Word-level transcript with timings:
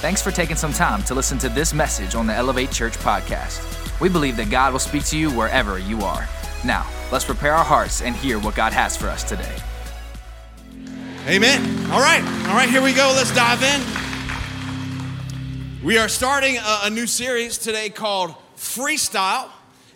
Thanks 0.00 0.20
for 0.20 0.30
taking 0.30 0.56
some 0.56 0.74
time 0.74 1.02
to 1.04 1.14
listen 1.14 1.38
to 1.38 1.48
this 1.48 1.72
message 1.72 2.14
on 2.14 2.26
the 2.26 2.34
Elevate 2.34 2.70
Church 2.70 2.92
podcast. 2.98 3.62
We 3.98 4.10
believe 4.10 4.36
that 4.36 4.50
God 4.50 4.72
will 4.72 4.78
speak 4.78 5.06
to 5.06 5.16
you 5.16 5.30
wherever 5.30 5.78
you 5.78 6.02
are. 6.02 6.28
Now, 6.66 6.86
let's 7.10 7.24
prepare 7.24 7.54
our 7.54 7.64
hearts 7.64 8.02
and 8.02 8.14
hear 8.14 8.38
what 8.38 8.54
God 8.54 8.74
has 8.74 8.94
for 8.94 9.08
us 9.08 9.24
today. 9.24 9.56
Amen. 11.26 11.90
All 11.90 12.00
right. 12.00 12.22
All 12.46 12.54
right, 12.54 12.68
here 12.68 12.82
we 12.82 12.92
go. 12.92 13.10
Let's 13.16 13.34
dive 13.34 13.62
in. 13.62 13.80
We 15.82 15.96
are 15.96 16.10
starting 16.10 16.58
a, 16.58 16.80
a 16.82 16.90
new 16.90 17.06
series 17.06 17.56
today 17.56 17.88
called 17.88 18.34
Freestyle. 18.54 19.48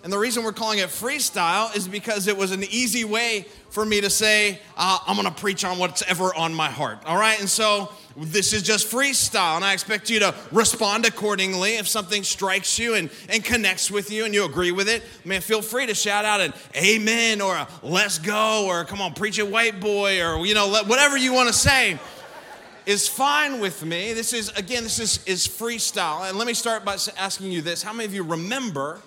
And 0.02 0.10
the 0.10 0.18
reason 0.18 0.44
we're 0.44 0.52
calling 0.52 0.78
it 0.78 0.88
freestyle 0.88 1.76
is 1.76 1.86
because 1.86 2.26
it 2.26 2.38
was 2.38 2.52
an 2.52 2.64
easy 2.64 3.04
way 3.04 3.44
for 3.68 3.84
me 3.84 4.00
to 4.00 4.08
say, 4.08 4.60
uh, 4.78 4.98
I'm 5.06 5.16
gonna 5.16 5.30
preach 5.30 5.62
on 5.62 5.78
what's 5.78 6.00
ever 6.08 6.34
on 6.34 6.54
my 6.54 6.70
heart. 6.70 7.00
All 7.04 7.18
right? 7.18 7.38
And 7.38 7.50
so 7.50 7.92
this 8.16 8.52
is 8.52 8.62
just 8.62 8.90
freestyle, 8.90 9.56
and 9.56 9.64
I 9.64 9.72
expect 9.72 10.10
you 10.10 10.20
to 10.20 10.34
respond 10.50 11.06
accordingly. 11.06 11.76
If 11.76 11.88
something 11.88 12.24
strikes 12.24 12.78
you 12.78 12.94
and, 12.94 13.10
and 13.28 13.44
connects 13.44 13.90
with 13.90 14.10
you 14.10 14.24
and 14.24 14.34
you 14.34 14.44
agree 14.44 14.72
with 14.72 14.88
it, 14.88 15.02
man, 15.24 15.40
feel 15.40 15.62
free 15.62 15.86
to 15.86 15.94
shout 15.94 16.24
out 16.24 16.40
an 16.40 16.52
amen 16.76 17.40
or 17.40 17.54
a 17.54 17.68
let's 17.82 18.18
go 18.18 18.66
or 18.66 18.84
come 18.84 19.00
on, 19.00 19.14
preach 19.14 19.38
it, 19.38 19.48
white 19.48 19.80
boy, 19.80 20.22
or 20.22 20.44
you 20.44 20.54
know, 20.54 20.68
whatever 20.68 21.16
you 21.16 21.32
wanna 21.32 21.52
say 21.52 21.98
is 22.86 23.06
fine 23.06 23.60
with 23.60 23.84
me. 23.84 24.12
This 24.12 24.32
is, 24.32 24.48
again, 24.50 24.82
this 24.82 24.98
is, 24.98 25.24
is 25.26 25.46
freestyle. 25.46 26.28
And 26.28 26.36
let 26.36 26.46
me 26.46 26.54
start 26.54 26.84
by 26.84 26.96
asking 27.16 27.52
you 27.52 27.62
this 27.62 27.82
How 27.82 27.92
many 27.92 28.06
of 28.06 28.14
you 28.14 28.22
remember 28.22 29.00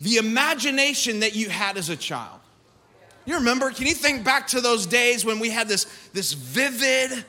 the 0.00 0.16
imagination 0.16 1.20
that 1.20 1.36
you 1.36 1.48
had 1.48 1.76
as 1.76 1.88
a 1.88 1.96
child? 1.96 2.40
You 3.26 3.36
remember? 3.36 3.70
Can 3.70 3.86
you 3.86 3.94
think 3.94 4.24
back 4.24 4.48
to 4.48 4.60
those 4.60 4.84
days 4.84 5.24
when 5.24 5.38
we 5.38 5.48
had 5.48 5.68
this, 5.68 5.84
this 6.12 6.32
vivid 6.34 7.24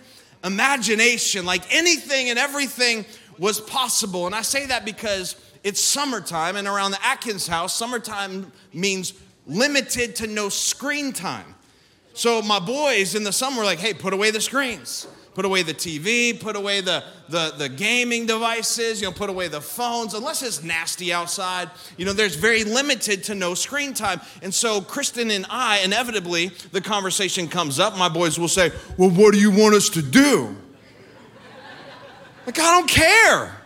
imagination, 0.46 1.46
like 1.46 1.64
anything 1.74 2.30
and 2.30 2.40
everything 2.40 3.04
was 3.38 3.60
possible? 3.60 4.26
And 4.26 4.36
I 4.36 4.42
say 4.42 4.68
that 4.68 4.86
because 4.86 5.36
it's 5.64 5.82
summertime, 5.82 6.56
and 6.56 6.68
around 6.68 6.92
the 6.92 7.04
Atkins 7.04 7.48
house, 7.48 7.76
summertime 7.76 8.52
means 8.72 9.14
limited 9.48 10.16
to 10.18 10.28
no 10.28 10.50
screen 10.50 11.12
time. 11.12 11.56
So 12.14 12.42
my 12.42 12.60
boys 12.60 13.16
in 13.16 13.24
the 13.24 13.34
summer 13.34 13.60
were 13.60 13.66
like, 13.66 13.80
hey, 13.80 13.94
put 13.94 14.14
away 14.14 14.32
the 14.32 14.40
screens 14.40 15.08
put 15.36 15.44
away 15.44 15.62
the 15.62 15.74
TV, 15.74 16.40
put 16.40 16.56
away 16.56 16.80
the, 16.80 17.04
the, 17.28 17.54
the 17.58 17.68
gaming 17.68 18.26
devices, 18.26 19.02
you 19.02 19.08
know, 19.08 19.12
put 19.12 19.30
away 19.30 19.50
the 19.50 19.60
phones, 19.60 20.14
unless 20.14 20.42
it's 20.42 20.64
nasty 20.64 21.12
outside. 21.12 21.70
You 21.98 22.06
know, 22.06 22.14
there's 22.14 22.36
very 22.36 22.64
limited 22.64 23.26
to 23.26 23.36
no 23.36 23.54
screen 23.54 23.94
time. 23.94 24.22
And 24.42 24.54
so 24.54 24.80
Kristen 24.82 25.30
and 25.30 25.46
I, 25.50 25.80
inevitably, 25.80 26.48
the 26.72 26.80
conversation 26.80 27.50
comes 27.50 27.80
up. 27.80 27.98
My 27.98 28.08
boys 28.08 28.40
will 28.40 28.48
say, 28.48 28.72
Well, 28.98 29.10
what 29.10 29.34
do 29.34 29.40
you 29.40 29.52
want 29.52 29.76
us 29.76 29.90
to 29.90 30.02
do? 30.02 30.56
Like, 32.46 32.58
I 32.58 32.72
don't 32.72 32.90
care. 32.90 33.58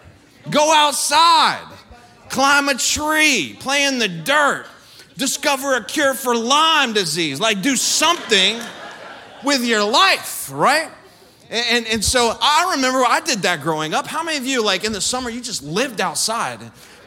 Go 0.50 0.73
outside, 0.73 1.64
climb 2.30 2.67
a 2.70 2.76
tree, 2.76 3.56
play 3.59 3.83
in 3.83 4.00
the 4.00 4.08
dirt, 4.08 4.66
discover 5.17 5.76
a 5.76 5.83
cure 5.83 6.16
for 6.16 6.36
Lyme 6.36 6.94
disease. 6.94 7.39
Like, 7.39 7.61
do 7.61 7.76
something 7.76 8.59
with 9.44 9.64
your 9.64 9.83
life, 9.83 10.50
right? 10.52 10.89
And, 11.50 11.88
and, 11.88 12.05
so 12.05 12.38
I 12.39 12.73
remember 12.75 13.00
I 13.00 13.22
did 13.22 13.39
that 13.39 13.61
growing 13.61 13.95
up. 13.95 14.05
How 14.05 14.22
many 14.22 14.38
of 14.38 14.45
you, 14.45 14.64
like 14.64 14.83
in 14.83 14.92
the 14.92 15.02
summer, 15.02 15.31
you 15.31 15.42
just 15.42 15.64
lived 15.64 16.00
outside? 16.00 16.59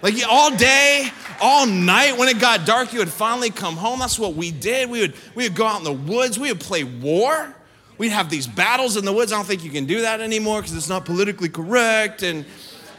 Like 0.03 0.15
all 0.29 0.51
day, 0.57 1.09
all 1.41 1.65
night, 1.65 2.19
when 2.19 2.29
it 2.29 2.41
got 2.41 2.67
dark, 2.67 2.93
you 2.93 2.99
would 2.99 3.09
finally 3.09 3.51
come 3.51 3.77
home. 3.77 4.01
That's 4.01 4.19
what 4.19 4.35
we 4.35 4.51
did. 4.51 4.91
We 4.91 5.01
would, 5.01 5.15
we 5.37 5.45
would 5.45 5.55
go 5.55 5.65
out 5.65 5.79
in 5.79 5.85
the 5.85 5.93
woods, 5.93 6.41
we 6.41 6.51
would 6.51 6.61
play 6.61 6.83
war. 6.83 7.55
We'd 7.99 8.09
have 8.09 8.31
these 8.31 8.49
battles 8.49 8.97
in 8.97 9.05
the 9.05 9.13
woods. 9.13 9.33
I 9.33 9.37
don't 9.37 9.47
think 9.47 9.63
you 9.63 9.71
can 9.71 9.87
do 9.87 10.01
that 10.01 10.21
anymore 10.21 10.61
because 10.61 10.77
it's 10.77 10.89
not 10.89 11.05
politically 11.05 11.49
correct. 11.49 12.25
And, 12.25 12.45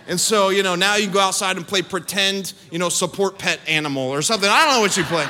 and 0.07 0.17
so, 0.17 0.47
you 0.47 0.63
know, 0.63 0.75
now 0.75 0.95
you 0.95 1.09
go 1.09 1.19
outside 1.19 1.57
and 1.57 1.67
play 1.67 1.81
pretend, 1.81 2.53
you 2.71 2.79
know, 2.79 2.87
support 2.87 3.37
pet 3.37 3.59
animal 3.67 4.03
or 4.03 4.21
something. 4.21 4.49
I 4.49 4.63
don't 4.63 4.75
know 4.75 4.81
what 4.81 4.95
you 4.95 5.03
play. 5.03 5.27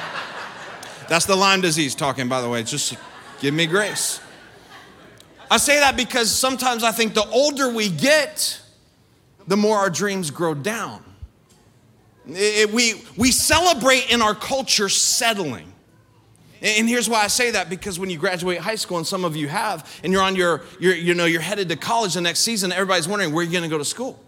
That's 1.09 1.25
the 1.25 1.35
Lyme 1.35 1.61
disease 1.61 1.95
talking, 1.95 2.29
by 2.29 2.41
the 2.41 2.49
way. 2.49 2.61
Just 2.61 2.95
give 3.39 3.55
me 3.55 3.65
grace. 3.65 4.19
I 5.53 5.57
say 5.57 5.77
that 5.81 5.95
because 5.95 6.31
sometimes 6.31 6.83
I 6.83 6.91
think 6.91 7.13
the 7.13 7.29
older 7.29 7.69
we 7.69 7.87
get, 7.87 8.59
the 9.45 9.55
more 9.55 9.77
our 9.77 9.91
dreams 9.91 10.31
grow 10.31 10.55
down. 10.55 11.03
It, 12.27 12.71
we, 12.71 12.95
we 13.17 13.31
celebrate 13.31 14.11
in 14.11 14.23
our 14.23 14.33
culture 14.33 14.89
settling. 14.89 15.71
And 16.63 16.89
here's 16.89 17.07
why 17.07 17.23
I 17.23 17.27
say 17.27 17.51
that 17.51 17.69
because 17.69 17.99
when 17.99 18.09
you 18.09 18.17
graduate 18.17 18.57
high 18.57 18.73
school, 18.73 18.97
and 18.97 19.05
some 19.05 19.23
of 19.23 19.35
you 19.35 19.47
have, 19.47 19.87
and 20.03 20.11
you're 20.11 20.23
on 20.23 20.35
your, 20.35 20.63
your 20.79 20.95
you 20.95 21.13
know, 21.13 21.25
you're 21.25 21.39
headed 21.39 21.69
to 21.69 21.75
college 21.75 22.15
the 22.15 22.21
next 22.21 22.39
season, 22.39 22.71
everybody's 22.71 23.07
wondering 23.07 23.31
where 23.31 23.43
you're 23.43 23.53
gonna 23.53 23.69
go 23.69 23.77
to 23.77 23.85
school. 23.85 24.19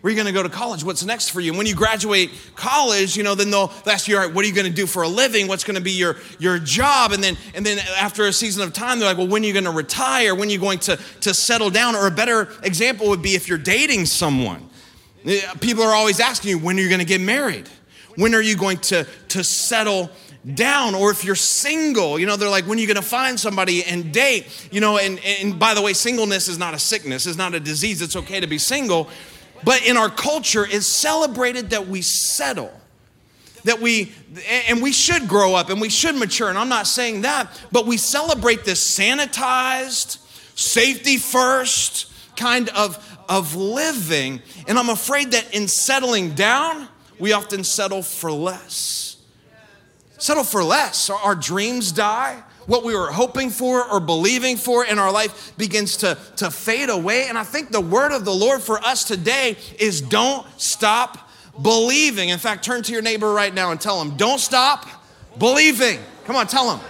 Where 0.00 0.08
are 0.08 0.16
you 0.16 0.22
going 0.22 0.32
to 0.32 0.38
go 0.38 0.42
to 0.42 0.48
college? 0.48 0.82
What's 0.82 1.04
next 1.04 1.28
for 1.28 1.40
you? 1.40 1.50
And 1.50 1.58
when 1.58 1.66
you 1.66 1.74
graduate 1.74 2.30
college, 2.54 3.16
you 3.16 3.22
know, 3.22 3.34
then 3.34 3.50
they'll 3.50 3.70
ask 3.86 4.08
you, 4.08 4.16
all 4.16 4.24
right, 4.24 4.34
what 4.34 4.44
are 4.44 4.48
you 4.48 4.54
going 4.54 4.66
to 4.66 4.72
do 4.72 4.86
for 4.86 5.02
a 5.02 5.08
living? 5.08 5.46
What's 5.46 5.64
going 5.64 5.74
to 5.76 5.82
be 5.82 5.92
your, 5.92 6.16
your 6.38 6.58
job? 6.58 7.12
And 7.12 7.22
then, 7.22 7.36
and 7.54 7.66
then 7.66 7.78
after 7.98 8.24
a 8.24 8.32
season 8.32 8.62
of 8.62 8.72
time, 8.72 8.98
they're 8.98 9.08
like, 9.08 9.18
well, 9.18 9.28
when 9.28 9.42
are 9.42 9.46
you 9.46 9.52
going 9.52 9.64
to 9.64 9.70
retire? 9.70 10.34
When 10.34 10.48
are 10.48 10.52
you 10.52 10.58
going 10.58 10.78
to, 10.80 10.96
to 11.20 11.34
settle 11.34 11.68
down? 11.68 11.94
Or 11.94 12.06
a 12.06 12.10
better 12.10 12.48
example 12.62 13.08
would 13.10 13.20
be 13.20 13.34
if 13.34 13.46
you're 13.46 13.58
dating 13.58 14.06
someone. 14.06 14.70
Eh, 15.26 15.40
people 15.60 15.82
are 15.82 15.94
always 15.94 16.18
asking 16.18 16.50
you, 16.50 16.58
when 16.58 16.78
are 16.78 16.80
you 16.80 16.88
going 16.88 17.00
to 17.00 17.06
get 17.06 17.20
married? 17.20 17.68
When 18.16 18.34
are 18.34 18.42
you 18.42 18.56
going 18.56 18.78
to, 18.78 19.06
to 19.28 19.44
settle 19.44 20.10
down 20.54 20.94
or 20.94 21.10
if 21.10 21.22
you're 21.22 21.34
single 21.34 22.18
you 22.18 22.24
know 22.24 22.34
they're 22.34 22.48
like 22.48 22.66
when 22.66 22.78
are 22.78 22.80
you 22.80 22.86
going 22.86 22.96
to 22.96 23.02
find 23.02 23.38
somebody 23.38 23.84
and 23.84 24.10
date 24.10 24.46
you 24.72 24.80
know 24.80 24.96
and, 24.96 25.20
and 25.22 25.58
by 25.58 25.74
the 25.74 25.82
way 25.82 25.92
singleness 25.92 26.48
is 26.48 26.56
not 26.56 26.72
a 26.72 26.78
sickness 26.78 27.26
it's 27.26 27.36
not 27.36 27.54
a 27.54 27.60
disease 27.60 28.00
it's 28.00 28.16
okay 28.16 28.40
to 28.40 28.46
be 28.46 28.56
single 28.56 29.10
but 29.64 29.86
in 29.86 29.96
our 29.96 30.10
culture, 30.10 30.66
it's 30.68 30.86
celebrated 30.86 31.70
that 31.70 31.86
we 31.86 32.02
settle. 32.02 32.72
That 33.64 33.80
we, 33.80 34.12
and 34.68 34.82
we 34.82 34.92
should 34.92 35.28
grow 35.28 35.54
up 35.54 35.68
and 35.68 35.80
we 35.80 35.90
should 35.90 36.14
mature, 36.16 36.48
and 36.48 36.56
I'm 36.56 36.70
not 36.70 36.86
saying 36.86 37.22
that, 37.22 37.48
but 37.70 37.86
we 37.86 37.98
celebrate 37.98 38.64
this 38.64 38.98
sanitized, 38.98 40.18
safety 40.58 41.18
first 41.18 42.10
kind 42.36 42.70
of, 42.70 43.18
of 43.28 43.54
living. 43.54 44.40
And 44.66 44.78
I'm 44.78 44.88
afraid 44.88 45.32
that 45.32 45.54
in 45.54 45.68
settling 45.68 46.34
down, 46.34 46.88
we 47.18 47.32
often 47.32 47.64
settle 47.64 48.02
for 48.02 48.32
less. 48.32 49.18
Settle 50.16 50.44
for 50.44 50.64
less. 50.64 51.10
Our, 51.10 51.34
dreams 51.34 51.92
die 51.92 52.42
what 52.70 52.84
we 52.84 52.94
were 52.94 53.10
hoping 53.10 53.50
for 53.50 53.84
or 53.90 53.98
believing 53.98 54.56
for 54.56 54.84
in 54.84 54.96
our 55.00 55.10
life 55.10 55.52
begins 55.58 55.96
to, 55.96 56.16
to 56.36 56.52
fade 56.52 56.88
away. 56.88 57.26
And 57.28 57.36
I 57.36 57.42
think 57.42 57.72
the 57.72 57.80
word 57.80 58.12
of 58.12 58.24
the 58.24 58.32
Lord 58.32 58.62
for 58.62 58.78
us 58.78 59.02
today 59.02 59.56
is 59.80 60.00
don't 60.00 60.46
stop 60.56 61.28
believing. 61.60 62.28
In 62.28 62.38
fact, 62.38 62.64
turn 62.64 62.84
to 62.84 62.92
your 62.92 63.02
neighbor 63.02 63.32
right 63.32 63.52
now 63.52 63.72
and 63.72 63.80
tell 63.80 63.98
them, 63.98 64.16
don't 64.16 64.38
stop 64.38 64.86
believing. 65.36 65.98
Come 66.26 66.36
on, 66.36 66.46
tell 66.46 66.70
them. 66.70 66.86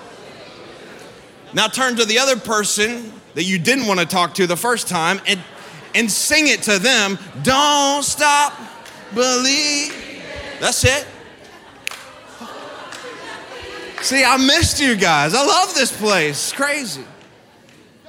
Now 1.55 1.67
turn 1.67 1.97
to 1.97 2.05
the 2.05 2.19
other 2.19 2.37
person 2.37 3.11
that 3.35 3.45
you 3.45 3.59
didn't 3.59 3.87
want 3.87 4.01
to 4.01 4.07
talk 4.07 4.35
to 4.35 4.47
the 4.47 4.59
first 4.59 4.87
time 4.87 5.19
and, 5.27 5.41
and 5.95 6.11
sing 6.11 6.49
it 6.49 6.61
to 6.65 6.79
them. 6.79 7.19
Don't 7.43 8.05
stop 8.05 8.53
believe. 9.15 9.95
That's 10.61 10.85
it. 10.85 11.07
See, 14.03 14.25
I 14.25 14.37
missed 14.39 14.81
you 14.81 14.97
guys. 14.97 15.35
I 15.35 15.45
love 15.45 15.75
this 15.75 15.95
place. 15.97 16.31
It's 16.31 16.53
crazy. 16.53 17.05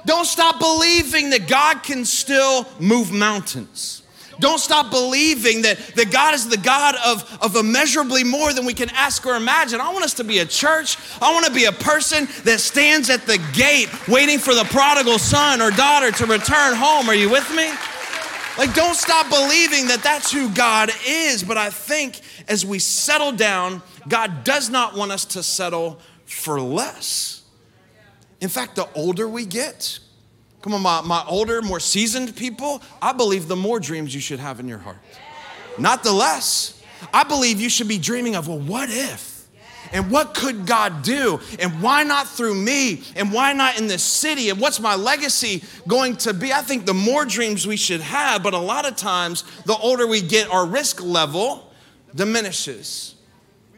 Don't 0.06 0.24
stop 0.24 0.58
believing 0.58 1.30
that 1.30 1.46
God 1.46 1.82
can 1.82 2.04
still 2.04 2.66
move 2.80 3.12
mountains. 3.12 4.02
Don't 4.40 4.58
stop 4.58 4.90
believing 4.90 5.62
that, 5.62 5.78
that 5.94 6.10
God 6.10 6.34
is 6.34 6.48
the 6.48 6.56
God 6.56 6.96
of, 7.04 7.38
of 7.40 7.54
immeasurably 7.54 8.24
more 8.24 8.52
than 8.52 8.64
we 8.64 8.74
can 8.74 8.88
ask 8.90 9.24
or 9.26 9.36
imagine. 9.36 9.80
I 9.80 9.92
want 9.92 10.04
us 10.04 10.14
to 10.14 10.24
be 10.24 10.38
a 10.38 10.46
church. 10.46 10.96
I 11.20 11.32
want 11.32 11.46
to 11.46 11.52
be 11.52 11.66
a 11.66 11.72
person 11.72 12.26
that 12.44 12.58
stands 12.60 13.10
at 13.10 13.26
the 13.26 13.38
gate 13.52 13.88
waiting 14.08 14.38
for 14.38 14.54
the 14.54 14.64
prodigal 14.64 15.18
son 15.18 15.60
or 15.60 15.70
daughter 15.70 16.10
to 16.10 16.26
return 16.26 16.74
home. 16.74 17.08
Are 17.08 17.14
you 17.14 17.30
with 17.30 17.48
me? 17.54 17.70
Like, 18.58 18.74
don't 18.74 18.96
stop 18.96 19.30
believing 19.30 19.86
that 19.86 20.02
that's 20.02 20.32
who 20.32 20.50
God 20.50 20.90
is. 21.06 21.42
But 21.42 21.56
I 21.56 21.70
think 21.70 22.20
as 22.48 22.64
we 22.64 22.78
settle 22.78 23.32
down, 23.32 23.82
God 24.08 24.44
does 24.44 24.70
not 24.70 24.96
want 24.96 25.12
us 25.12 25.24
to 25.26 25.42
settle 25.42 26.00
for 26.26 26.60
less. 26.60 27.42
In 28.40 28.48
fact, 28.48 28.76
the 28.76 28.88
older 28.94 29.28
we 29.28 29.44
get, 29.44 29.98
come 30.62 30.74
on, 30.74 30.82
my, 30.82 31.00
my 31.02 31.24
older, 31.28 31.62
more 31.62 31.80
seasoned 31.80 32.34
people, 32.36 32.82
I 33.00 33.12
believe 33.12 33.48
the 33.48 33.56
more 33.56 33.78
dreams 33.78 34.14
you 34.14 34.20
should 34.20 34.40
have 34.40 34.60
in 34.60 34.68
your 34.68 34.78
heart, 34.78 34.98
not 35.78 36.02
the 36.02 36.12
less. 36.12 36.82
I 37.12 37.24
believe 37.24 37.60
you 37.60 37.68
should 37.68 37.88
be 37.88 37.98
dreaming 37.98 38.36
of, 38.36 38.48
well, 38.48 38.58
what 38.58 38.88
if? 38.90 39.32
And 39.92 40.10
what 40.10 40.34
could 40.34 40.66
God 40.66 41.02
do? 41.02 41.40
And 41.58 41.82
why 41.82 42.02
not 42.02 42.26
through 42.26 42.54
me? 42.54 43.02
And 43.14 43.32
why 43.32 43.52
not 43.52 43.78
in 43.78 43.88
this 43.88 44.02
city? 44.02 44.48
And 44.48 44.58
what's 44.58 44.80
my 44.80 44.94
legacy 44.94 45.62
going 45.86 46.16
to 46.18 46.32
be? 46.32 46.52
I 46.52 46.62
think 46.62 46.86
the 46.86 46.94
more 46.94 47.24
dreams 47.24 47.66
we 47.66 47.76
should 47.76 48.00
have, 48.00 48.42
but 48.42 48.54
a 48.54 48.58
lot 48.58 48.86
of 48.86 48.96
times, 48.96 49.44
the 49.64 49.76
older 49.76 50.06
we 50.06 50.22
get, 50.22 50.48
our 50.50 50.66
risk 50.66 51.02
level 51.02 51.71
diminishes. 52.14 53.14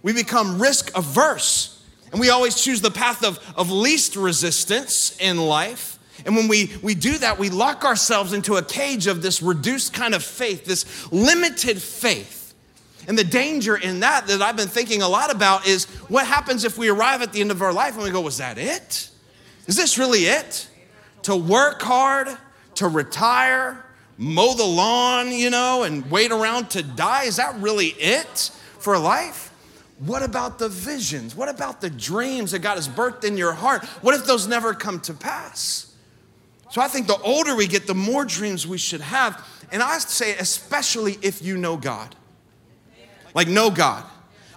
We 0.02 0.12
become 0.12 0.60
risk 0.60 0.96
averse. 0.96 1.82
And 2.12 2.20
we 2.20 2.31
always 2.31 2.62
choose 2.62 2.81
the 2.81 2.90
path 2.90 3.25
of, 3.25 3.40
of 3.56 3.70
least 3.70 4.14
resistance 4.16 5.16
in 5.19 5.36
life. 5.36 5.98
And 6.25 6.36
when 6.36 6.46
we, 6.46 6.72
we 6.82 6.94
do 6.94 7.19
that, 7.19 7.38
we 7.38 7.50
lock 7.50 7.84
ourselves 7.84 8.32
into 8.32 8.54
a 8.54 8.62
cage 8.62 9.06
of 9.06 9.20
this 9.20 9.42
reduced 9.42 9.92
kind 9.92 10.14
of 10.14 10.22
faith, 10.22 10.64
this 10.64 11.10
limited 11.10 11.82
faith. 11.82 12.54
And 13.08 13.19
the 13.19 13.25
danger 13.25 13.76
in 13.76 14.00
that, 14.00 14.28
that 14.28 14.40
I've 14.40 14.56
been 14.56 14.69
thinking 14.69 15.02
a 15.02 15.08
lot 15.08 15.34
about, 15.34 15.66
is 15.66 15.86
what 16.08 16.26
happens 16.26 16.64
if 16.64 16.78
we 16.78 16.88
arrive 16.88 17.20
at 17.20 17.32
the 17.32 17.40
end 17.40 17.50
of 17.50 17.62
our 17.62 17.72
life 17.72 17.94
and 17.94 18.02
we 18.02 18.10
go, 18.10 18.20
Was 18.20 18.38
that 18.38 18.58
it? 18.58 19.10
Is 19.66 19.76
this 19.76 19.98
really 19.98 20.26
it? 20.26 20.69
To 21.22 21.36
work 21.36 21.82
hard, 21.82 22.28
to 22.76 22.88
retire, 22.88 23.83
mow 24.16 24.55
the 24.55 24.64
lawn, 24.64 25.32
you 25.32 25.50
know, 25.50 25.82
and 25.82 26.11
wait 26.11 26.32
around 26.32 26.70
to 26.70 26.82
die? 26.82 27.25
Is 27.25 27.37
that 27.37 27.55
really 27.61 27.88
it 27.88 28.50
for 28.78 28.99
life? 28.99 29.50
What 29.99 30.22
about 30.22 30.58
the 30.58 30.69
visions? 30.69 31.34
What 31.34 31.49
about 31.49 31.81
the 31.81 31.90
dreams 31.90 32.50
that 32.50 32.61
God 32.61 32.75
has 32.75 32.88
birthed 32.88 33.25
in 33.25 33.37
your 33.37 33.52
heart? 33.52 33.84
What 34.02 34.14
if 34.14 34.26
those 34.26 34.46
never 34.46 34.75
come 34.75 35.00
to 35.00 35.14
pass? 35.14 35.94
So 36.70 36.81
I 36.81 36.88
think 36.88 37.06
the 37.06 37.19
older 37.19 37.55
we 37.55 37.69
get, 37.69 37.87
the 37.87 37.94
more 37.94 38.25
dreams 38.25 38.66
we 38.66 38.78
should 38.78 39.00
have. 39.00 39.46
And 39.70 39.82
I 39.82 39.99
say, 39.99 40.37
especially 40.37 41.19
if 41.22 41.40
you 41.40 41.56
know 41.56 41.76
God. 41.76 42.14
Like, 43.34 43.49
know 43.49 43.70
God. 43.70 44.05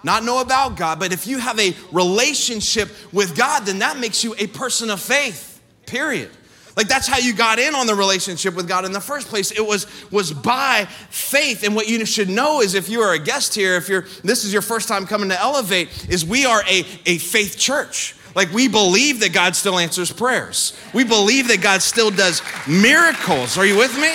Not 0.03 0.23
know 0.23 0.41
about 0.41 0.77
God, 0.77 0.99
but 0.99 1.11
if 1.11 1.27
you 1.27 1.39
have 1.39 1.59
a 1.59 1.75
relationship 1.91 2.89
with 3.11 3.35
God, 3.35 3.65
then 3.65 3.79
that 3.79 3.99
makes 3.99 4.23
you 4.23 4.35
a 4.37 4.47
person 4.47 4.89
of 4.89 5.01
faith, 5.01 5.61
period. 5.85 6.31
Like 6.77 6.87
that's 6.87 7.07
how 7.07 7.17
you 7.17 7.33
got 7.33 7.57
in 7.57 7.73
on 7.73 7.87
the 7.87 7.95
relationship 7.95 8.53
with 8.53 8.67
God 8.67 8.85
in 8.85 8.91
the 8.91 9.01
first 9.01 9.27
place. 9.27 9.49
It 9.51 9.65
was 9.65 9.87
was 10.11 10.31
by 10.31 10.85
faith. 11.09 11.63
And 11.63 11.75
what 11.75 11.89
you 11.89 12.05
should 12.05 12.29
know 12.29 12.61
is 12.61 12.75
if 12.75 12.87
you 12.87 13.01
are 13.01 13.13
a 13.13 13.19
guest 13.19 13.55
here, 13.55 13.75
if 13.75 13.89
you're 13.89 14.05
this 14.23 14.45
is 14.45 14.53
your 14.53 14.61
first 14.61 14.87
time 14.87 15.07
coming 15.07 15.29
to 15.29 15.41
Elevate, 15.41 16.07
is 16.07 16.23
we 16.23 16.45
are 16.45 16.61
a, 16.69 16.85
a 17.07 17.17
faith 17.17 17.57
church. 17.57 18.15
Like 18.35 18.53
we 18.53 18.67
believe 18.67 19.21
that 19.21 19.33
God 19.33 19.55
still 19.55 19.79
answers 19.79 20.11
prayers. 20.11 20.77
We 20.93 21.03
believe 21.03 21.47
that 21.47 21.61
God 21.61 21.81
still 21.81 22.11
does 22.11 22.43
miracles. 22.67 23.57
Are 23.57 23.65
you 23.65 23.75
with 23.75 23.95
me? 23.95 24.13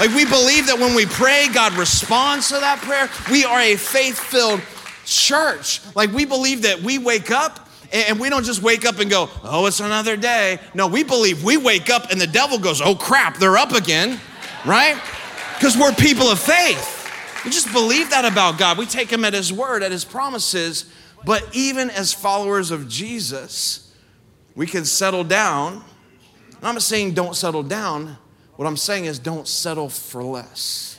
Like 0.00 0.12
we 0.16 0.24
believe 0.24 0.66
that 0.66 0.78
when 0.80 0.96
we 0.96 1.06
pray, 1.06 1.46
God 1.54 1.74
responds 1.74 2.48
to 2.48 2.54
that 2.54 2.78
prayer. 2.78 3.08
We 3.30 3.44
are 3.44 3.60
a 3.60 3.76
faith-filled 3.76 4.62
church. 5.04 5.80
Like 5.94 6.10
we 6.10 6.24
believe 6.24 6.62
that 6.62 6.82
we 6.82 6.98
wake 6.98 7.30
up 7.30 7.68
and 7.92 8.20
we 8.20 8.28
don't 8.30 8.44
just 8.44 8.62
wake 8.62 8.84
up 8.84 8.98
and 8.98 9.10
go, 9.10 9.28
oh, 9.42 9.66
it's 9.66 9.80
another 9.80 10.16
day. 10.16 10.58
No, 10.74 10.86
we 10.86 11.02
believe 11.02 11.42
we 11.42 11.56
wake 11.56 11.90
up 11.90 12.10
and 12.10 12.20
the 12.20 12.26
devil 12.26 12.58
goes, 12.58 12.80
oh 12.80 12.94
crap, 12.94 13.38
they're 13.38 13.58
up 13.58 13.72
again, 13.72 14.20
right? 14.64 15.00
Because 15.54 15.76
we're 15.76 15.92
people 15.92 16.28
of 16.28 16.38
faith. 16.38 16.96
We 17.44 17.50
just 17.50 17.72
believe 17.72 18.10
that 18.10 18.24
about 18.24 18.58
God. 18.58 18.78
We 18.78 18.86
take 18.86 19.10
him 19.10 19.24
at 19.24 19.34
his 19.34 19.52
word, 19.52 19.82
at 19.82 19.92
his 19.92 20.04
promises. 20.04 20.84
But 21.24 21.46
even 21.52 21.90
as 21.90 22.12
followers 22.12 22.70
of 22.70 22.88
Jesus, 22.88 23.94
we 24.54 24.66
can 24.66 24.84
settle 24.84 25.24
down. 25.24 25.82
I'm 26.62 26.74
not 26.74 26.82
saying 26.82 27.14
don't 27.14 27.34
settle 27.34 27.62
down. 27.62 28.16
What 28.56 28.66
I'm 28.66 28.76
saying 28.76 29.06
is 29.06 29.18
don't 29.18 29.48
settle 29.48 29.88
for 29.88 30.22
less. 30.22 30.98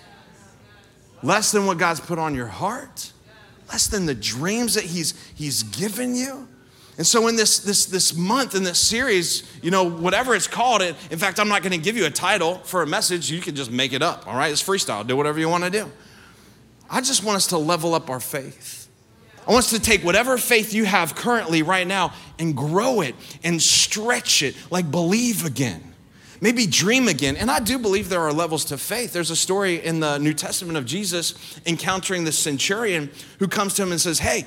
Less 1.23 1.51
than 1.51 1.67
what 1.67 1.77
God's 1.77 1.99
put 1.99 2.17
on 2.17 2.33
your 2.33 2.47
heart, 2.47 3.11
less 3.69 3.87
than 3.87 4.07
the 4.07 4.15
dreams 4.15 4.73
that 4.73 4.83
He's, 4.83 5.13
he's 5.35 5.61
given 5.61 6.15
you. 6.15 6.47
And 7.01 7.07
so 7.07 7.27
in 7.27 7.35
this, 7.35 7.57
this, 7.57 7.87
this 7.87 8.15
month, 8.15 8.53
in 8.53 8.61
this 8.61 8.77
series, 8.77 9.41
you 9.63 9.71
know, 9.71 9.89
whatever 9.89 10.35
it's 10.35 10.47
called, 10.47 10.83
it, 10.83 10.95
in 11.09 11.17
fact, 11.17 11.39
I'm 11.39 11.47
not 11.47 11.63
going 11.63 11.71
to 11.71 11.79
give 11.79 11.97
you 11.97 12.05
a 12.05 12.11
title 12.11 12.59
for 12.59 12.83
a 12.83 12.85
message. 12.85 13.31
You 13.31 13.41
can 13.41 13.55
just 13.55 13.71
make 13.71 13.91
it 13.91 14.03
up, 14.03 14.27
all 14.27 14.35
right? 14.35 14.51
It's 14.51 14.61
freestyle. 14.61 15.07
Do 15.07 15.17
whatever 15.17 15.39
you 15.39 15.49
want 15.49 15.63
to 15.63 15.71
do. 15.71 15.91
I 16.91 17.01
just 17.01 17.23
want 17.23 17.37
us 17.37 17.47
to 17.47 17.57
level 17.57 17.95
up 17.95 18.11
our 18.11 18.19
faith. 18.19 18.87
I 19.47 19.51
want 19.51 19.63
us 19.65 19.71
to 19.71 19.79
take 19.79 20.03
whatever 20.03 20.37
faith 20.37 20.75
you 20.75 20.85
have 20.85 21.15
currently 21.15 21.63
right 21.63 21.87
now 21.87 22.13
and 22.37 22.55
grow 22.55 23.01
it 23.01 23.15
and 23.43 23.59
stretch 23.59 24.43
it, 24.43 24.55
like 24.69 24.91
believe 24.91 25.43
again. 25.43 25.95
Maybe 26.39 26.67
dream 26.67 27.07
again. 27.07 27.35
And 27.35 27.49
I 27.49 27.59
do 27.59 27.79
believe 27.79 28.09
there 28.09 28.21
are 28.21 28.33
levels 28.33 28.65
to 28.65 28.77
faith. 28.77 29.11
There's 29.11 29.31
a 29.31 29.35
story 29.35 29.83
in 29.83 30.01
the 30.01 30.19
New 30.19 30.33
Testament 30.33 30.77
of 30.77 30.85
Jesus 30.85 31.59
encountering 31.65 32.25
the 32.25 32.31
centurion 32.31 33.09
who 33.39 33.47
comes 33.47 33.73
to 33.75 33.81
him 33.83 33.91
and 33.91 33.99
says, 33.99 34.19
Hey, 34.19 34.45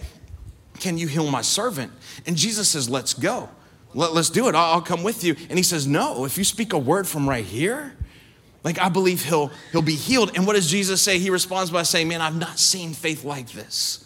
can 0.81 0.99
you 0.99 1.06
heal 1.06 1.31
my 1.31 1.43
servant? 1.43 1.93
And 2.26 2.37
Jesus 2.37 2.69
says, 2.69 2.88
Let's 2.88 3.15
go. 3.15 3.49
Let, 3.94 4.11
us 4.11 4.29
do 4.29 4.49
it. 4.49 4.55
I'll, 4.55 4.75
I'll 4.75 4.82
come 4.82 5.03
with 5.03 5.23
you. 5.23 5.37
And 5.49 5.59
he 5.59 5.62
says, 5.62 5.87
No, 5.87 6.25
if 6.25 6.37
you 6.37 6.44
speak 6.44 6.73
a 6.73 6.79
word 6.79 7.06
from 7.06 7.29
right 7.29 7.44
here, 7.44 7.97
like 8.62 8.79
I 8.79 8.88
believe 8.88 9.25
he'll 9.25 9.50
he'll 9.73 9.82
be 9.82 9.94
healed. 9.94 10.32
And 10.35 10.47
what 10.47 10.55
does 10.56 10.69
Jesus 10.69 11.00
say? 11.03 11.19
He 11.19 11.31
responds 11.31 11.71
by 11.71 11.82
saying, 11.82 12.09
Man, 12.09 12.21
I've 12.21 12.38
not 12.38 12.59
seen 12.59 12.93
faith 12.93 13.25
like 13.25 13.50
this. 13.50 14.00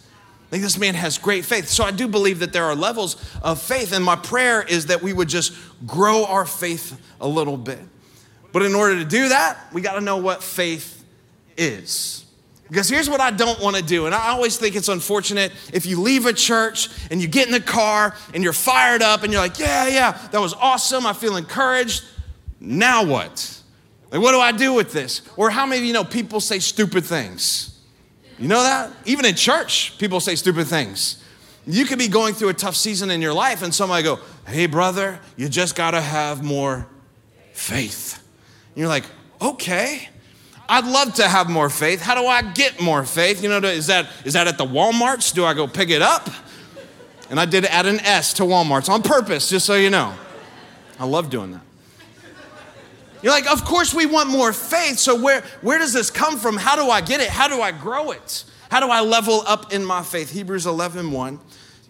Like 0.51 0.61
this 0.61 0.77
man 0.77 0.95
has 0.95 1.17
great 1.17 1.45
faith. 1.45 1.67
So 1.67 1.83
I 1.83 1.91
do 1.91 2.07
believe 2.07 2.39
that 2.39 2.53
there 2.53 2.65
are 2.65 2.75
levels 2.75 3.15
of 3.41 3.61
faith. 3.61 3.93
And 3.93 4.03
my 4.03 4.15
prayer 4.15 4.63
is 4.63 4.87
that 4.87 5.01
we 5.01 5.13
would 5.13 5.29
just 5.29 5.53
grow 5.85 6.25
our 6.25 6.45
faith 6.45 6.99
a 7.21 7.27
little 7.27 7.57
bit. 7.57 7.79
But 8.51 8.63
in 8.63 8.73
order 8.73 8.95
to 8.95 9.05
do 9.05 9.29
that, 9.29 9.59
we 9.71 9.81
got 9.81 9.93
to 9.93 10.01
know 10.01 10.17
what 10.17 10.41
faith 10.41 11.05
is. 11.55 12.25
Because 12.69 12.87
here's 12.87 13.09
what 13.09 13.19
I 13.19 13.31
don't 13.31 13.59
want 13.59 13.75
to 13.75 13.81
do. 13.81 14.05
And 14.05 14.13
I 14.13 14.29
always 14.29 14.57
think 14.57 14.75
it's 14.75 14.89
unfortunate 14.89 15.51
if 15.73 15.85
you 15.85 15.99
leave 15.99 16.27
a 16.27 16.33
church 16.33 16.89
and 17.09 17.19
you 17.19 17.27
get 17.27 17.47
in 17.47 17.51
the 17.51 17.59
car 17.59 18.15
and 18.33 18.43
you're 18.43 18.53
fired 18.53 19.01
up 19.01 19.23
and 19.23 19.33
you're 19.33 19.41
like, 19.41 19.57
yeah, 19.57 19.87
yeah, 19.87 20.11
that 20.31 20.39
was 20.39 20.53
awesome. 20.53 21.05
I 21.05 21.13
feel 21.13 21.35
encouraged. 21.35 22.03
Now 22.59 23.03
what? 23.03 23.61
Like, 24.11 24.21
what 24.21 24.33
do 24.33 24.39
I 24.39 24.51
do 24.51 24.73
with 24.73 24.93
this? 24.93 25.23
Or 25.35 25.49
how 25.49 25.65
many 25.65 25.81
of 25.81 25.85
you 25.85 25.93
know 25.93 26.03
people 26.03 26.39
say 26.39 26.59
stupid 26.59 27.05
things? 27.05 27.79
You 28.37 28.47
know 28.47 28.61
that? 28.61 28.91
Even 29.05 29.25
in 29.25 29.35
church, 29.35 29.97
people 29.97 30.19
say 30.19 30.35
stupid 30.35 30.67
things. 30.67 31.23
You 31.65 31.85
could 31.85 31.99
be 31.99 32.07
going 32.07 32.35
through 32.35 32.49
a 32.49 32.53
tough 32.53 32.75
season 32.75 33.11
in 33.11 33.21
your 33.21 33.33
life 33.33 33.63
and 33.63 33.73
somebody 33.73 34.03
go, 34.03 34.19
hey, 34.47 34.67
brother, 34.67 35.19
you 35.37 35.49
just 35.49 35.75
got 35.75 35.91
to 35.91 36.01
have 36.01 36.43
more 36.43 36.87
faith. 37.53 38.23
And 38.69 38.77
you're 38.77 38.87
like, 38.87 39.05
okay. 39.41 40.09
I'd 40.69 40.85
love 40.85 41.15
to 41.15 41.27
have 41.27 41.49
more 41.49 41.67
faith. 41.67 41.99
How 41.99 42.13
do 42.13 42.27
I 42.27 42.43
get 42.43 42.79
more 42.79 43.03
faith? 43.03 43.41
You 43.41 43.49
know, 43.49 43.57
is 43.67 43.87
that, 43.87 44.07
is 44.23 44.33
that 44.33 44.47
at 44.47 44.59
the 44.59 44.65
Walmarts? 44.65 45.33
Do 45.33 45.43
I 45.43 45.55
go 45.55 45.67
pick 45.67 45.89
it 45.89 46.03
up? 46.03 46.29
And 47.31 47.39
I 47.39 47.45
did 47.45 47.65
add 47.65 47.87
an 47.87 47.99
S 48.01 48.33
to 48.33 48.43
Walmarts 48.43 48.87
on 48.87 49.01
purpose, 49.01 49.49
just 49.49 49.65
so 49.65 49.73
you 49.73 49.89
know. 49.89 50.13
I 50.99 51.05
love 51.05 51.31
doing 51.31 51.51
that. 51.53 51.61
You're 53.23 53.33
like, 53.33 53.51
of 53.51 53.65
course 53.65 53.95
we 53.95 54.05
want 54.05 54.29
more 54.29 54.53
faith. 54.53 54.99
So 54.99 55.19
where, 55.19 55.41
where 55.61 55.79
does 55.79 55.91
this 55.91 56.11
come 56.11 56.37
from? 56.37 56.55
How 56.55 56.75
do 56.75 56.89
I 56.89 57.01
get 57.01 57.19
it? 57.19 57.29
How 57.29 57.47
do 57.47 57.61
I 57.61 57.71
grow 57.71 58.11
it? 58.11 58.45
How 58.69 58.79
do 58.79 58.89
I 58.89 59.01
level 59.01 59.43
up 59.47 59.73
in 59.73 59.83
my 59.83 60.03
faith? 60.03 60.31
Hebrews 60.31 60.67
11, 60.67 61.11
1 61.11 61.39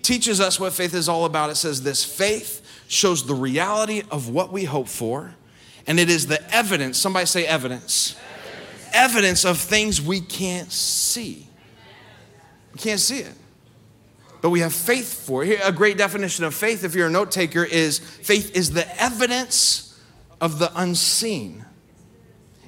teaches 0.02 0.40
us 0.40 0.58
what 0.58 0.72
faith 0.72 0.94
is 0.94 1.10
all 1.10 1.26
about. 1.26 1.50
It 1.50 1.56
says 1.56 1.84
this 1.84 2.06
faith 2.06 2.66
shows 2.88 3.28
the 3.28 3.36
reality 3.36 4.04
of 4.10 4.30
what 4.30 4.54
we 4.54 4.64
hope 4.64 4.88
for, 4.88 5.36
and 5.86 6.00
it 6.00 6.10
is 6.10 6.28
the 6.28 6.42
evidence. 6.56 6.98
Somebody 6.98 7.26
say 7.26 7.46
evidence 7.46 8.16
evidence 8.94 9.46
of 9.46 9.58
things 9.58 10.02
we 10.02 10.22
can't 10.22 10.72
see. 10.72 11.48
We 12.74 12.80
can't 12.80 13.00
see 13.00 13.20
it. 13.20 13.34
But 14.42 14.52
we 14.52 14.62
have 14.62 14.74
faith 14.74 15.26
for 15.26 15.44
it. 15.44 15.60
A 15.64 15.72
great 15.72 15.98
definition 15.98 16.46
of 16.46 16.54
faith, 16.54 16.84
if 16.84 16.96
you're 16.96 17.08
a 17.08 17.12
note 17.12 17.32
taker, 17.32 17.64
is 17.64 18.00
faith 18.00 18.56
is 18.56 18.72
the 18.72 18.88
evidence 19.02 20.00
of 20.40 20.60
the 20.60 20.72
unseen. 20.80 21.66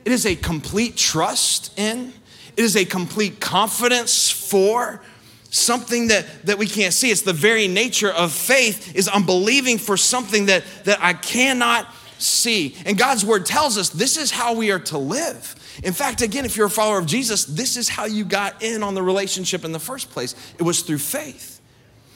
It 0.03 0.11
is 0.11 0.25
a 0.25 0.35
complete 0.35 0.97
trust 0.97 1.77
in, 1.79 2.13
it 2.57 2.63
is 2.63 2.75
a 2.75 2.85
complete 2.85 3.39
confidence 3.39 4.29
for 4.29 5.01
something 5.51 6.07
that, 6.07 6.25
that 6.45 6.57
we 6.57 6.65
can't 6.65 6.93
see. 6.93 7.11
It's 7.11 7.21
the 7.21 7.33
very 7.33 7.67
nature 7.67 8.11
of 8.11 8.31
faith 8.31 8.95
is 8.95 9.09
I'm 9.11 9.25
believing 9.25 9.77
for 9.77 9.97
something 9.97 10.47
that, 10.47 10.63
that 10.85 11.01
I 11.01 11.13
cannot 11.13 11.93
see. 12.17 12.75
And 12.85 12.97
God's 12.97 13.25
word 13.25 13.45
tells 13.45 13.77
us 13.77 13.89
this 13.89 14.17
is 14.17 14.31
how 14.31 14.55
we 14.55 14.71
are 14.71 14.79
to 14.79 14.97
live. 14.97 15.55
In 15.83 15.93
fact, 15.93 16.21
again, 16.21 16.45
if 16.45 16.55
you're 16.55 16.67
a 16.67 16.69
follower 16.69 16.99
of 16.99 17.05
Jesus, 17.05 17.45
this 17.45 17.75
is 17.75 17.89
how 17.89 18.05
you 18.05 18.23
got 18.23 18.61
in 18.61 18.83
on 18.83 18.93
the 18.93 19.01
relationship 19.01 19.65
in 19.65 19.71
the 19.71 19.79
first 19.79 20.11
place. 20.11 20.35
It 20.59 20.63
was 20.63 20.81
through 20.81 20.99
faith. 20.99 21.59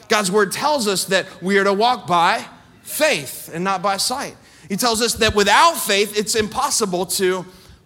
God's 0.08 0.32
word 0.32 0.52
tells 0.52 0.88
us 0.88 1.06
that 1.06 1.26
we 1.42 1.58
are 1.58 1.64
to 1.64 1.74
walk 1.74 2.06
by 2.06 2.46
faith 2.84 3.50
and 3.54 3.64
not 3.64 3.82
by 3.82 3.98
sight. 3.98 4.38
He 4.70 4.78
tells 4.78 5.02
us 5.02 5.16
that 5.16 5.36
without 5.36 5.78
faith, 5.78 6.18
it's 6.18 6.36
impossible 6.36 7.08
to 7.08 7.46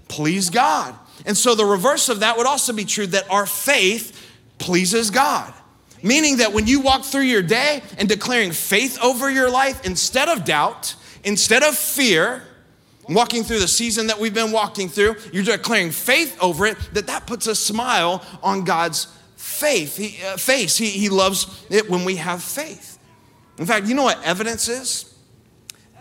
please 0.10 0.50
God. 0.50 0.96
And 1.26 1.38
so 1.38 1.56
the 1.56 1.66
reverse 1.66 2.10
of 2.10 2.22
that 2.22 2.38
would 2.38 2.48
also 2.48 2.74
be 2.74 2.86
true 2.86 3.08
that 3.08 3.30
our 3.30 3.46
faith 3.46 4.16
pleases 4.58 5.12
God. 5.12 5.54
Meaning 6.02 6.38
that 6.38 6.54
when 6.54 6.68
you 6.68 6.80
walk 6.80 7.04
through 7.04 7.24
your 7.24 7.42
day 7.42 7.82
and 7.98 8.08
declaring 8.08 8.52
faith 8.52 8.98
over 9.02 9.30
your 9.30 9.50
life 9.50 9.86
instead 9.86 10.30
of 10.30 10.46
doubt, 10.46 10.96
instead 11.24 11.64
of 11.64 11.76
fear, 11.78 12.44
walking 13.16 13.44
through 13.44 13.60
the 13.60 13.68
season 13.68 14.08
that 14.08 14.20
we've 14.20 14.34
been 14.34 14.52
walking 14.52 14.90
through, 14.90 15.16
you're 15.34 15.44
declaring 15.44 15.92
faith 15.92 16.38
over 16.42 16.66
it, 16.66 16.78
that 16.94 17.08
that 17.08 17.26
puts 17.26 17.48
a 17.48 17.56
smile 17.56 18.24
on 18.44 18.64
God's 18.64 19.08
faith, 19.36 19.98
he, 19.98 20.24
uh, 20.26 20.38
face. 20.38 20.78
He, 20.78 20.90
he 20.90 21.10
loves 21.10 21.66
it 21.70 21.90
when 21.90 22.06
we 22.06 22.18
have 22.18 22.44
faith. 22.44 23.00
In 23.58 23.66
fact, 23.66 23.88
you 23.88 23.96
know 23.96 24.04
what 24.04 24.24
evidence 24.24 24.68
is? 24.68 25.14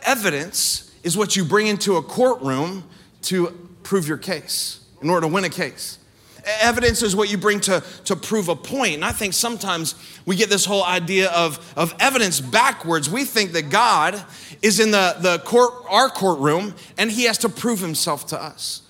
Evidence 0.03 0.95
is 1.03 1.17
what 1.17 1.37
you 1.37 1.45
bring 1.45 1.67
into 1.67 1.97
a 1.97 2.03
courtroom 2.03 2.85
to 3.23 3.49
prove 3.83 4.07
your 4.07 4.19
case, 4.19 4.81
in 5.03 5.11
order 5.11 5.27
to 5.27 5.33
win 5.33 5.45
a 5.45 5.49
case. 5.49 5.99
Evidence 6.61 7.03
is 7.03 7.15
what 7.15 7.31
you 7.31 7.37
bring 7.37 7.61
to, 7.61 7.83
to 8.05 8.17
prove 8.17 8.49
a 8.49 8.57
point. 8.57 8.95
And 8.95 9.05
I 9.05 9.13
think 9.13 9.35
sometimes 9.35 9.95
we 10.25 10.35
get 10.37 10.49
this 10.49 10.65
whole 10.65 10.85
idea 10.85 11.31
of, 11.31 11.75
of 11.77 11.95
evidence 12.01 12.41
backwards. 12.41 13.11
We 13.11 13.25
think 13.25 13.53
that 13.53 13.71
God 13.71 14.23
is 14.63 14.81
in 14.81 14.91
the, 14.91 15.17
the 15.21 15.39
court, 15.41 15.73
our 15.89 16.09
courtroom 16.09 16.75
and 16.97 17.11
he 17.11 17.25
has 17.25 17.39
to 17.39 17.49
prove 17.49 17.81
himself 17.81 18.27
to 18.29 18.43
us. 18.43 18.83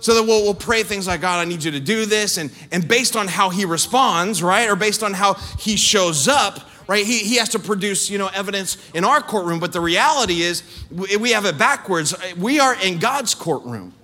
So 0.00 0.14
that 0.14 0.24
we'll, 0.24 0.42
we'll 0.42 0.54
pray 0.54 0.82
things 0.82 1.06
like, 1.06 1.20
God, 1.20 1.38
I 1.38 1.44
need 1.44 1.62
you 1.62 1.70
to 1.70 1.80
do 1.80 2.06
this. 2.06 2.36
And, 2.36 2.50
and 2.72 2.88
based 2.88 3.14
on 3.14 3.28
how 3.28 3.50
he 3.50 3.64
responds, 3.64 4.42
right, 4.42 4.68
or 4.68 4.74
based 4.74 5.04
on 5.04 5.12
how 5.12 5.34
he 5.60 5.76
shows 5.76 6.26
up, 6.26 6.58
right, 6.88 7.06
he, 7.06 7.18
he 7.18 7.36
has 7.36 7.50
to 7.50 7.60
produce, 7.60 8.10
you 8.10 8.18
know, 8.18 8.28
evidence 8.34 8.78
in 8.94 9.04
our 9.04 9.20
courtroom. 9.20 9.60
But 9.60 9.72
the 9.72 9.80
reality 9.80 10.42
is, 10.42 10.64
we 10.90 11.30
have 11.30 11.44
it 11.44 11.56
backwards. 11.56 12.16
We 12.36 12.58
are 12.58 12.74
in 12.82 12.98
God's 12.98 13.36
courtroom. 13.36 13.94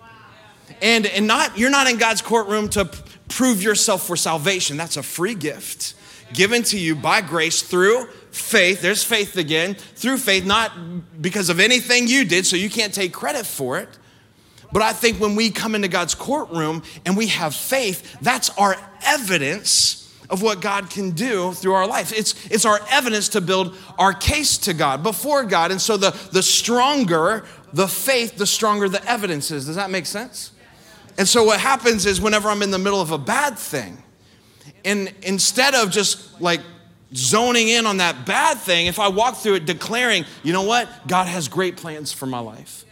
And, 0.80 1.06
and 1.06 1.26
not, 1.26 1.58
you're 1.58 1.70
not 1.70 1.88
in 1.88 1.96
God's 1.96 2.22
courtroom 2.22 2.68
to 2.70 2.90
prove 3.28 3.62
yourself 3.62 4.06
for 4.06 4.16
salvation. 4.16 4.76
That's 4.76 4.96
a 4.96 5.02
free 5.02 5.34
gift 5.34 5.94
given 6.34 6.62
to 6.62 6.78
you 6.78 6.94
by 6.94 7.22
grace 7.22 7.62
through 7.62 8.06
faith. 8.30 8.82
There's 8.82 9.02
faith 9.02 9.36
again, 9.36 9.74
through 9.74 10.18
faith, 10.18 10.44
not 10.44 10.72
because 11.22 11.48
of 11.48 11.58
anything 11.58 12.06
you 12.06 12.26
did, 12.26 12.44
so 12.44 12.54
you 12.54 12.68
can't 12.68 12.92
take 12.92 13.14
credit 13.14 13.46
for 13.46 13.78
it 13.78 13.88
but 14.72 14.82
I 14.82 14.92
think 14.92 15.18
when 15.18 15.34
we 15.34 15.50
come 15.50 15.74
into 15.74 15.88
God's 15.88 16.14
courtroom 16.14 16.82
and 17.06 17.16
we 17.16 17.28
have 17.28 17.54
faith, 17.54 18.18
that's 18.20 18.50
our 18.50 18.76
evidence 19.04 20.04
of 20.28 20.42
what 20.42 20.60
God 20.60 20.90
can 20.90 21.12
do 21.12 21.52
through 21.52 21.72
our 21.72 21.86
life. 21.86 22.12
It's, 22.12 22.46
it's 22.48 22.66
our 22.66 22.80
evidence 22.90 23.30
to 23.30 23.40
build 23.40 23.74
our 23.98 24.12
case 24.12 24.58
to 24.58 24.74
God, 24.74 25.02
before 25.02 25.44
God. 25.44 25.70
And 25.70 25.80
so 25.80 25.96
the, 25.96 26.10
the 26.32 26.42
stronger 26.42 27.44
the 27.72 27.88
faith, 27.88 28.36
the 28.36 28.46
stronger 28.46 28.88
the 28.88 29.04
evidence 29.08 29.50
is. 29.50 29.66
Does 29.66 29.76
that 29.76 29.90
make 29.90 30.06
sense? 30.06 30.52
And 31.18 31.28
so 31.28 31.42
what 31.42 31.60
happens 31.60 32.06
is 32.06 32.20
whenever 32.20 32.48
I'm 32.48 32.62
in 32.62 32.70
the 32.70 32.78
middle 32.78 33.00
of 33.00 33.10
a 33.10 33.18
bad 33.18 33.58
thing, 33.58 34.02
and 34.84 35.12
instead 35.22 35.74
of 35.74 35.90
just 35.90 36.40
like 36.40 36.60
zoning 37.12 37.68
in 37.68 37.86
on 37.86 37.96
that 37.96 38.24
bad 38.24 38.58
thing, 38.58 38.86
if 38.86 39.00
I 39.00 39.08
walk 39.08 39.36
through 39.36 39.54
it 39.56 39.66
declaring, 39.66 40.24
you 40.44 40.52
know 40.52 40.62
what? 40.62 40.88
God 41.08 41.26
has 41.26 41.48
great 41.48 41.76
plans 41.76 42.12
for 42.12 42.26
my 42.26 42.38
life. 42.38 42.84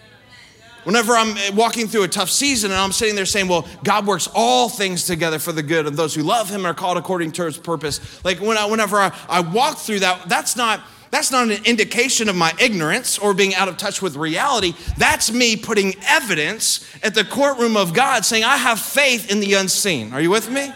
Whenever 0.82 1.14
I'm 1.14 1.36
eh, 1.36 1.50
walking 1.54 1.88
through 1.88 2.04
a 2.04 2.08
tough 2.08 2.30
season 2.30 2.70
and 2.70 2.78
I'm 2.78 2.92
sitting 2.92 3.16
there 3.16 3.26
saying, 3.26 3.48
Well, 3.48 3.66
God 3.82 4.06
works 4.06 4.28
all 4.34 4.68
things 4.68 5.04
together 5.04 5.40
for 5.40 5.50
the 5.52 5.62
good 5.62 5.86
of 5.86 5.96
those 5.96 6.14
who 6.14 6.22
love 6.22 6.48
Him 6.48 6.58
and 6.58 6.66
are 6.66 6.74
called 6.74 6.96
according 6.96 7.32
to 7.32 7.44
His 7.44 7.58
purpose. 7.58 8.24
Like 8.24 8.40
when 8.40 8.56
I, 8.56 8.66
whenever 8.66 8.96
I, 8.98 9.16
I 9.28 9.40
walk 9.40 9.78
through 9.78 10.00
that, 10.00 10.28
that's 10.28 10.56
not. 10.56 10.80
That's 11.16 11.30
not 11.30 11.48
an 11.48 11.64
indication 11.64 12.28
of 12.28 12.36
my 12.36 12.52
ignorance 12.60 13.18
or 13.18 13.32
being 13.32 13.54
out 13.54 13.68
of 13.68 13.78
touch 13.78 14.02
with 14.02 14.16
reality. 14.16 14.74
That's 14.98 15.32
me 15.32 15.56
putting 15.56 15.94
evidence 16.06 16.86
at 17.02 17.14
the 17.14 17.24
courtroom 17.24 17.74
of 17.74 17.94
God 17.94 18.26
saying, 18.26 18.44
I 18.44 18.58
have 18.58 18.78
faith 18.78 19.30
in 19.30 19.40
the 19.40 19.54
unseen. 19.54 20.12
Are 20.12 20.20
you 20.20 20.28
with 20.28 20.50
me? 20.50 20.70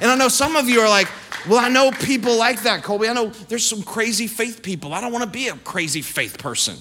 And 0.00 0.04
I 0.04 0.14
know 0.14 0.28
some 0.28 0.54
of 0.54 0.68
you 0.68 0.78
are 0.78 0.88
like, 0.88 1.08
well, 1.48 1.58
I 1.58 1.68
know 1.68 1.90
people 1.90 2.38
like 2.38 2.62
that, 2.62 2.84
Colby. 2.84 3.08
I 3.08 3.14
know 3.14 3.30
there's 3.48 3.66
some 3.66 3.82
crazy 3.82 4.28
faith 4.28 4.62
people. 4.62 4.94
I 4.94 5.00
don't 5.00 5.10
want 5.10 5.24
to 5.24 5.28
be 5.30 5.48
a 5.48 5.56
crazy 5.56 6.02
faith 6.02 6.38
person. 6.38 6.76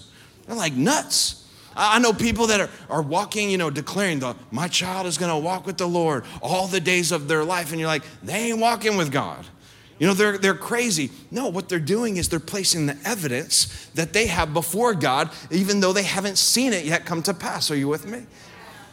They're 0.45 0.55
like 0.55 0.73
nuts. 0.73 1.49
I 1.75 1.97
know 1.97 2.13
people 2.13 2.45
that 2.45 2.61
are, 2.61 2.69
are 2.91 3.01
walking, 3.01 3.49
you 3.49 3.57
know, 3.57 3.71
declaring, 3.71 4.19
the, 4.19 4.35
my 4.51 4.67
child 4.67 5.07
is 5.07 5.17
going 5.17 5.31
to 5.31 5.37
walk 5.43 5.65
with 5.65 5.79
the 5.79 5.87
Lord 5.87 6.25
all 6.43 6.67
the 6.67 6.79
days 6.79 7.11
of 7.11 7.27
their 7.27 7.43
life. 7.43 7.71
And 7.71 7.79
you're 7.79 7.89
like, 7.89 8.03
they 8.21 8.51
ain't 8.51 8.59
walking 8.59 8.97
with 8.97 9.11
God. 9.11 9.47
You 9.99 10.07
know, 10.07 10.13
they're, 10.13 10.37
they're 10.37 10.55
crazy. 10.55 11.11
No, 11.29 11.49
what 11.49 11.67
they're 11.67 11.77
doing 11.77 12.17
is 12.17 12.29
they're 12.29 12.39
placing 12.39 12.85
the 12.85 12.97
evidence 13.03 13.87
that 13.95 14.13
they 14.13 14.27
have 14.27 14.53
before 14.53 14.93
God, 14.93 15.29
even 15.51 15.81
though 15.81 15.91
they 15.91 16.03
haven't 16.03 16.37
seen 16.37 16.71
it 16.71 16.85
yet 16.85 17.05
come 17.05 17.21
to 17.23 17.33
pass. 17.33 17.69
Are 17.69 17.75
you 17.75 17.89
with 17.89 18.07
me? 18.07 18.25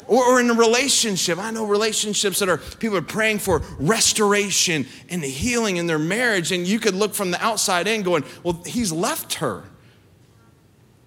Or, 0.09 0.25
or 0.25 0.41
in 0.41 0.51
a 0.51 0.55
relationship, 0.55 1.39
I 1.39 1.53
know 1.53 1.65
relationships 1.65 2.41
that 2.41 2.49
are 2.49 2.59
people 2.59 2.97
are 2.97 3.03
praying 3.03 3.39
for 3.39 3.63
restoration 3.79 4.87
and 5.09 5.23
healing 5.23 5.77
in 5.77 5.87
their 5.87 5.99
marriage, 5.99 6.51
and 6.51 6.67
you 6.67 6.81
could 6.81 6.95
look 6.95 7.15
from 7.15 7.31
the 7.31 7.43
outside 7.43 7.87
in 7.87 8.03
going, 8.03 8.25
Well, 8.43 8.61
he's 8.67 8.91
left 8.91 9.35
her. 9.35 9.65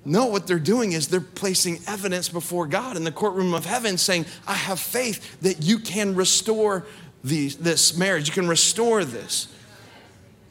No, 0.06 0.28
what 0.28 0.48
they're 0.48 0.60
doing 0.60 0.94
is 0.94 1.10
they're 1.10 1.20
placing 1.20 1.82
evidence 1.88 2.30
before 2.30 2.68
God 2.68 2.96
in 2.96 3.04
the 3.04 3.12
courtroom 3.12 3.54
of 3.54 3.66
heaven 3.66 3.98
saying, 3.98 4.26
I 4.48 4.54
have 4.54 4.80
faith 4.80 5.42
that 5.42 5.62
you 5.62 5.78
can 5.78 6.16
restore 6.16 6.86
these, 7.22 7.58
this 7.58 7.98
marriage, 7.98 8.30
you 8.30 8.34
can 8.34 8.48
restore 8.48 9.04
this. 9.04 9.54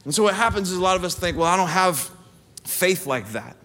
And 0.09 0.15
so 0.15 0.23
what 0.23 0.33
happens 0.33 0.71
is 0.71 0.77
a 0.79 0.81
lot 0.81 0.95
of 0.95 1.03
us 1.03 1.13
think, 1.13 1.37
well, 1.37 1.45
I 1.45 1.55
don't 1.55 1.67
have 1.67 2.09
faith 2.63 3.05
like 3.05 3.31
that. 3.33 3.55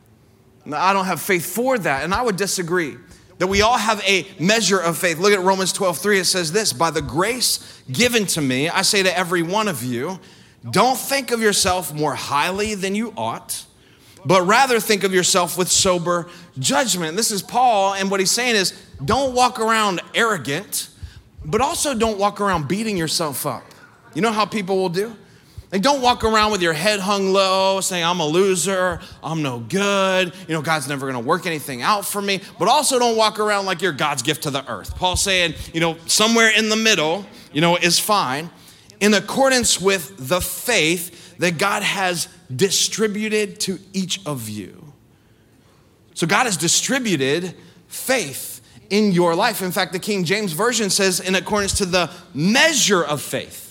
I 0.71 0.93
don't 0.93 1.07
have 1.07 1.23
faith 1.23 1.47
for 1.47 1.79
that. 1.79 2.05
And 2.05 2.13
I 2.13 2.21
would 2.21 2.37
disagree 2.37 2.99
that 3.39 3.47
we 3.47 3.63
all 3.63 3.79
have 3.79 4.03
a 4.07 4.27
measure 4.39 4.79
of 4.79 4.99
faith. 4.99 5.19
Look 5.19 5.33
at 5.33 5.41
Romans 5.41 5.73
12, 5.73 5.97
3. 5.97 6.19
It 6.19 6.27
says 6.27 6.53
this 6.53 6.75
By 6.75 6.91
the 6.91 7.01
grace 7.01 7.83
given 7.91 8.27
to 8.27 8.43
me, 8.43 8.69
I 8.69 8.83
say 8.83 9.03
to 9.03 9.19
every 9.19 9.41
one 9.41 9.69
of 9.69 9.83
you, 9.83 10.21
don't 10.71 10.99
think 10.99 11.31
of 11.31 11.41
yourself 11.41 11.95
more 11.95 12.15
highly 12.15 12.75
than 12.75 12.95
you 12.95 13.15
ought 13.17 13.65
but 14.27 14.43
rather 14.43 14.81
think 14.81 15.03
of 15.03 15.15
yourself 15.15 15.57
with 15.57 15.71
sober 15.71 16.29
judgment. 16.59 17.17
This 17.17 17.31
is 17.31 17.43
Paul, 17.43 17.95
and 17.95 18.11
what 18.11 18.21
he's 18.21 18.31
saying 18.31 18.57
is 18.57 18.79
don't 19.03 19.35
walk 19.35 19.61
around 19.61 20.03
arrogant, 20.15 20.91
but 21.43 21.63
also 21.63 21.95
don't 21.95 22.19
walk 22.19 22.39
around 22.39 22.69
beating 22.69 22.99
yourself 22.99 23.47
up. 23.47 23.65
You 24.15 24.21
know 24.21 24.33
how 24.33 24.45
people 24.45 24.77
will 24.77 24.91
do? 24.91 25.17
Like, 25.75 25.83
don't 25.83 26.03
walk 26.03 26.23
around 26.23 26.53
with 26.53 26.63
your 26.63 26.73
head 26.73 27.01
hung 27.01 27.33
low, 27.33 27.81
saying, 27.81 28.05
I'm 28.05 28.21
a 28.21 28.27
loser, 28.27 29.01
I'm 29.25 29.43
no 29.43 29.59
good, 29.59 30.33
you 30.47 30.55
know, 30.55 30.63
God's 30.63 30.87
never 30.87 31.05
gonna 31.05 31.19
work 31.19 31.47
anything 31.47 31.83
out 31.83 32.05
for 32.05 32.23
me. 32.23 32.41
But 32.61 32.69
also 32.69 32.97
don't 33.01 33.17
walk 33.17 33.41
around 33.41 33.67
like 33.67 33.83
you're 33.83 33.91
God's 33.91 34.23
gift 34.23 34.45
to 34.45 34.53
the 34.53 34.65
earth. 34.71 34.95
Paul's 34.95 35.21
saying, 35.21 35.55
you 35.73 35.81
know, 35.81 35.97
somewhere 36.07 36.49
in 36.57 36.69
the 36.69 36.77
middle, 36.77 37.27
you 37.53 37.61
know, 37.61 37.75
is 37.75 37.99
fine, 37.99 38.51
in 39.01 39.15
accordance 39.15 39.81
with 39.81 40.29
the 40.29 40.41
faith 40.41 41.37
that 41.39 41.59
God 41.59 41.83
has 41.83 42.29
distributed 42.55 43.59
to 43.63 43.81
each 43.93 44.25
of 44.27 44.49
you. 44.49 44.93
So 46.15 46.29
God 46.29 46.45
has 46.45 46.57
distributed 46.57 47.53
faith 47.89 48.61
in 48.91 49.11
your 49.11 49.35
life. 49.35 49.61
In 49.61 49.73
fact, 49.73 49.93
the 49.93 49.99
King 49.99 50.23
James 50.23 50.53
Version 50.53 50.89
says, 50.89 51.19
in 51.19 51.35
accordance 51.35 51.79
to 51.79 51.85
the 51.85 52.13
measure 52.33 53.03
of 53.03 53.21
faith. 53.21 53.64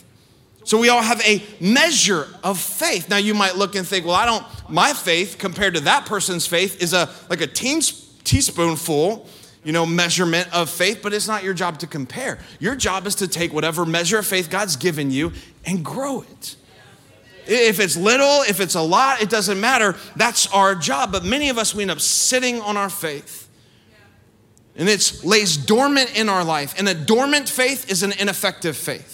So 0.64 0.78
we 0.78 0.90
all 0.90 1.02
have 1.02 1.22
a 1.22 1.44
measure 1.60 2.28
of 2.44 2.60
faith. 2.60 3.10
Now 3.10 3.18
you 3.18 3.34
might 3.34 3.56
look 3.56 3.76
and 3.76 3.86
think, 3.86 4.06
well, 4.06 4.16
I 4.16 4.26
don't, 4.26 4.46
my 4.70 4.94
faith 4.94 5.38
compared 5.38 5.74
to 5.76 5.82
that 5.82 6.06
person's 6.06 6.48
faith 6.48 6.82
is 6.82 6.94
a 6.94 7.10
like 7.30 7.42
a 7.42 7.48
teaspoonful, 7.48 9.28
you 9.64 9.74
know, 9.74 9.86
measurement 9.86 10.54
of 10.54 10.70
faith, 10.70 11.02
but 11.04 11.14
it's 11.14 11.28
not 11.28 11.44
your 11.44 11.54
job 11.54 11.80
to 11.80 11.88
compare. 11.88 12.40
Your 12.60 12.76
job 12.76 13.08
is 13.08 13.16
to 13.16 13.28
take 13.28 13.54
whatever 13.54 13.86
measure 13.86 14.18
of 14.20 14.26
faith 14.26 14.50
God's 14.50 14.78
given 14.78 15.12
you 15.12 15.34
and 15.66 15.84
grow 15.84 16.22
it. 16.22 16.56
If 17.46 17.82
it's 17.82 17.98
little, 17.98 18.42
if 18.44 18.62
it's 18.62 18.76
a 18.76 18.82
lot, 18.82 19.22
it 19.22 19.30
doesn't 19.30 19.60
matter. 19.60 19.96
That's 20.16 20.48
our 20.54 20.76
job. 20.76 21.12
But 21.12 21.26
many 21.26 21.50
of 21.50 21.58
us, 21.58 21.76
we 21.76 21.82
end 21.82 21.92
up 21.92 22.00
sitting 22.00 22.62
on 22.62 22.78
our 22.78 22.90
faith. 22.90 23.50
And 24.76 24.88
it 24.90 25.22
lays 25.24 25.58
dormant 25.58 26.18
in 26.18 26.30
our 26.30 26.44
life. 26.44 26.74
And 26.80 26.88
a 26.88 26.96
dormant 26.96 27.50
faith 27.50 27.92
is 27.92 28.02
an 28.02 28.14
ineffective 28.14 28.78
faith. 28.78 29.13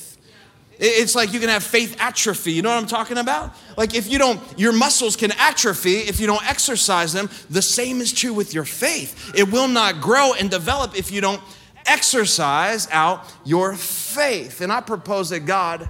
It's 0.80 1.14
like 1.14 1.34
you 1.34 1.42
can 1.42 1.50
have 1.50 1.64
faith 1.64 1.98
atrophy. 2.00 2.54
You 2.54 2.62
know 2.62 2.70
what 2.70 2.78
I'm 2.78 2.88
talking 2.88 3.18
about? 3.18 3.54
Like 3.76 3.94
if 3.94 4.10
you 4.10 4.18
don't, 4.18 4.42
your 4.58 4.72
muscles 4.72 5.18
can 5.18 5.32
atrophy 5.34 5.96
if 5.96 6.22
you 6.22 6.28
don't 6.28 6.48
exercise 6.50 7.12
them. 7.12 7.30
The 7.50 7.62
same 7.62 8.00
is 8.00 8.14
true 8.14 8.34
with 8.34 8.54
your 8.54 8.64
faith. 8.64 9.34
It 9.36 9.52
will 9.52 9.68
not 9.68 10.00
grow 10.00 10.34
and 10.34 10.50
develop 10.50 10.98
if 10.98 11.12
you 11.12 11.20
don't 11.20 11.42
exercise 11.86 12.88
out 12.92 13.26
your 13.44 13.76
faith. 13.76 14.62
And 14.62 14.72
I 14.72 14.80
propose 14.80 15.30
that 15.32 15.42
God 15.42 15.90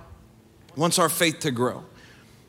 wants 0.75 0.97
our 0.97 1.09
faith 1.09 1.41
to 1.41 1.51
grow. 1.51 1.85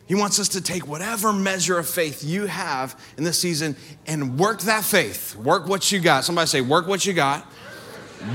He 0.06 0.14
wants 0.14 0.40
us 0.40 0.48
to 0.48 0.60
take 0.60 0.88
whatever 0.88 1.32
measure 1.32 1.78
of 1.78 1.88
faith 1.88 2.24
you 2.24 2.46
have 2.46 2.98
in 3.16 3.22
this 3.22 3.38
season 3.38 3.76
and 4.06 4.38
work 4.40 4.60
that 4.62 4.82
faith. 4.82 5.36
Work 5.36 5.68
what 5.68 5.92
you 5.92 6.00
got. 6.00 6.24
Somebody 6.24 6.48
say, 6.48 6.62
work 6.62 6.88
what 6.88 7.06
you 7.06 7.12
got. 7.12 7.46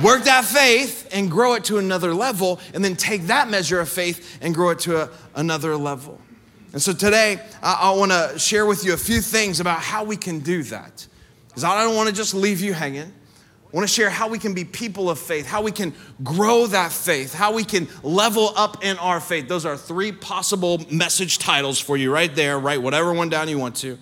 Work 0.03 0.23
that 0.23 0.45
faith 0.45 1.07
and 1.11 1.29
grow 1.29 1.53
it 1.53 1.65
to 1.65 1.77
another 1.77 2.13
level, 2.13 2.59
and 2.73 2.83
then 2.83 2.95
take 2.95 3.23
that 3.27 3.49
measure 3.49 3.79
of 3.79 3.89
faith 3.89 4.39
and 4.41 4.53
grow 4.53 4.71
it 4.71 4.79
to 4.79 5.03
a, 5.03 5.09
another 5.35 5.77
level. 5.77 6.19
And 6.73 6.81
so 6.81 6.91
today, 6.91 7.39
I, 7.61 7.73
I 7.73 7.91
want 7.91 8.11
to 8.11 8.37
share 8.37 8.65
with 8.65 8.83
you 8.83 8.93
a 8.93 8.97
few 8.97 9.21
things 9.21 9.59
about 9.59 9.79
how 9.79 10.03
we 10.03 10.17
can 10.17 10.39
do 10.39 10.63
that. 10.63 11.07
Because 11.47 11.63
I 11.63 11.83
don't 11.83 11.95
want 11.95 12.09
to 12.09 12.15
just 12.15 12.33
leave 12.33 12.59
you 12.61 12.73
hanging. 12.73 13.13
I 13.75 13.77
want 13.77 13.87
to 13.87 13.93
share 13.93 14.09
how 14.09 14.27
we 14.27 14.39
can 14.39 14.53
be 14.53 14.65
people 14.65 15.09
of 15.09 15.19
faith, 15.19 15.45
how 15.45 15.61
we 15.61 15.71
can 15.71 15.93
grow 16.23 16.65
that 16.67 16.91
faith, 16.91 17.33
how 17.33 17.53
we 17.53 17.63
can 17.63 17.87
level 18.03 18.53
up 18.55 18.83
in 18.83 18.97
our 18.97 19.19
faith. 19.19 19.47
Those 19.47 19.65
are 19.65 19.77
three 19.77 20.11
possible 20.11 20.81
message 20.89 21.39
titles 21.39 21.79
for 21.79 21.95
you 21.95 22.11
right 22.11 22.33
there. 22.33 22.57
Write 22.57 22.81
whatever 22.81 23.13
one 23.13 23.29
down 23.29 23.49
you 23.49 23.59
want 23.59 23.75
to, 23.77 23.97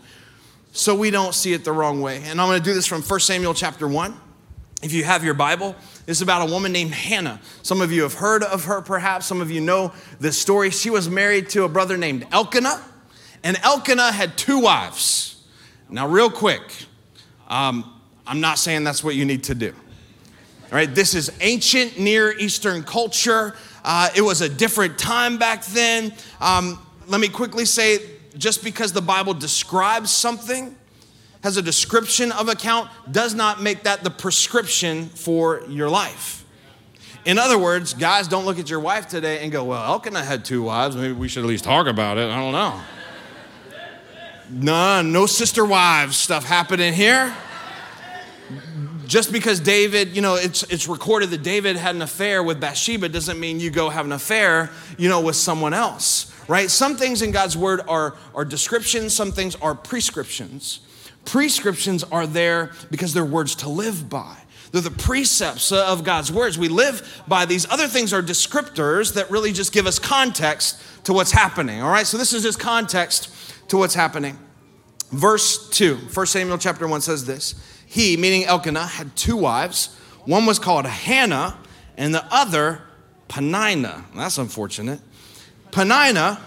so 0.71 0.95
we 0.95 1.11
don't 1.11 1.33
see 1.33 1.53
it 1.53 1.63
the 1.63 1.71
wrong 1.71 2.01
way. 2.01 2.23
And 2.23 2.39
I'm 2.39 2.47
going 2.47 2.59
to 2.59 2.63
do 2.63 2.73
this 2.73 2.87
from 2.87 3.01
1 3.01 3.19
Samuel 3.19 3.53
chapter 3.53 3.87
1. 3.87 4.19
If 4.83 4.91
you 4.91 5.05
have 5.05 5.23
your 5.23 5.33
Bible, 5.33 5.75
it's 6.07 6.19
about 6.19 6.47
a 6.47 6.51
woman 6.51 6.73
named 6.73 6.91
Hannah. 6.91 7.39
Some 7.61 7.81
of 7.81 7.93
you 7.93 8.03
have 8.03 8.15
heard 8.15 8.43
of 8.43 8.65
her, 8.65 8.81
perhaps. 8.81 9.25
Some 9.25 9.39
of 9.39 9.49
you 9.49 9.61
know 9.61 9.93
this 10.19 10.37
story. 10.37 10.71
She 10.71 10.89
was 10.89 11.09
married 11.09 11.49
to 11.51 11.63
a 11.63 11.69
brother 11.69 11.95
named 11.95 12.27
Elkanah, 12.33 12.83
and 13.43 13.57
Elkanah 13.63 14.11
had 14.11 14.37
two 14.37 14.59
wives. 14.59 15.41
Now, 15.89 16.05
real 16.07 16.29
quick, 16.29 16.61
um, 17.47 17.97
I'm 18.27 18.41
not 18.41 18.59
saying 18.59 18.83
that's 18.83 19.05
what 19.05 19.15
you 19.15 19.23
need 19.23 19.45
to 19.45 19.55
do. 19.55 19.69
All 19.69 20.77
right, 20.77 20.93
this 20.93 21.15
is 21.15 21.31
ancient 21.39 21.97
Near 21.97 22.37
Eastern 22.37 22.83
culture. 22.83 23.55
Uh, 23.85 24.09
it 24.15 24.21
was 24.21 24.41
a 24.41 24.49
different 24.49 24.97
time 24.97 25.37
back 25.37 25.63
then. 25.65 26.13
Um, 26.41 26.77
let 27.07 27.21
me 27.21 27.29
quickly 27.29 27.65
say 27.65 27.99
just 28.37 28.63
because 28.65 28.91
the 28.91 29.01
Bible 29.01 29.33
describes 29.33 30.11
something, 30.11 30.75
has 31.43 31.57
a 31.57 31.61
description 31.61 32.31
of 32.31 32.49
account, 32.49 32.89
does 33.11 33.35
not 33.35 33.61
make 33.61 33.83
that 33.83 34.03
the 34.03 34.09
prescription 34.09 35.07
for 35.09 35.61
your 35.67 35.89
life. 35.89 36.45
In 37.25 37.37
other 37.37 37.57
words, 37.57 37.93
guys, 37.93 38.27
don't 38.27 38.45
look 38.45 38.59
at 38.59 38.69
your 38.69 38.79
wife 38.79 39.07
today 39.07 39.43
and 39.43 39.51
go, 39.51 39.63
well, 39.63 39.83
Elkanah 39.85 40.23
had 40.23 40.43
two 40.43 40.63
wives. 40.63 40.95
Maybe 40.95 41.13
we 41.13 41.27
should 41.27 41.43
at 41.43 41.47
least 41.47 41.63
talk 41.63 41.87
about 41.87 42.17
it. 42.17 42.29
I 42.29 42.35
don't 42.35 42.51
know. 42.51 42.81
None, 44.49 45.11
no 45.11 45.25
sister 45.25 45.63
wives 45.65 46.17
stuff 46.17 46.43
happening 46.43 46.93
here. 46.93 47.33
Just 49.05 49.31
because 49.31 49.59
David, 49.59 50.15
you 50.15 50.21
know, 50.21 50.35
it's, 50.35 50.63
it's 50.63 50.87
recorded 50.87 51.29
that 51.31 51.43
David 51.43 51.75
had 51.75 51.95
an 51.95 52.01
affair 52.01 52.41
with 52.41 52.59
Bathsheba 52.59 53.09
doesn't 53.09 53.39
mean 53.39 53.59
you 53.59 53.69
go 53.69 53.89
have 53.89 54.05
an 54.05 54.11
affair, 54.11 54.69
you 54.97 55.09
know, 55.09 55.21
with 55.21 55.35
someone 55.35 55.73
else 55.73 56.33
right? 56.47 56.69
Some 56.69 56.97
things 56.97 57.21
in 57.21 57.31
God's 57.31 57.57
word 57.57 57.81
are, 57.87 58.15
are 58.35 58.45
descriptions, 58.45 59.13
some 59.13 59.31
things 59.31 59.55
are 59.55 59.75
prescriptions. 59.75 60.79
Prescriptions 61.25 62.03
are 62.03 62.27
there 62.27 62.71
because 62.91 63.13
they're 63.13 63.25
words 63.25 63.55
to 63.57 63.69
live 63.69 64.09
by. 64.09 64.37
They're 64.71 64.81
the 64.81 64.91
precepts 64.91 65.71
of 65.71 66.03
God's 66.03 66.31
words. 66.31 66.57
We 66.57 66.67
live 66.67 67.23
by 67.27 67.45
these. 67.45 67.69
Other 67.69 67.87
things 67.87 68.11
are 68.11 68.23
descriptors 68.23 69.13
that 69.13 69.29
really 69.29 69.51
just 69.51 69.71
give 69.71 69.85
us 69.85 69.99
context 69.99 70.81
to 71.05 71.13
what's 71.13 71.31
happening. 71.31 71.81
All 71.81 71.91
right, 71.91 72.07
so 72.07 72.17
this 72.17 72.33
is 72.33 72.41
just 72.41 72.59
context 72.59 73.29
to 73.69 73.77
what's 73.77 73.93
happening. 73.93 74.37
Verse 75.11 75.69
2, 75.69 75.95
1 76.11 76.25
Samuel 76.25 76.57
chapter 76.57 76.87
1 76.87 77.01
says 77.01 77.25
this 77.25 77.53
He, 77.85 78.17
meaning 78.17 78.45
Elkanah, 78.45 78.87
had 78.87 79.15
two 79.15 79.37
wives. 79.37 79.95
One 80.25 80.47
was 80.47 80.57
called 80.57 80.87
Hannah, 80.87 81.55
and 81.95 82.15
the 82.15 82.25
other 82.31 82.81
Penina. 83.29 84.05
That's 84.15 84.39
unfortunate. 84.39 84.99
Penina 85.69 86.39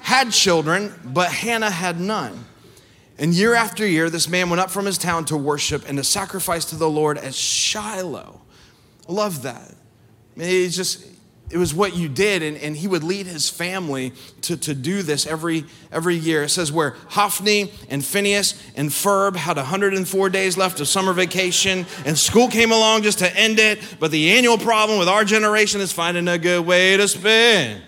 had 0.00 0.30
children, 0.30 0.94
but 1.04 1.30
Hannah 1.30 1.70
had 1.70 2.00
none. 2.00 2.46
And 3.18 3.32
year 3.32 3.54
after 3.54 3.86
year, 3.86 4.10
this 4.10 4.28
man 4.28 4.50
went 4.50 4.60
up 4.60 4.70
from 4.70 4.84
his 4.84 4.98
town 4.98 5.24
to 5.26 5.36
worship 5.36 5.88
and 5.88 5.96
to 5.98 6.04
sacrifice 6.04 6.66
to 6.66 6.76
the 6.76 6.88
Lord 6.88 7.16
at 7.16 7.34
Shiloh. 7.34 8.40
I 9.08 9.12
love 9.12 9.42
that. 9.42 9.74
It's 10.36 10.76
just, 10.76 11.06
it 11.50 11.56
was 11.56 11.72
what 11.72 11.96
you 11.96 12.10
did, 12.10 12.42
and, 12.42 12.58
and 12.58 12.76
he 12.76 12.86
would 12.86 13.02
lead 13.02 13.26
his 13.26 13.48
family 13.48 14.12
to, 14.42 14.56
to 14.58 14.74
do 14.74 15.02
this 15.02 15.26
every, 15.26 15.64
every 15.90 16.14
year. 16.14 16.42
It 16.42 16.50
says 16.50 16.70
where 16.70 16.94
Hophni 17.08 17.72
and 17.88 18.04
Phineas 18.04 18.62
and 18.76 18.90
Ferb 18.90 19.36
had 19.36 19.56
104 19.56 20.28
days 20.28 20.58
left 20.58 20.80
of 20.80 20.88
summer 20.88 21.14
vacation, 21.14 21.86
and 22.04 22.18
school 22.18 22.48
came 22.48 22.70
along 22.70 23.02
just 23.02 23.20
to 23.20 23.34
end 23.34 23.58
it. 23.58 23.78
But 23.98 24.10
the 24.10 24.32
annual 24.32 24.58
problem 24.58 24.98
with 24.98 25.08
our 25.08 25.24
generation 25.24 25.80
is 25.80 25.90
finding 25.90 26.28
a 26.28 26.36
good 26.36 26.66
way 26.66 26.98
to 26.98 27.08
spend 27.08 27.82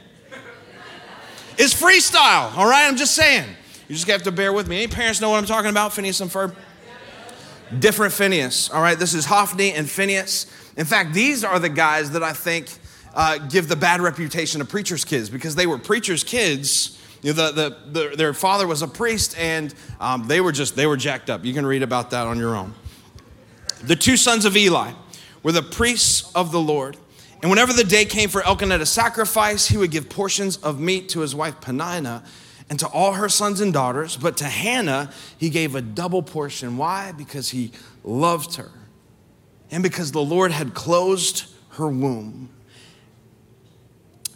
It's 1.59 1.75
freestyle, 1.75 2.57
all 2.57 2.67
right? 2.67 2.87
I'm 2.89 2.97
just 2.97 3.15
saying. 3.15 3.45
You 3.89 3.95
just 3.95 4.07
have 4.09 4.23
to 4.25 4.33
bear 4.33 4.53
with 4.53 4.69
me. 4.69 4.83
Any 4.83 4.87
parents 4.87 5.19
know 5.19 5.31
what 5.31 5.39
I'm 5.39 5.47
talking 5.47 5.71
about, 5.71 5.95
Phineas 5.95 6.21
and 6.21 6.31
Ferb? 6.31 6.55
Different 7.79 8.13
Phineas, 8.13 8.69
all 8.71 8.83
right? 8.83 8.99
This 8.99 9.15
is 9.15 9.25
Hophni 9.25 9.73
and 9.73 9.89
Phineas. 9.89 10.47
In 10.77 10.85
fact, 10.85 11.15
these 11.15 11.43
are 11.43 11.59
the 11.59 11.71
guys 11.71 12.11
that 12.11 12.23
I 12.23 12.35
think 12.35 12.69
uh, 13.15 13.39
give 13.39 13.67
the 13.67 13.77
bad 13.77 14.03
reputation 14.03 14.61
of 14.61 14.69
preachers' 14.69 15.07
kids 15.07 15.31
because 15.31 15.55
they 15.55 15.67
were 15.67 15.79
preachers' 15.79 16.23
kids. 16.23 17.03
You 17.23 17.33
know, 17.33 17.51
the, 17.51 17.53
the, 17.91 18.01
the, 18.09 18.17
their 18.17 18.35
father 18.35 18.67
was 18.67 18.83
a 18.83 18.89
priest 18.89 19.39
and 19.39 19.75
um, 20.01 20.29
they 20.29 20.43
were 20.43 20.53
just, 20.53 20.77
they 20.77 20.87
were 20.87 20.99
jacked 20.99 21.31
up. 21.31 21.45
You 21.45 21.55
can 21.55 21.65
read 21.65 21.83
about 21.83 22.11
that 22.11 22.27
on 22.27 22.39
your 22.39 22.57
own. 22.57 22.75
The 23.83 23.97
two 23.97 24.19
sons 24.19 24.45
of 24.45 24.55
Eli 24.55 24.93
were 25.43 25.53
the 25.53 25.63
priests 25.63 26.31
of 26.35 26.53
the 26.53 26.61
Lord. 26.61 26.99
And 27.41 27.51
whenever 27.51 27.73
the 27.73 27.85
day 27.85 28.05
came 28.05 28.29
for 28.29 28.43
Elkanah 28.43 28.79
to 28.79 28.87
sacrifice, 28.87 29.67
he 29.67 29.79
would 29.79 29.91
give 29.91 30.11
portions 30.11 30.59
of 30.59 30.79
meat 30.79 31.09
to 31.11 31.21
his 31.21 31.35
wife 31.35 31.61
Penina 31.61 32.23
and 32.71 32.79
to 32.81 32.87
all 32.89 33.13
her 33.13 33.29
sons 33.29 33.61
and 33.61 33.73
daughters. 33.73 34.17
But 34.17 34.37
to 34.39 34.45
Hannah, 34.45 35.11
he 35.37 35.51
gave 35.51 35.75
a 35.75 35.81
double 35.81 36.23
portion. 36.23 36.77
Why? 36.77 37.13
Because 37.13 37.51
he 37.51 37.73
loved 38.05 38.57
her 38.57 38.71
and 39.71 39.83
because 39.83 40.13
the 40.13 40.23
Lord 40.23 40.53
had 40.53 40.75
closed 40.75 41.47
her 41.71 41.89
womb. 41.89 42.51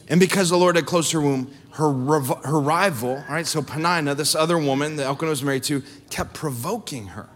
And 0.08 0.20
because 0.20 0.50
the 0.50 0.58
Lord 0.58 0.76
had 0.76 0.84
closed 0.84 1.12
her 1.12 1.20
womb, 1.20 1.52
her, 1.72 1.90
her 1.90 2.60
rival, 2.60 3.10
all 3.16 3.24
right, 3.34 3.46
so 3.46 3.62
Penina, 3.62 4.14
this 4.14 4.34
other 4.34 4.58
woman 4.58 4.96
that 4.96 5.04
Elkanah 5.04 5.30
was 5.30 5.42
married 5.42 5.62
to, 5.64 5.82
kept 6.10 6.34
provoking 6.34 7.08
her 7.08 7.28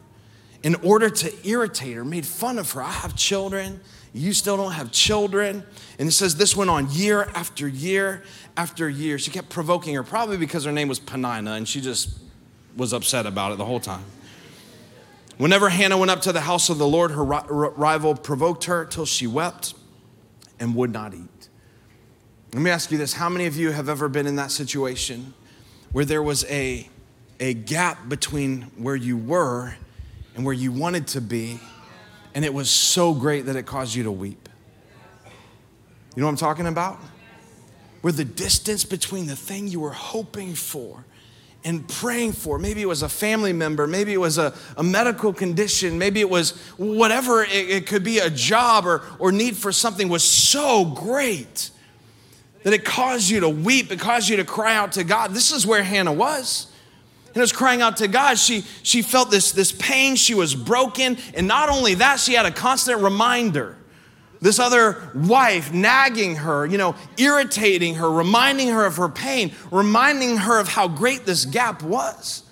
in 0.63 0.75
order 0.77 1.09
to 1.09 1.49
irritate 1.49 1.97
her, 1.97 2.05
made 2.05 2.27
fun 2.27 2.59
of 2.59 2.73
her. 2.73 2.83
I 2.83 2.91
have 2.91 3.17
children 3.17 3.81
you 4.17 4.33
still 4.33 4.57
don't 4.57 4.73
have 4.73 4.93
children. 4.93 5.63
And 5.99 6.09
it 6.09 6.13
says 6.13 6.37
this 6.37 6.57
went 6.57 6.71
on 6.71 6.91
year 6.91 7.29
after 7.35 7.69
year 7.69 8.23
after 8.57 8.89
year. 8.89 9.19
She 9.19 9.31
kept 9.31 9.49
provoking 9.49 9.95
her, 9.95 10.03
probably 10.03 10.37
because 10.37 10.65
her 10.65 10.73
name 10.73 10.89
was 10.89 10.99
Penina, 10.99 11.57
and 11.57 11.69
she 11.69 11.81
just 11.81 12.19
was 12.77 12.93
upset 12.93 13.27
about 13.27 13.53
it 13.53 13.59
the 13.59 13.65
whole 13.65 13.81
time. 13.81 14.05
Whenever 15.39 15.69
Hannah 15.69 15.99
went 15.99 16.11
up 16.11 16.23
to 16.23 16.33
the 16.33 16.41
house 16.41 16.71
of 16.71 16.79
the 16.79 16.87
Lord, 16.87 17.11
her 17.11 17.25
rival 17.25 18.15
provoked 18.15 18.65
her 18.65 18.87
till 18.87 19.05
she 19.05 19.27
wept 19.27 19.75
and 20.59 20.75
would 20.75 20.93
not 20.93 21.13
eat. 21.13 21.49
Let 22.55 22.63
me 22.63 22.71
ask 22.71 22.91
you 22.91 22.97
this 22.97 23.13
how 23.13 23.29
many 23.29 23.45
of 23.45 23.57
you 23.57 23.71
have 23.71 23.91
ever 23.91 24.09
been 24.09 24.27
in 24.27 24.37
that 24.37 24.51
situation 24.51 25.35
where 25.93 26.07
there 26.07 26.23
was 26.23 26.45
a, 26.47 26.89
a 27.39 27.53
gap 27.53 28.09
between 28.09 28.63
where 28.79 28.97
you 28.97 29.19
were 29.19 29.75
and 30.35 30.45
where 30.45 30.55
you 30.55 30.73
wanted 30.73 31.07
to 31.09 31.21
be? 31.21 31.61
And 32.37 32.45
it 32.45 32.53
was 32.53 32.69
so 32.69 33.15
great 33.15 33.47
that 33.47 33.57
it 33.57 33.65
caused 33.65 33.95
you 33.95 34.03
to 34.03 34.13
weep. 34.13 34.51
You 36.15 36.21
know 36.21 36.27
what 36.27 36.33
I'm 36.33 36.37
talking 36.37 36.67
about? 36.67 36.99
Where 38.03 38.13
the 38.13 38.27
distance 38.27 38.85
between 38.85 39.27
the 39.27 39.35
thing 39.35 39.69
you 39.69 39.81
were 39.81 39.93
hoping 39.93 40.55
for 40.55 41.07
and 41.65 41.89
praying 41.89 42.33
for, 42.33 42.59
maybe 42.59 42.83
it 42.83 42.87
was 42.87 43.03
a 43.03 43.09
family 43.09 43.55
member, 43.55 43.87
maybe 43.87 44.13
it 44.13 44.19
was 44.19 44.37
a, 44.37 44.53
a 44.77 44.83
medical 44.83 45.33
condition, 45.33 45.97
maybe 45.97 46.21
it 46.21 46.29
was 46.29 46.51
whatever, 46.77 47.43
it, 47.43 47.71
it 47.71 47.87
could 47.87 48.05
be 48.05 48.19
a 48.19 48.29
job 48.29 48.85
or, 48.85 49.03
or 49.19 49.33
need 49.33 49.57
for 49.57 49.73
something, 49.73 50.11
was 50.11 50.23
so 50.23 50.85
great 50.85 51.71
that 52.65 52.75
it 52.75 52.85
caused 52.85 53.31
you 53.31 53.41
to 53.41 53.49
weep, 53.49 53.91
it 53.91 53.99
caused 53.99 54.29
you 54.29 54.37
to 54.37 54.45
cry 54.45 54.77
out 54.77 54.93
to 54.93 55.05
God. 55.05 55.31
This 55.31 55.53
is 55.53 55.67
where 55.67 55.83
Hannah 55.83 56.13
was 56.13 56.71
and 57.37 57.43
was 57.43 57.53
crying 57.53 57.83
out 57.83 57.99
to 57.99 58.09
God. 58.09 58.39
She, 58.39 58.65
she 58.83 59.03
felt 59.03 59.31
this, 59.31 59.53
this 59.53 59.71
pain. 59.71 60.17
She 60.17 60.33
was 60.33 60.55
broken. 60.55 61.19
And 61.35 61.47
not 61.47 61.69
only 61.69 61.93
that, 61.97 62.19
she 62.19 62.33
had 62.33 62.47
a 62.47 62.51
constant 62.51 63.03
reminder. 63.03 63.77
This 64.41 64.59
other 64.59 65.11
wife 65.15 65.71
nagging 65.71 66.37
her, 66.37 66.65
you 66.65 66.79
know, 66.79 66.95
irritating 67.19 67.97
her, 67.97 68.11
reminding 68.11 68.69
her 68.69 68.87
of 68.87 68.97
her 68.97 69.11
pain, 69.11 69.53
reminding 69.71 70.39
her 70.39 70.59
of 70.59 70.69
how 70.69 70.89
great 70.89 71.27
this 71.27 71.45
gap 71.45 71.83
was. 71.83 72.43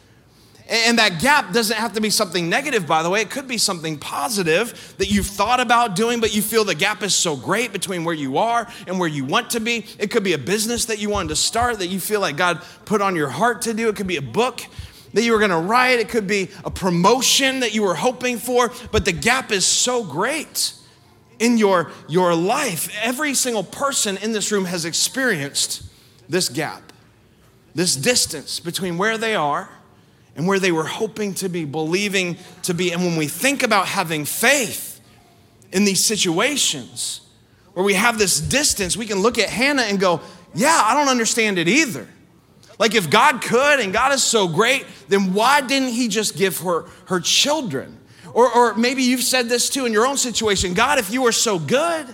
And 0.66 0.98
that 0.98 1.20
gap 1.20 1.52
doesn't 1.52 1.76
have 1.76 1.92
to 1.92 2.00
be 2.00 2.08
something 2.08 2.48
negative, 2.48 2.86
by 2.86 3.02
the 3.02 3.10
way. 3.10 3.20
It 3.20 3.28
could 3.30 3.46
be 3.46 3.58
something 3.58 3.98
positive 3.98 4.94
that 4.96 5.10
you've 5.10 5.26
thought 5.26 5.60
about 5.60 5.94
doing, 5.94 6.20
but 6.20 6.34
you 6.34 6.40
feel 6.40 6.64
the 6.64 6.74
gap 6.74 7.02
is 7.02 7.14
so 7.14 7.36
great 7.36 7.70
between 7.70 8.02
where 8.02 8.14
you 8.14 8.38
are 8.38 8.66
and 8.86 8.98
where 8.98 9.08
you 9.08 9.26
want 9.26 9.50
to 9.50 9.60
be. 9.60 9.84
It 9.98 10.10
could 10.10 10.24
be 10.24 10.32
a 10.32 10.38
business 10.38 10.86
that 10.86 10.98
you 10.98 11.10
wanted 11.10 11.28
to 11.30 11.36
start 11.36 11.80
that 11.80 11.88
you 11.88 12.00
feel 12.00 12.20
like 12.20 12.38
God 12.38 12.62
put 12.86 13.02
on 13.02 13.14
your 13.14 13.28
heart 13.28 13.60
to 13.62 13.74
do. 13.74 13.90
It 13.90 13.96
could 13.96 14.06
be 14.06 14.16
a 14.16 14.22
book 14.22 14.62
that 15.12 15.22
you 15.22 15.32
were 15.32 15.38
going 15.38 15.50
to 15.50 15.58
write. 15.58 16.00
It 16.00 16.08
could 16.08 16.26
be 16.26 16.48
a 16.64 16.70
promotion 16.70 17.60
that 17.60 17.74
you 17.74 17.82
were 17.82 17.94
hoping 17.94 18.38
for, 18.38 18.72
but 18.90 19.04
the 19.04 19.12
gap 19.12 19.52
is 19.52 19.66
so 19.66 20.02
great 20.02 20.72
in 21.38 21.58
your, 21.58 21.90
your 22.08 22.34
life. 22.34 22.88
Every 23.02 23.34
single 23.34 23.64
person 23.64 24.16
in 24.16 24.32
this 24.32 24.50
room 24.50 24.64
has 24.64 24.86
experienced 24.86 25.82
this 26.26 26.48
gap, 26.48 26.90
this 27.74 27.96
distance 27.96 28.60
between 28.60 28.96
where 28.96 29.18
they 29.18 29.34
are 29.34 29.68
and 30.36 30.46
where 30.46 30.58
they 30.58 30.72
were 30.72 30.84
hoping 30.84 31.34
to 31.34 31.48
be, 31.48 31.64
believing 31.64 32.36
to 32.62 32.74
be. 32.74 32.92
And 32.92 33.02
when 33.02 33.16
we 33.16 33.28
think 33.28 33.62
about 33.62 33.86
having 33.86 34.24
faith 34.24 35.00
in 35.72 35.84
these 35.84 36.04
situations 36.04 37.20
where 37.74 37.84
we 37.84 37.94
have 37.94 38.18
this 38.18 38.40
distance, 38.40 38.96
we 38.96 39.06
can 39.06 39.20
look 39.20 39.38
at 39.38 39.48
Hannah 39.48 39.82
and 39.82 39.98
go, 40.00 40.20
Yeah, 40.54 40.80
I 40.84 40.94
don't 40.94 41.08
understand 41.08 41.58
it 41.58 41.68
either. 41.68 42.08
Like, 42.78 42.94
if 42.94 43.08
God 43.08 43.40
could 43.40 43.78
and 43.78 43.92
God 43.92 44.12
is 44.12 44.22
so 44.22 44.48
great, 44.48 44.84
then 45.08 45.32
why 45.32 45.60
didn't 45.60 45.90
He 45.90 46.08
just 46.08 46.36
give 46.36 46.58
her 46.58 46.86
her 47.06 47.20
children? 47.20 47.98
Or, 48.32 48.52
or 48.52 48.74
maybe 48.74 49.04
you've 49.04 49.22
said 49.22 49.48
this 49.48 49.70
too 49.70 49.86
in 49.86 49.92
your 49.92 50.06
own 50.06 50.16
situation 50.16 50.74
God, 50.74 50.98
if 50.98 51.10
you 51.10 51.26
are 51.26 51.32
so 51.32 51.58
good, 51.58 52.12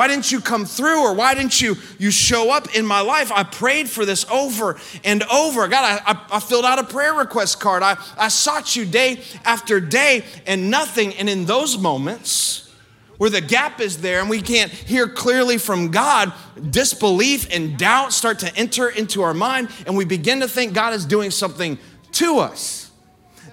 why 0.00 0.08
didn't 0.08 0.32
you 0.32 0.40
come 0.40 0.64
through 0.64 1.02
or 1.02 1.12
why 1.12 1.34
didn't 1.34 1.60
you, 1.60 1.76
you 1.98 2.10
show 2.10 2.50
up 2.50 2.74
in 2.74 2.86
my 2.86 3.00
life? 3.00 3.30
I 3.30 3.42
prayed 3.42 3.86
for 3.86 4.06
this 4.06 4.24
over 4.30 4.80
and 5.04 5.22
over. 5.24 5.68
God, 5.68 6.00
I, 6.06 6.12
I, 6.12 6.36
I, 6.36 6.40
filled 6.40 6.64
out 6.64 6.78
a 6.78 6.84
prayer 6.84 7.12
request 7.12 7.60
card. 7.60 7.82
I, 7.82 7.98
I 8.16 8.28
sought 8.28 8.74
you 8.74 8.86
day 8.86 9.20
after 9.44 9.78
day 9.78 10.24
and 10.46 10.70
nothing. 10.70 11.12
And 11.16 11.28
in 11.28 11.44
those 11.44 11.76
moments 11.76 12.74
where 13.18 13.28
the 13.28 13.42
gap 13.42 13.78
is 13.78 13.98
there 13.98 14.20
and 14.20 14.30
we 14.30 14.40
can't 14.40 14.72
hear 14.72 15.06
clearly 15.06 15.58
from 15.58 15.90
God, 15.90 16.32
disbelief 16.70 17.54
and 17.54 17.76
doubt 17.76 18.14
start 18.14 18.38
to 18.38 18.56
enter 18.56 18.88
into 18.88 19.20
our 19.20 19.34
mind 19.34 19.68
and 19.84 19.98
we 19.98 20.06
begin 20.06 20.40
to 20.40 20.48
think 20.48 20.72
God 20.72 20.94
is 20.94 21.04
doing 21.04 21.30
something 21.30 21.78
to 22.12 22.38
us. 22.38 22.90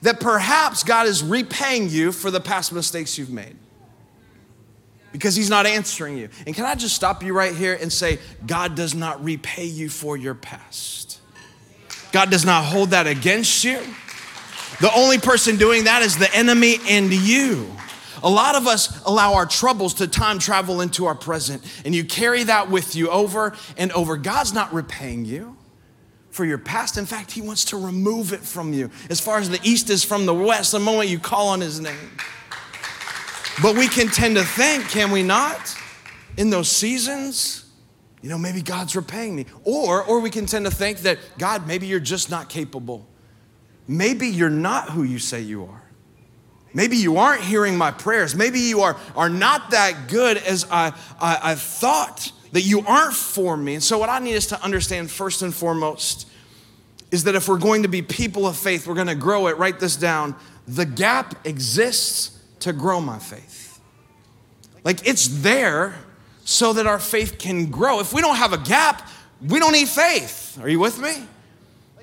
That 0.02 0.22
perhaps 0.22 0.86
God 0.86 1.08
is 1.08 1.22
repaying 1.26 1.90
you 1.90 2.14
for 2.14 2.32
the 2.32 2.40
past 2.40 2.72
mistakes 2.72 3.18
you've 3.18 3.32
made. 3.32 3.58
Because 5.18 5.36
he's 5.36 5.50
not 5.50 5.66
answering 5.66 6.16
you. 6.16 6.30
And 6.46 6.54
can 6.54 6.64
I 6.64 6.76
just 6.76 6.96
stop 6.96 7.24
you 7.24 7.34
right 7.34 7.56
here 7.56 7.76
and 7.82 7.92
say, 7.92 8.20
God 8.46 8.76
does 8.76 8.94
not 8.94 9.24
repay 9.24 9.66
you 9.66 9.90
for 9.90 10.16
your 10.16 10.36
past. 10.36 11.20
God 12.12 12.30
does 12.30 12.46
not 12.46 12.66
hold 12.66 12.92
that 12.92 13.08
against 13.08 13.64
you. 13.64 13.80
The 14.80 14.94
only 14.96 15.18
person 15.18 15.58
doing 15.58 15.86
that 15.86 16.04
is 16.04 16.20
the 16.20 16.32
enemy 16.36 16.76
and 16.88 17.12
you. 17.12 17.68
A 18.22 18.30
lot 18.30 18.54
of 18.54 18.68
us 18.68 19.04
allow 19.06 19.34
our 19.34 19.48
troubles 19.48 19.96
to 19.96 20.08
time 20.08 20.38
travel 20.38 20.82
into 20.82 21.06
our 21.06 21.16
present, 21.16 21.64
and 21.84 21.96
you 21.96 22.04
carry 22.04 22.44
that 22.44 22.70
with 22.70 22.96
you 22.96 23.10
over 23.10 23.56
and 23.76 23.92
over. 23.94 24.18
God's 24.18 24.54
not 24.54 24.72
repaying 24.72 25.26
you 25.26 25.58
for 26.30 26.46
your 26.46 26.60
past. 26.60 27.00
In 27.00 27.08
fact, 27.08 27.32
He 27.32 27.42
wants 27.42 27.66
to 27.66 27.78
remove 27.78 28.34
it 28.34 28.42
from 28.42 28.72
you. 28.72 28.92
As 29.10 29.20
far 29.20 29.40
as 29.40 29.50
the 29.50 29.60
east 29.64 29.90
is 29.90 30.04
from 30.04 30.28
the 30.28 30.34
west, 30.36 30.74
the 30.74 30.80
moment 30.80 31.10
you 31.10 31.18
call 31.18 31.48
on 31.48 31.62
His 31.62 31.80
name. 31.80 32.18
But 33.62 33.76
we 33.76 33.88
can 33.88 34.08
tend 34.08 34.36
to 34.36 34.44
think, 34.44 34.88
can 34.90 35.12
we 35.12 35.24
not, 35.24 35.76
in 36.38 36.50
those 36.50 36.70
seasons, 36.70 37.72
you 38.22 38.30
know, 38.30 38.38
maybe 38.38 38.62
God's 38.62 38.96
repaying 38.96 39.36
me. 39.36 39.46
Or, 39.64 40.04
or 40.04 40.20
we 40.20 40.30
can 40.30 40.46
tend 40.46 40.66
to 40.66 40.72
think 40.72 41.00
that, 41.00 41.18
God, 41.38 41.68
maybe 41.68 41.88
you're 41.88 42.00
just 42.00 42.30
not 42.30 42.50
capable. 42.50 43.08
Maybe 43.88 44.28
you're 44.28 44.50
not 44.50 44.90
who 44.90 45.04
you 45.04 45.18
say 45.18 45.42
you 45.42 45.64
are. 45.66 45.82
Maybe 46.74 46.98
you 46.98 47.18
aren't 47.18 47.42
hearing 47.42 47.78
my 47.78 47.92
prayers. 47.92 48.36
Maybe 48.36 48.60
you 48.60 48.82
are, 48.82 48.98
are 49.16 49.30
not 49.30 49.72
that 49.72 50.08
good 50.10 50.38
as 50.38 50.66
I, 50.70 50.94
I, 51.20 51.40
I 51.42 51.56
thought, 51.56 52.32
that 52.52 52.62
you 52.62 52.82
aren't 52.86 53.14
for 53.14 53.58
me. 53.58 53.76
And 53.76 53.84
so, 53.84 53.98
what 53.98 54.10
I 54.10 54.20
need 54.20 54.36
us 54.36 54.48
to 54.48 54.64
understand 54.64 55.12
first 55.12 55.42
and 55.42 55.54
foremost 55.54 56.30
is 57.12 57.24
that 57.26 57.36
if 57.36 57.48
we're 57.48 57.58
going 57.58 57.84
to 57.84 57.90
be 57.90 58.02
people 58.02 58.48
of 58.48 58.58
faith, 58.58 58.88
we're 58.88 58.96
going 58.96 59.08
to 59.08 59.16
grow 59.16 59.48
it. 59.48 59.58
Write 59.58 59.80
this 59.80 59.96
down. 59.96 60.36
The 60.68 60.86
gap 60.86 61.46
exists 61.46 62.37
to 62.60 62.74
grow 62.74 63.00
my 63.00 63.20
faith. 63.20 63.80
Like 64.84 65.08
it's 65.08 65.28
there 65.42 65.96
so 66.46 66.74
that 66.74 66.88
our 66.88 67.00
faith 67.00 67.38
can 67.38 67.70
grow. 67.70 68.00
If 68.00 68.14
we 68.14 68.22
don't 68.22 68.38
have 68.38 68.54
a 68.54 68.58
gap, 68.58 69.08
we 69.46 69.60
don't 69.60 69.74
need 69.74 69.90
faith. 69.90 70.58
Are 70.62 70.70
you 70.70 70.80
with 70.80 71.00
me? 71.00 71.26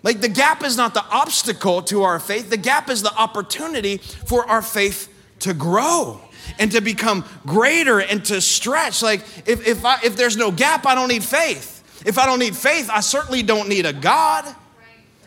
Like 0.03 0.21
the 0.21 0.29
gap 0.29 0.62
is 0.62 0.77
not 0.77 0.93
the 0.93 1.05
obstacle 1.05 1.81
to 1.85 2.03
our 2.03 2.21
faith, 2.21 2.51
the 2.51 2.59
gap 2.59 2.90
is 2.90 3.03
the 3.03 3.14
opportunity 3.14 3.97
for 3.97 4.47
our 4.47 4.61
faith 4.61 5.09
to 5.40 5.55
grow 5.55 6.21
and 6.59 6.71
to 6.73 6.81
become 6.83 7.25
greater 7.47 8.01
and 8.01 8.25
to 8.27 8.40
stretch. 8.40 9.03
Like 9.03 9.23
if, 9.47 9.67
if, 9.67 9.85
I, 9.85 9.99
if 10.05 10.14
there's 10.17 10.37
no 10.37 10.51
gap, 10.51 10.87
I 10.87 10.95
don't 10.95 11.09
need 11.09 11.25
faith. 11.25 12.03
If 12.05 12.19
I 12.19 12.27
don't 12.27 12.38
need 12.38 12.55
faith, 12.55 12.90
I 12.90 13.01
certainly 13.01 13.43
don't 13.43 13.69
need 13.69 13.87
a 13.87 13.93
God. 13.95 14.55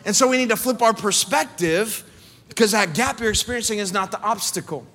And 0.04 0.14
so 0.14 0.28
we 0.28 0.36
need 0.36 0.50
to 0.50 0.56
flip 0.56 0.80
our 0.80 0.94
perspective 0.94 2.04
because 2.48 2.70
that 2.70 2.94
gap 2.94 3.18
you're 3.20 3.30
experiencing 3.30 3.80
is 3.80 3.92
not 3.92 4.12
the 4.12 4.20
obstacle. 4.22 4.86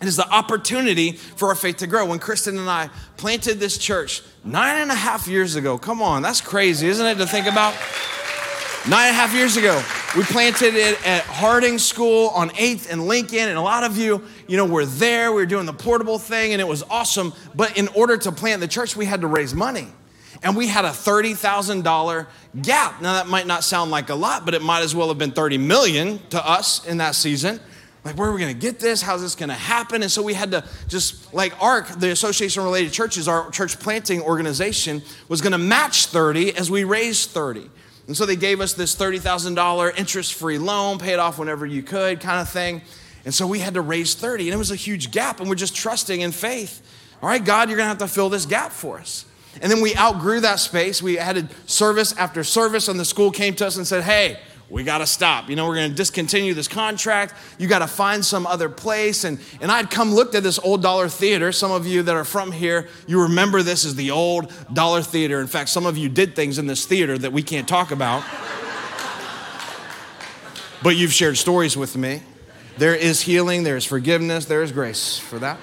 It 0.00 0.08
is 0.08 0.16
the 0.16 0.28
opportunity 0.28 1.12
for 1.12 1.48
our 1.48 1.54
faith 1.54 1.78
to 1.78 1.86
grow. 1.86 2.04
When 2.06 2.18
Kristen 2.18 2.58
and 2.58 2.68
I 2.68 2.90
planted 3.16 3.60
this 3.60 3.78
church 3.78 4.22
nine 4.44 4.82
and 4.82 4.90
a 4.90 4.94
half 4.94 5.26
years 5.28 5.54
ago, 5.54 5.78
come 5.78 6.02
on, 6.02 6.22
that's 6.22 6.40
crazy, 6.40 6.88
isn't 6.88 7.06
it, 7.06 7.16
to 7.16 7.26
think 7.26 7.46
about? 7.46 7.74
Nine 8.86 9.08
and 9.08 9.16
a 9.16 9.18
half 9.18 9.32
years 9.32 9.56
ago, 9.56 9.82
we 10.14 10.24
planted 10.24 10.74
it 10.74 11.06
at 11.06 11.22
Harding 11.22 11.78
School 11.78 12.28
on 12.34 12.50
8th 12.50 12.90
and 12.90 13.06
Lincoln, 13.06 13.48
and 13.48 13.56
a 13.56 13.62
lot 13.62 13.82
of 13.82 13.96
you, 13.96 14.22
you 14.46 14.58
know, 14.58 14.66
were 14.66 14.84
there. 14.84 15.30
We 15.30 15.36
were 15.36 15.46
doing 15.46 15.64
the 15.64 15.72
portable 15.72 16.18
thing, 16.18 16.52
and 16.52 16.60
it 16.60 16.68
was 16.68 16.82
awesome. 16.90 17.32
But 17.54 17.78
in 17.78 17.88
order 17.88 18.18
to 18.18 18.30
plant 18.30 18.60
the 18.60 18.68
church, 18.68 18.96
we 18.96 19.06
had 19.06 19.22
to 19.22 19.26
raise 19.26 19.54
money. 19.54 19.86
And 20.42 20.54
we 20.54 20.66
had 20.66 20.84
a 20.84 20.90
$30,000 20.90 22.26
gap. 22.60 23.00
Now, 23.00 23.14
that 23.14 23.26
might 23.26 23.46
not 23.46 23.64
sound 23.64 23.90
like 23.90 24.10
a 24.10 24.14
lot, 24.14 24.44
but 24.44 24.52
it 24.52 24.60
might 24.60 24.82
as 24.82 24.94
well 24.94 25.08
have 25.08 25.16
been 25.16 25.32
30 25.32 25.56
million 25.56 26.20
to 26.28 26.46
us 26.46 26.84
in 26.84 26.98
that 26.98 27.14
season 27.14 27.58
like 28.04 28.16
where 28.16 28.28
are 28.28 28.32
we 28.32 28.40
going 28.40 28.54
to 28.54 28.60
get 28.60 28.78
this? 28.78 29.00
How's 29.00 29.22
this 29.22 29.34
going 29.34 29.48
to 29.48 29.54
happen? 29.54 30.02
And 30.02 30.10
so 30.10 30.22
we 30.22 30.34
had 30.34 30.50
to 30.50 30.64
just 30.88 31.32
like 31.32 31.60
ARC 31.62 31.88
the 31.88 32.10
association 32.10 32.60
of 32.60 32.66
related 32.66 32.92
churches 32.92 33.28
our 33.28 33.50
church 33.50 33.78
planting 33.80 34.20
organization 34.20 35.02
was 35.28 35.40
going 35.40 35.52
to 35.52 35.58
match 35.58 36.06
30 36.06 36.56
as 36.56 36.70
we 36.70 36.84
raised 36.84 37.30
30 37.30 37.70
and 38.06 38.16
so 38.16 38.26
they 38.26 38.36
gave 38.36 38.60
us 38.60 38.74
this 38.74 38.94
$30000 38.94 39.98
interest-free 39.98 40.58
loan 40.58 40.98
pay 40.98 41.14
it 41.14 41.18
off 41.18 41.38
whenever 41.38 41.64
you 41.64 41.82
could 41.82 42.20
kind 42.20 42.40
of 42.40 42.48
thing. 42.48 42.82
And 43.24 43.32
so 43.32 43.46
we 43.46 43.60
had 43.60 43.74
to 43.74 43.80
raise 43.80 44.14
30 44.14 44.48
and 44.48 44.54
it 44.54 44.58
was 44.58 44.70
a 44.70 44.76
huge 44.76 45.10
gap 45.10 45.40
and 45.40 45.48
we're 45.48 45.54
just 45.54 45.74
trusting 45.74 46.20
in 46.20 46.32
faith. 46.32 46.82
All 47.22 47.28
right 47.28 47.42
god 47.42 47.68
you're 47.68 47.78
going 47.78 47.86
to 47.86 47.88
have 47.88 47.98
to 47.98 48.08
fill 48.08 48.28
this 48.28 48.44
gap 48.44 48.72
for 48.72 48.98
us. 48.98 49.24
And 49.62 49.70
then 49.70 49.80
we 49.80 49.96
outgrew 49.96 50.40
that 50.40 50.58
space. 50.58 51.00
We 51.00 51.18
added 51.18 51.48
service 51.66 52.12
after 52.18 52.44
service 52.44 52.88
and 52.88 53.00
the 53.00 53.04
school 53.04 53.30
came 53.30 53.54
to 53.54 53.66
us 53.66 53.76
and 53.76 53.86
said 53.86 54.02
hey 54.02 54.38
we 54.74 54.82
got 54.82 54.98
to 54.98 55.06
stop. 55.06 55.48
You 55.48 55.54
know, 55.54 55.68
we're 55.68 55.76
going 55.76 55.90
to 55.90 55.96
discontinue 55.96 56.52
this 56.52 56.66
contract. 56.66 57.32
You 57.58 57.68
got 57.68 57.78
to 57.78 57.86
find 57.86 58.24
some 58.24 58.44
other 58.44 58.68
place. 58.68 59.22
And, 59.22 59.38
and 59.60 59.70
I'd 59.70 59.88
come 59.88 60.12
looked 60.12 60.34
at 60.34 60.42
this 60.42 60.58
old 60.58 60.82
dollar 60.82 61.08
theater. 61.08 61.52
Some 61.52 61.70
of 61.70 61.86
you 61.86 62.02
that 62.02 62.16
are 62.16 62.24
from 62.24 62.50
here, 62.50 62.88
you 63.06 63.22
remember 63.22 63.62
this 63.62 63.84
as 63.84 63.94
the 63.94 64.10
old 64.10 64.52
dollar 64.72 65.00
theater. 65.00 65.40
In 65.40 65.46
fact, 65.46 65.68
some 65.68 65.86
of 65.86 65.96
you 65.96 66.08
did 66.08 66.34
things 66.34 66.58
in 66.58 66.66
this 66.66 66.86
theater 66.86 67.16
that 67.18 67.32
we 67.32 67.40
can't 67.40 67.68
talk 67.68 67.92
about. 67.92 68.24
but 70.82 70.96
you've 70.96 71.12
shared 71.12 71.38
stories 71.38 71.76
with 71.76 71.96
me. 71.96 72.22
There 72.76 72.96
is 72.96 73.20
healing, 73.20 73.62
there 73.62 73.76
is 73.76 73.84
forgiveness, 73.84 74.46
there 74.46 74.64
is 74.64 74.72
grace 74.72 75.16
for 75.16 75.38
that 75.38 75.60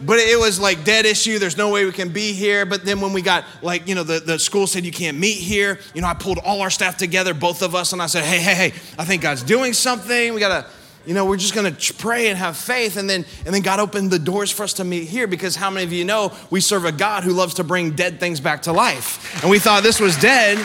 but 0.00 0.18
it 0.18 0.38
was 0.38 0.58
like 0.58 0.84
dead 0.84 1.04
issue. 1.04 1.38
There's 1.38 1.56
no 1.56 1.70
way 1.70 1.84
we 1.84 1.92
can 1.92 2.08
be 2.08 2.32
here. 2.32 2.64
But 2.66 2.84
then 2.84 3.00
when 3.00 3.12
we 3.12 3.22
got 3.22 3.44
like 3.60 3.86
you 3.86 3.94
know 3.94 4.02
the, 4.02 4.20
the 4.20 4.38
school 4.38 4.66
said 4.66 4.84
you 4.84 4.92
can't 4.92 5.18
meet 5.18 5.36
here 5.36 5.78
you 5.94 6.00
know 6.00 6.08
i 6.08 6.14
pulled 6.14 6.38
all 6.38 6.62
our 6.62 6.70
staff 6.70 6.96
together 6.96 7.34
both 7.34 7.62
of 7.62 7.74
us 7.74 7.92
and 7.92 8.00
i 8.02 8.06
said 8.06 8.24
hey 8.24 8.40
hey 8.40 8.54
hey 8.54 8.78
i 8.98 9.04
think 9.04 9.22
god's 9.22 9.42
doing 9.42 9.72
something. 9.72 10.34
We 10.34 10.40
gotta 10.40 10.66
you 11.04 11.14
know 11.14 11.26
we're 11.26 11.36
just 11.36 11.54
gonna 11.54 11.76
pray 11.98 12.28
and 12.28 12.38
have 12.38 12.56
faith. 12.56 12.96
And 12.96 13.08
then 13.08 13.24
and 13.44 13.54
then 13.54 13.62
god 13.62 13.80
opened 13.80 14.10
the 14.10 14.18
doors 14.18 14.50
for 14.50 14.62
us 14.64 14.72
to 14.74 14.84
meet 14.84 15.08
here 15.08 15.26
because 15.26 15.56
how 15.56 15.70
many 15.70 15.84
of 15.84 15.92
you 15.92 16.04
know 16.04 16.32
we 16.50 16.60
serve 16.60 16.84
a 16.84 16.92
god 16.92 17.24
who 17.24 17.32
loves 17.32 17.54
to 17.54 17.64
bring 17.64 17.92
dead 17.92 18.18
things 18.18 18.40
back 18.40 18.62
to 18.62 18.72
life? 18.72 19.42
And 19.42 19.50
we 19.50 19.58
thought 19.58 19.82
this 19.82 20.00
was 20.00 20.16
dead 20.16 20.58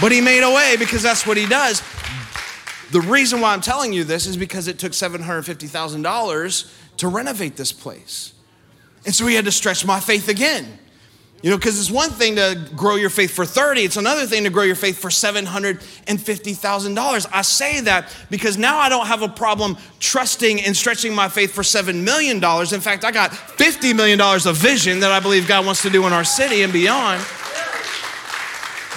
but 0.00 0.10
he 0.10 0.20
made 0.20 0.42
a 0.42 0.50
way 0.52 0.76
because 0.76 1.02
that's 1.02 1.24
what 1.26 1.36
he 1.36 1.46
does. 1.46 1.82
The 2.90 3.00
reason 3.00 3.40
why 3.40 3.52
i'm 3.52 3.60
telling 3.60 3.92
you 3.92 4.04
this 4.04 4.26
is 4.26 4.36
because 4.36 4.68
it 4.68 4.78
took 4.78 4.92
$750000 4.92 6.70
to 6.98 7.08
renovate 7.08 7.56
this 7.56 7.72
place. 7.72 8.34
And 9.04 9.12
so 9.14 9.26
he 9.26 9.34
had 9.34 9.44
to 9.44 9.52
stretch 9.52 9.84
my 9.84 10.00
faith 10.00 10.28
again. 10.28 10.78
You 11.42 11.50
know, 11.50 11.58
because 11.58 11.78
it's 11.78 11.90
one 11.90 12.08
thing 12.08 12.36
to 12.36 12.58
grow 12.74 12.94
your 12.94 13.10
faith 13.10 13.30
for 13.30 13.44
30, 13.44 13.82
it's 13.82 13.98
another 13.98 14.24
thing 14.24 14.44
to 14.44 14.50
grow 14.50 14.62
your 14.62 14.76
faith 14.76 14.98
for 14.98 15.10
$750,000. 15.10 17.26
I 17.30 17.42
say 17.42 17.82
that 17.82 18.16
because 18.30 18.56
now 18.56 18.78
I 18.78 18.88
don't 18.88 19.06
have 19.06 19.20
a 19.20 19.28
problem 19.28 19.76
trusting 20.00 20.62
and 20.62 20.74
stretching 20.74 21.14
my 21.14 21.28
faith 21.28 21.52
for 21.52 21.60
$7 21.60 22.02
million. 22.02 22.36
In 22.36 22.80
fact, 22.80 23.04
I 23.04 23.10
got 23.10 23.32
$50 23.32 23.94
million 23.94 24.18
of 24.18 24.56
vision 24.56 25.00
that 25.00 25.12
I 25.12 25.20
believe 25.20 25.46
God 25.46 25.66
wants 25.66 25.82
to 25.82 25.90
do 25.90 26.06
in 26.06 26.14
our 26.14 26.24
city 26.24 26.62
and 26.62 26.72
beyond. 26.72 27.22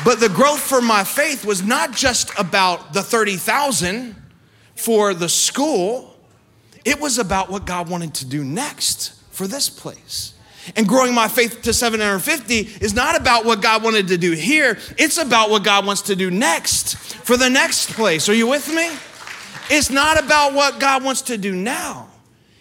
But 0.06 0.22
the 0.22 0.30
growth 0.30 0.62
for 0.62 0.82
my 0.82 1.04
faith 1.04 1.44
was 1.44 1.64
not 1.64 1.92
just 1.92 2.32
about 2.40 2.94
the 2.94 3.04
30,000 3.04 4.16
for 4.74 5.14
the 5.14 5.28
school. 5.28 6.17
It 6.88 7.02
was 7.02 7.18
about 7.18 7.50
what 7.50 7.66
God 7.66 7.90
wanted 7.90 8.14
to 8.14 8.26
do 8.26 8.46
next 8.46 9.10
for 9.30 9.46
this 9.46 9.68
place. 9.68 10.34
And 10.78 10.88
growing 10.88 11.14
my 11.14 11.28
faith 11.28 11.62
to 11.64 11.74
750 11.74 12.60
is 12.82 12.94
not 12.94 13.20
about 13.20 13.44
what 13.44 13.62
God 13.62 13.84
wanted 13.84 14.08
to 14.08 14.18
do 14.18 14.32
here, 14.32 14.78
it's 14.98 15.18
about 15.18 15.50
what 15.50 15.66
God 15.66 15.86
wants 15.86 16.04
to 16.04 16.16
do 16.16 16.32
next 16.32 16.96
for 16.96 17.36
the 17.36 17.50
next 17.50 17.92
place. 17.92 18.30
Are 18.30 18.34
you 18.34 18.48
with 18.48 18.70
me? 18.74 18.90
It's 19.70 19.90
not 19.90 20.18
about 20.18 20.54
what 20.54 20.80
God 20.80 21.04
wants 21.04 21.24
to 21.24 21.38
do 21.38 21.54
now. 21.54 22.08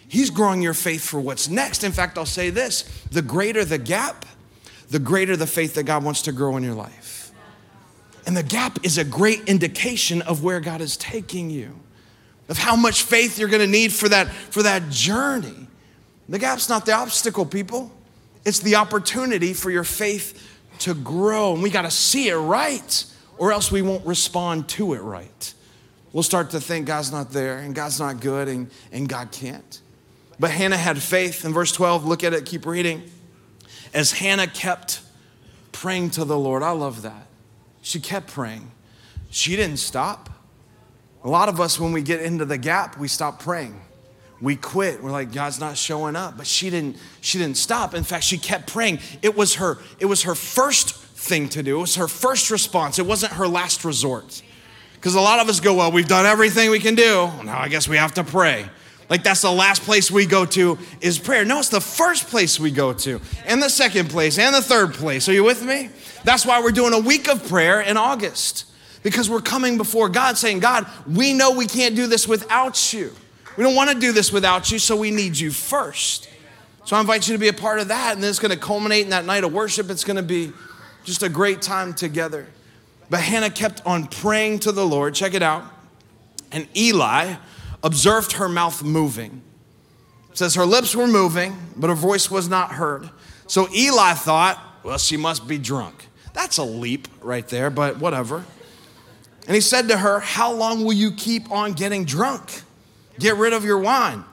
He's 0.09 0.29
growing 0.29 0.61
your 0.61 0.73
faith 0.73 1.07
for 1.07 1.21
what's 1.21 1.47
next. 1.47 1.85
In 1.85 1.93
fact, 1.93 2.17
I'll 2.17 2.25
say 2.25 2.49
this 2.49 2.83
the 3.09 3.21
greater 3.21 3.63
the 3.63 3.77
gap, 3.77 4.25
the 4.89 4.99
greater 4.99 5.37
the 5.37 5.47
faith 5.47 5.75
that 5.75 5.83
God 5.83 6.03
wants 6.03 6.23
to 6.23 6.33
grow 6.33 6.57
in 6.57 6.63
your 6.63 6.75
life. 6.75 7.31
And 8.25 8.35
the 8.35 8.43
gap 8.43 8.79
is 8.83 8.97
a 8.97 9.05
great 9.05 9.47
indication 9.47 10.21
of 10.21 10.43
where 10.43 10.59
God 10.59 10.81
is 10.81 10.97
taking 10.97 11.49
you 11.49 11.79
of 12.49 12.57
how 12.57 12.75
much 12.75 13.03
faith 13.03 13.37
you're 13.37 13.49
going 13.49 13.61
to 13.61 13.67
need 13.67 13.91
for 13.91 14.09
that, 14.09 14.27
for 14.27 14.63
that 14.63 14.89
journey. 14.89 15.67
The 16.29 16.39
gap's 16.39 16.69
not 16.69 16.85
the 16.85 16.93
obstacle, 16.93 17.45
people. 17.45 17.91
It's 18.45 18.59
the 18.59 18.75
opportunity 18.75 19.53
for 19.53 19.69
your 19.69 19.83
faith 19.83 20.57
to 20.79 20.93
grow. 20.93 21.53
And 21.53 21.63
we 21.63 21.69
got 21.69 21.83
to 21.83 21.91
see 21.91 22.29
it 22.29 22.35
right, 22.35 23.05
or 23.37 23.51
else 23.51 23.71
we 23.71 23.81
won't 23.81 24.05
respond 24.05 24.69
to 24.69 24.93
it 24.93 24.99
right. 24.99 25.53
We'll 26.13 26.23
start 26.23 26.51
to 26.51 26.59
think 26.59 26.87
God's 26.87 27.11
not 27.11 27.31
there, 27.31 27.57
and 27.57 27.75
God's 27.75 27.99
not 27.99 28.19
good, 28.19 28.47
and, 28.47 28.69
and 28.91 29.07
God 29.07 29.31
can't. 29.31 29.81
But 30.39 30.51
Hannah 30.51 30.77
had 30.77 31.01
faith. 31.01 31.45
In 31.45 31.53
verse 31.53 31.71
12, 31.71 32.05
look 32.05 32.23
at 32.23 32.33
it, 32.33 32.45
keep 32.45 32.65
reading. 32.65 33.03
As 33.93 34.11
Hannah 34.11 34.47
kept 34.47 35.01
praying 35.71 36.11
to 36.11 36.25
the 36.25 36.37
Lord, 36.37 36.63
I 36.63 36.71
love 36.71 37.01
that. 37.03 37.27
She 37.81 37.99
kept 37.99 38.27
praying. 38.27 38.71
She 39.29 39.55
didn't 39.55 39.77
stop. 39.77 40.29
A 41.27 41.29
lot 41.29 41.49
of 41.49 41.59
us, 41.59 41.77
when 41.77 41.91
we 41.91 42.01
get 42.03 42.21
into 42.21 42.45
the 42.45 42.57
gap, 42.57 42.97
we 42.97 43.09
stop 43.09 43.41
praying. 43.41 43.77
We 44.39 44.55
quit. 44.55 45.03
We're 45.03 45.11
like, 45.11 45.33
God's 45.33 45.59
not 45.59 45.75
showing 45.75 46.15
up. 46.15 46.37
But 46.37 46.47
she 46.47 46.69
didn't, 46.69 46.95
she 47.19 47.37
didn't 47.37 47.57
stop. 47.57 47.93
In 47.93 48.05
fact, 48.05 48.23
she 48.23 48.37
kept 48.37 48.71
praying. 48.71 48.99
It 49.21 49.35
was 49.35 49.55
her, 49.55 49.77
it 49.99 50.05
was 50.05 50.23
her 50.23 50.35
first 50.35 50.95
thing 50.95 51.49
to 51.49 51.61
do. 51.61 51.79
It 51.79 51.81
was 51.81 51.95
her 51.95 52.07
first 52.07 52.49
response. 52.49 52.97
It 52.97 53.05
wasn't 53.05 53.33
her 53.33 53.45
last 53.45 53.83
resort. 53.83 54.41
Because 54.93 55.15
a 55.15 55.19
lot 55.19 55.41
of 55.41 55.49
us 55.49 55.59
go, 55.59 55.73
Well, 55.73 55.91
we've 55.91 56.07
done 56.07 56.25
everything 56.25 56.71
we 56.71 56.79
can 56.79 56.95
do. 56.95 57.29
Now 57.43 57.59
I 57.59 57.67
guess 57.67 57.89
we 57.89 57.97
have 57.97 58.13
to 58.13 58.23
pray. 58.23 58.65
Like 59.09 59.23
that's 59.23 59.41
the 59.41 59.51
last 59.51 59.81
place 59.81 60.09
we 60.09 60.25
go 60.25 60.45
to 60.45 60.77
is 61.01 61.19
prayer. 61.19 61.43
No, 61.43 61.59
it's 61.59 61.67
the 61.67 61.81
first 61.81 62.27
place 62.27 62.57
we 62.57 62.71
go 62.71 62.93
to, 62.93 63.19
and 63.45 63.61
the 63.61 63.69
second 63.69 64.09
place, 64.09 64.39
and 64.39 64.55
the 64.55 64.61
third 64.61 64.93
place. 64.93 65.27
Are 65.27 65.33
you 65.33 65.43
with 65.43 65.61
me? 65.61 65.89
That's 66.23 66.45
why 66.45 66.61
we're 66.61 66.71
doing 66.71 66.93
a 66.93 66.99
week 66.99 67.27
of 67.27 67.45
prayer 67.49 67.81
in 67.81 67.97
August 67.97 68.63
because 69.03 69.29
we're 69.29 69.41
coming 69.41 69.77
before 69.77 70.09
God 70.09 70.37
saying, 70.37 70.59
God, 70.59 70.87
we 71.07 71.33
know 71.33 71.51
we 71.51 71.65
can't 71.65 71.95
do 71.95 72.07
this 72.07 72.27
without 72.27 72.93
you. 72.93 73.11
We 73.57 73.63
don't 73.63 73.75
want 73.75 73.89
to 73.89 73.99
do 73.99 74.11
this 74.11 74.31
without 74.31 74.71
you, 74.71 74.79
so 74.79 74.95
we 74.95 75.11
need 75.11 75.37
you 75.37 75.51
first. 75.51 76.29
So 76.85 76.95
I 76.95 76.99
invite 76.99 77.27
you 77.27 77.33
to 77.33 77.39
be 77.39 77.47
a 77.47 77.53
part 77.53 77.79
of 77.79 77.89
that, 77.89 78.13
and 78.13 78.23
then 78.23 78.29
it's 78.29 78.39
going 78.39 78.51
to 78.51 78.57
culminate 78.57 79.03
in 79.03 79.09
that 79.09 79.25
night 79.25 79.43
of 79.43 79.51
worship. 79.51 79.89
It's 79.89 80.03
going 80.03 80.17
to 80.17 80.23
be 80.23 80.53
just 81.03 81.23
a 81.23 81.29
great 81.29 81.61
time 81.61 81.93
together. 81.93 82.47
But 83.09 83.21
Hannah 83.21 83.49
kept 83.49 83.81
on 83.85 84.07
praying 84.07 84.59
to 84.59 84.71
the 84.71 84.85
Lord. 84.85 85.15
Check 85.15 85.33
it 85.33 85.41
out. 85.41 85.63
And 86.51 86.67
Eli 86.75 87.35
observed 87.83 88.33
her 88.33 88.47
mouth 88.47 88.83
moving. 88.83 89.41
It 90.31 90.37
says 90.37 90.55
her 90.55 90.65
lips 90.65 90.95
were 90.95 91.07
moving, 91.07 91.57
but 91.75 91.89
her 91.89 91.95
voice 91.95 92.29
was 92.29 92.47
not 92.47 92.73
heard. 92.73 93.09
So 93.47 93.67
Eli 93.73 94.13
thought, 94.13 94.61
well, 94.83 94.97
she 94.97 95.17
must 95.17 95.47
be 95.47 95.57
drunk. 95.57 96.07
That's 96.33 96.57
a 96.57 96.63
leap 96.63 97.07
right 97.21 97.47
there, 97.47 97.69
but 97.69 97.97
whatever. 97.97 98.45
And 99.47 99.55
he 99.55 99.61
said 99.61 99.87
to 99.87 99.97
her, 99.97 100.19
How 100.19 100.51
long 100.51 100.83
will 100.83 100.93
you 100.93 101.11
keep 101.11 101.49
on 101.51 101.73
getting 101.73 102.03
drunk? 102.05 102.61
Get 103.17 103.37
rid 103.37 103.53
of 103.53 103.63
your 103.63 103.79
wine. 103.79 104.23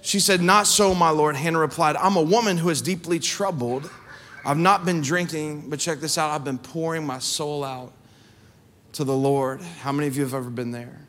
She 0.00 0.20
said, 0.20 0.40
Not 0.40 0.66
so, 0.66 0.94
my 0.94 1.10
Lord. 1.10 1.36
Hannah 1.36 1.58
replied, 1.58 1.96
I'm 1.96 2.16
a 2.16 2.22
woman 2.22 2.56
who 2.56 2.70
is 2.70 2.80
deeply 2.80 3.18
troubled. 3.18 3.90
I've 4.44 4.56
not 4.56 4.84
been 4.84 5.02
drinking, 5.02 5.68
but 5.68 5.80
check 5.80 5.98
this 5.98 6.16
out 6.16 6.30
I've 6.30 6.44
been 6.44 6.58
pouring 6.58 7.04
my 7.04 7.18
soul 7.18 7.64
out 7.64 7.92
to 8.92 9.04
the 9.04 9.14
Lord. 9.14 9.60
How 9.60 9.92
many 9.92 10.06
of 10.08 10.16
you 10.16 10.22
have 10.22 10.34
ever 10.34 10.48
been 10.48 10.70
there? 10.70 11.00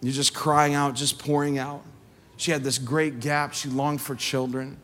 You're 0.00 0.12
just 0.12 0.34
crying 0.34 0.74
out, 0.74 0.94
just 0.94 1.18
pouring 1.18 1.58
out. 1.58 1.82
She 2.36 2.50
had 2.50 2.62
this 2.62 2.78
great 2.78 3.20
gap. 3.20 3.54
She 3.54 3.68
longed 3.68 4.00
for 4.00 4.14
children. 4.14 4.78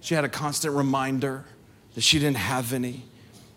She 0.00 0.14
had 0.14 0.24
a 0.24 0.28
constant 0.28 0.74
reminder 0.74 1.44
that 1.94 2.00
she 2.00 2.18
didn't 2.18 2.38
have 2.38 2.72
any. 2.72 3.04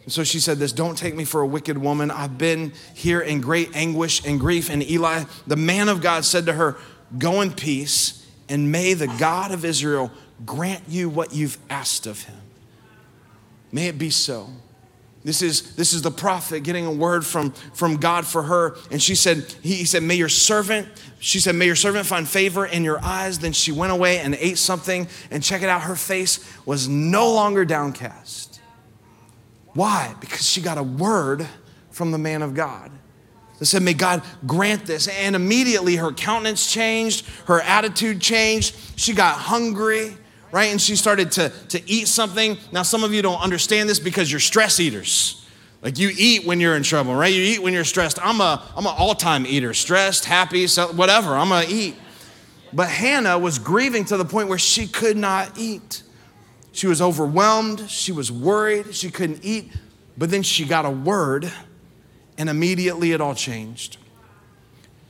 And 0.05 0.13
so 0.13 0.23
she 0.23 0.39
said 0.39 0.57
this 0.57 0.71
Don't 0.71 0.97
take 0.97 1.15
me 1.15 1.25
for 1.25 1.41
a 1.41 1.47
wicked 1.47 1.77
woman. 1.77 2.09
I've 2.09 2.37
been 2.37 2.71
here 2.93 3.19
in 3.19 3.41
great 3.41 3.75
anguish 3.75 4.25
and 4.25 4.39
grief. 4.39 4.69
And 4.69 4.81
Eli, 4.89 5.25
the 5.45 5.55
man 5.55 5.89
of 5.89 6.01
God, 6.01 6.23
said 6.23 6.45
to 6.45 6.53
her, 6.53 6.77
Go 7.17 7.41
in 7.41 7.51
peace, 7.51 8.25
and 8.47 8.71
may 8.71 8.93
the 8.93 9.07
God 9.07 9.51
of 9.51 9.65
Israel 9.65 10.11
grant 10.45 10.83
you 10.87 11.09
what 11.09 11.33
you've 11.33 11.57
asked 11.69 12.07
of 12.07 12.23
him. 12.23 12.37
May 13.71 13.87
it 13.87 13.97
be 13.97 14.09
so. 14.09 14.49
This 15.23 15.41
is, 15.41 15.75
this 15.75 15.93
is 15.93 16.03
the 16.03 16.11
prophet 16.11 16.61
getting 16.61 16.85
a 16.85 16.91
word 16.91 17.25
from, 17.25 17.51
from 17.73 17.97
God 17.97 18.27
for 18.27 18.43
her. 18.43 18.77
And 18.91 19.01
she 19.01 19.15
said, 19.15 19.43
he, 19.63 19.73
he 19.73 19.85
said, 19.85 20.03
May 20.03 20.15
your 20.15 20.29
servant, 20.29 20.87
she 21.19 21.39
said, 21.39 21.55
May 21.55 21.65
your 21.65 21.75
servant 21.75 22.05
find 22.05 22.29
favor 22.29 22.63
in 22.63 22.83
your 22.83 23.03
eyes. 23.03 23.39
Then 23.39 23.51
she 23.51 23.71
went 23.71 23.91
away 23.91 24.19
and 24.19 24.35
ate 24.35 24.59
something. 24.59 25.07
And 25.31 25.41
check 25.41 25.63
it 25.63 25.69
out, 25.69 25.81
her 25.81 25.95
face 25.95 26.47
was 26.67 26.87
no 26.87 27.33
longer 27.33 27.65
downcast. 27.65 28.54
Why? 29.75 30.15
Because 30.19 30.49
she 30.49 30.61
got 30.61 30.79
a 30.79 30.83
word 30.83 31.47
from 31.91 32.11
the 32.11 32.17
man 32.17 32.41
of 32.41 32.55
God. 32.55 32.91
They 33.59 33.65
said, 33.65 33.83
May 33.83 33.93
God 33.93 34.23
grant 34.47 34.85
this. 34.85 35.07
And 35.07 35.35
immediately 35.35 35.97
her 35.97 36.11
countenance 36.11 36.71
changed, 36.71 37.27
her 37.45 37.61
attitude 37.61 38.19
changed. 38.19 38.75
She 38.99 39.13
got 39.13 39.37
hungry 39.37 40.15
right? 40.55 40.71
And 40.71 40.79
she 40.81 40.95
started 40.95 41.33
to, 41.33 41.49
to 41.49 41.89
eat 41.89 42.07
something. 42.07 42.57
Now, 42.71 42.83
some 42.83 43.03
of 43.03 43.13
you 43.13 43.21
don't 43.21 43.41
understand 43.41 43.89
this 43.89 43.99
because 43.99 44.31
you're 44.31 44.39
stress 44.39 44.79
eaters. 44.79 45.45
Like 45.81 45.99
you 45.99 46.11
eat 46.17 46.45
when 46.45 46.61
you're 46.61 46.77
in 46.77 46.83
trouble, 46.83 47.13
right? 47.13 47.33
You 47.33 47.41
eat 47.41 47.61
when 47.61 47.73
you're 47.73 47.83
stressed. 47.83 48.17
I'm 48.25 48.39
a 48.39 48.63
I'm 48.75 48.85
an 48.87 48.93
all-time 48.97 49.45
eater, 49.45 49.73
stressed, 49.73 50.23
happy, 50.23 50.65
whatever. 50.95 51.35
I'm 51.35 51.49
gonna 51.49 51.67
eat. 51.69 51.95
But 52.71 52.87
Hannah 52.87 53.37
was 53.37 53.59
grieving 53.59 54.05
to 54.05 54.17
the 54.17 54.25
point 54.25 54.47
where 54.47 54.57
she 54.57 54.87
could 54.87 55.17
not 55.17 55.59
eat. 55.59 56.01
She 56.75 56.87
was 56.87 57.01
overwhelmed. 57.01 57.89
She 57.89 58.11
was 58.11 58.29
worried. 58.29 58.93
She 58.93 59.09
couldn't 59.09 59.39
eat. 59.43 59.71
But 60.17 60.29
then 60.29 60.43
she 60.43 60.65
got 60.65 60.85
a 60.85 60.89
word, 60.89 61.51
and 62.37 62.49
immediately 62.49 63.13
it 63.13 63.21
all 63.21 63.33
changed. 63.33 63.97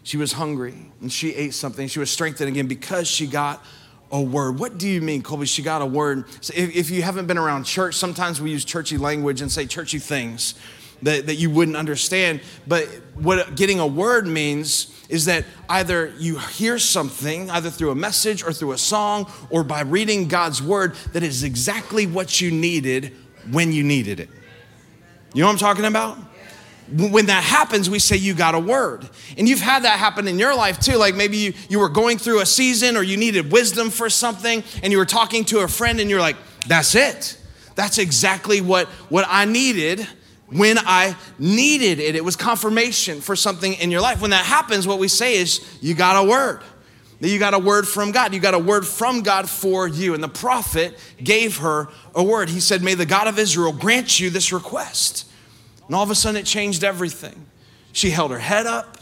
She 0.04 0.18
was 0.18 0.34
hungry 0.34 0.92
and 1.02 1.12
she 1.12 1.34
ate 1.34 1.56
something. 1.56 1.88
She 1.88 1.98
was 1.98 2.12
strengthened 2.12 2.48
again 2.48 2.68
because 2.68 3.08
she 3.08 3.26
got 3.26 3.66
a 4.12 4.22
word. 4.22 4.60
What 4.60 4.78
do 4.78 4.88
you 4.88 5.02
mean, 5.02 5.24
Colby? 5.24 5.48
She 5.48 5.64
got 5.64 5.82
a 5.82 5.86
word. 5.88 6.26
So 6.42 6.54
if, 6.56 6.76
if, 6.76 6.90
you 6.92 7.02
haven't 7.02 7.26
been 7.26 7.40
around 7.40 7.64
church, 7.64 7.96
sometimes 7.96 8.40
we 8.40 8.52
use 8.52 8.64
churchy 8.64 9.00
language 9.00 9.42
and 9.42 9.52
say 9.52 9.66
churchy 9.66 9.98
things 9.98 10.54
that, 11.02 11.26
that 11.26 11.36
you 11.36 11.50
wouldn't 11.50 11.76
understand. 11.76 12.42
But 12.68 12.86
what 13.16 13.56
getting 13.56 13.80
a 13.80 13.88
word 13.88 14.28
means 14.28 14.95
is 15.10 15.26
that 15.26 15.46
either 15.70 16.14
you 16.18 16.40
hear 16.40 16.80
something, 16.80 17.50
either 17.52 17.70
through 17.70 17.92
a 17.92 17.96
message 17.96 18.44
or 18.44 18.52
through 18.52 18.72
a 18.72 18.78
song 18.78 19.32
or 19.50 19.64
by 19.64 19.82
reading 19.82 20.28
God's 20.28 20.62
word, 20.62 20.96
that 21.14 21.24
is 21.24 21.44
exactly 21.44 22.08
what 22.08 22.42
you 22.42 22.52
needed 22.52 23.14
when 23.52 23.72
you 23.72 23.84
needed 23.84 24.20
it. 24.20 24.30
You 25.34 25.42
know 25.42 25.48
what 25.48 25.54
I'm 25.54 25.60
talking 25.60 25.86
about? 25.86 26.18
when 26.88 27.26
that 27.26 27.44
happens, 27.44 27.90
we 27.90 28.00
say 28.00 28.16
you 28.16 28.34
got 28.34 28.54
a 28.54 28.60
word. 28.60 29.10
And 29.38 29.50
you've 29.50 29.60
had 29.60 29.84
that 29.84 29.98
happen 29.98 30.28
in 30.28 30.38
your 30.38 30.56
life 30.56 30.80
too. 30.80 30.98
Like 30.98 31.16
maybe 31.16 31.38
you, 31.38 31.54
you 31.68 31.80
were 31.80 31.90
going 31.90 32.18
through 32.18 32.42
a 32.42 32.46
season 32.46 32.96
or 32.96 33.02
you 33.02 33.18
needed 33.18 33.52
wisdom 33.52 33.90
for 33.90 34.10
something 34.10 34.64
and 34.84 34.92
you 34.92 35.00
were 35.00 35.06
talking 35.06 35.46
to 35.46 35.60
a 35.60 35.68
friend 35.68 36.00
and 36.00 36.10
you're 36.10 36.20
like, 36.20 36.36
that's 36.68 36.94
it. 36.96 37.38
That's 37.74 37.98
exactly 37.98 38.62
what, 38.62 38.88
what 39.10 39.26
I 39.28 39.46
needed 39.46 40.08
when 40.48 40.78
I 40.78 41.16
needed 41.40 42.00
it. 42.00 42.16
It 42.16 42.24
was 42.24 42.36
confirmation 42.36 43.22
for 43.22 43.36
something 43.36 43.74
in 43.74 43.92
your 43.92 44.02
life. 44.02 44.22
When 44.22 44.32
that 44.32 44.46
happens, 44.46 44.88
what 44.88 45.00
we 45.00 45.08
say 45.08 45.38
is, 45.38 45.78
you 45.82 45.96
got 45.96 46.24
a 46.24 46.28
word. 46.28 46.62
You 47.20 47.40
got 47.40 47.54
a 47.54 47.60
word 47.60 47.88
from 47.88 48.12
God. 48.12 48.34
You 48.34 48.40
got 48.40 48.54
a 48.54 48.60
word 48.60 48.86
from 48.86 49.22
God 49.22 49.50
for 49.50 49.88
you. 49.88 50.14
And 50.14 50.24
the 50.24 50.30
prophet 50.30 50.98
gave 51.24 51.58
her 51.58 51.88
a 52.14 52.24
word. 52.24 52.50
He 52.50 52.60
said, 52.60 52.84
May 52.84 52.94
the 52.94 53.06
God 53.06 53.28
of 53.28 53.40
Israel 53.40 53.72
grant 53.72 54.20
you 54.20 54.30
this 54.30 54.52
request. 54.52 55.30
And 55.88 55.96
all 55.96 56.04
of 56.04 56.10
a 56.10 56.16
sudden, 56.16 56.40
it 56.40 56.46
changed 56.46 56.84
everything. 56.84 57.46
She 57.94 58.10
held 58.10 58.32
her 58.32 58.40
head 58.40 58.66
up, 58.66 58.98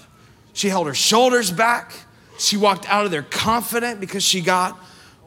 she 0.54 0.70
held 0.70 0.88
her 0.88 0.94
shoulders 0.94 1.52
back. 1.52 1.94
She 2.40 2.58
walked 2.58 2.90
out 2.90 3.06
of 3.06 3.12
there 3.12 3.24
confident 3.24 4.00
because 4.00 4.24
she 4.24 4.42
got 4.42 4.78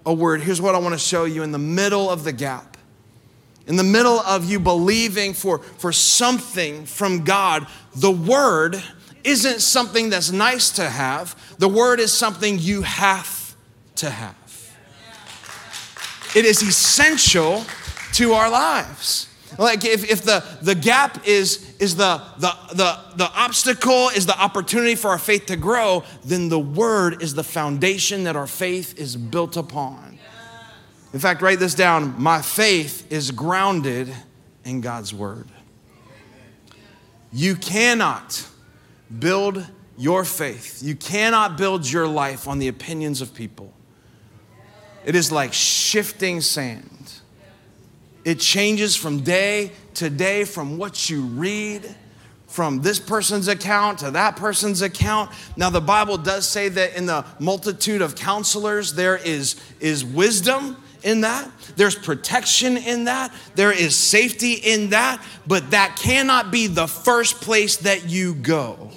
a 0.05 0.13
word. 0.13 0.41
Here's 0.41 0.61
what 0.61 0.75
I 0.75 0.79
want 0.79 0.95
to 0.95 0.99
show 0.99 1.25
you 1.25 1.45
in 1.45 1.53
the 1.53 1.59
middle 1.59 2.11
of 2.11 2.25
the 2.25 2.33
gap. 2.33 2.76
In 3.67 3.77
the 3.77 3.85
middle 3.85 4.21
of 4.21 4.45
you 4.45 4.61
believing 4.61 5.35
for, 5.35 5.59
for 5.59 5.93
something 5.93 6.87
from 6.87 7.25
God, 7.25 7.67
the 7.95 8.13
word 8.13 8.81
isn't 9.25 9.61
something 9.61 10.11
that's 10.11 10.31
nice 10.31 10.71
to 10.73 10.89
have. 10.89 11.35
The 11.59 11.69
word 11.69 11.99
is 11.99 12.13
something 12.13 12.59
you 12.59 12.83
have 12.83 13.57
to 13.97 14.11
have. 14.11 14.37
It 16.37 16.45
is 16.45 16.63
essential 16.63 17.65
to 18.13 18.35
our 18.35 18.51
lives. 18.51 19.29
Like 19.59 19.85
if, 19.85 20.09
if 20.11 20.23
the, 20.23 20.45
the 20.63 20.75
gap 20.75 21.27
is, 21.27 21.77
is 21.79 21.97
the, 21.97 22.23
the, 22.39 22.53
the, 22.75 22.99
the 23.17 23.31
obstacle, 23.35 24.11
is 24.11 24.27
the 24.27 24.39
opportunity 24.39 24.95
for 24.95 25.11
our 25.11 25.19
faith 25.19 25.47
to 25.47 25.57
grow, 25.57 26.05
then 26.25 26.49
the 26.49 26.59
word 26.59 27.23
is 27.23 27.35
the 27.35 27.45
foundation 27.45 28.25
that 28.25 28.37
our 28.37 28.47
faith 28.47 28.99
is 28.99 29.17
built 29.17 29.57
upon. 29.57 30.19
In 31.17 31.21
fact, 31.21 31.41
write 31.41 31.59
this 31.59 31.75
down. 31.75 32.23
My 32.23 32.43
faith 32.43 33.11
is 33.11 33.31
grounded 33.31 34.13
in 34.67 34.83
God's 34.83 35.15
word. 35.15 35.49
You 37.33 37.57
cannot 37.57 38.47
build 39.19 39.67
your 39.97 40.27
faith, 40.27 40.83
you 40.83 40.95
cannot 40.95 41.57
build 41.57 41.91
your 41.91 42.07
life 42.07 42.47
on 42.47 42.59
the 42.59 42.69
opinions 42.69 43.23
of 43.23 43.33
people. 43.33 43.73
It 45.07 45.15
is 45.15 45.33
like 45.33 45.55
shifting 45.55 46.43
sand. 46.43 47.15
It 48.27 48.39
changes 48.39 48.95
from 48.95 49.21
day 49.21 49.73
to 49.95 50.11
day 50.11 50.45
from 50.45 50.77
what 50.77 51.09
you 51.09 51.23
read, 51.23 51.95
from 52.47 52.83
this 52.83 53.01
person's 53.01 53.49
account 53.49 54.01
to 54.01 54.11
that 54.11 54.37
person's 54.37 54.83
account. 54.83 55.31
Now, 55.57 55.71
the 55.71 55.81
Bible 55.81 56.19
does 56.19 56.47
say 56.47 56.69
that 56.69 56.95
in 56.95 57.07
the 57.07 57.25
multitude 57.39 58.03
of 58.03 58.17
counselors, 58.17 58.93
there 58.93 59.17
is, 59.17 59.57
is 59.81 60.05
wisdom 60.05 60.77
in 61.03 61.23
that, 61.23 61.51
there's 61.77 61.95
protection 61.95 62.77
in 62.77 63.05
that, 63.05 63.33
there 63.55 63.73
is 63.73 63.97
safety 63.97 64.55
in 64.55 64.91
that, 64.91 65.23
but 65.47 65.71
that 65.71 65.97
cannot 65.97 66.51
be 66.51 66.67
the 66.67 66.87
first 66.87 67.41
place 67.41 67.79
that 67.79 68.09
you 68.09 68.35
go. 68.35 68.91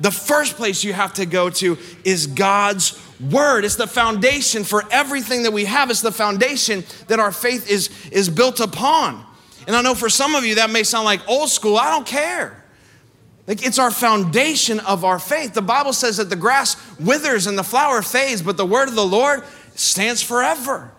The 0.00 0.10
first 0.10 0.56
place 0.56 0.84
you 0.84 0.92
have 0.92 1.14
to 1.14 1.26
go 1.26 1.48
to 1.50 1.78
is 2.04 2.26
God's 2.26 3.00
word. 3.18 3.64
It's 3.64 3.76
the 3.76 3.86
foundation 3.86 4.62
for 4.62 4.84
everything 4.90 5.44
that 5.44 5.52
we 5.52 5.64
have. 5.64 5.90
It's 5.90 6.02
the 6.02 6.12
foundation 6.12 6.84
that 7.08 7.18
our 7.18 7.32
faith 7.32 7.70
is, 7.70 7.90
is 8.10 8.28
built 8.28 8.60
upon. 8.60 9.24
And 9.66 9.74
I 9.74 9.82
know 9.82 9.94
for 9.94 10.08
some 10.08 10.34
of 10.34 10.44
you 10.44 10.56
that 10.56 10.70
may 10.70 10.82
sound 10.82 11.06
like 11.06 11.26
old 11.28 11.48
school. 11.48 11.76
I 11.76 11.90
don't 11.90 12.06
care. 12.06 12.62
Like 13.46 13.64
it's 13.64 13.78
our 13.78 13.90
foundation 13.90 14.80
of 14.80 15.04
our 15.04 15.18
faith. 15.18 15.54
The 15.54 15.62
Bible 15.62 15.92
says 15.92 16.16
that 16.18 16.30
the 16.30 16.36
grass 16.36 16.76
withers 16.98 17.46
and 17.46 17.56
the 17.56 17.64
flower 17.64 18.02
fades, 18.02 18.42
but 18.42 18.56
the 18.56 18.66
word 18.66 18.88
of 18.88 18.94
the 18.94 19.06
Lord 19.06 19.44
stands 19.74 20.22
forever. 20.22 20.90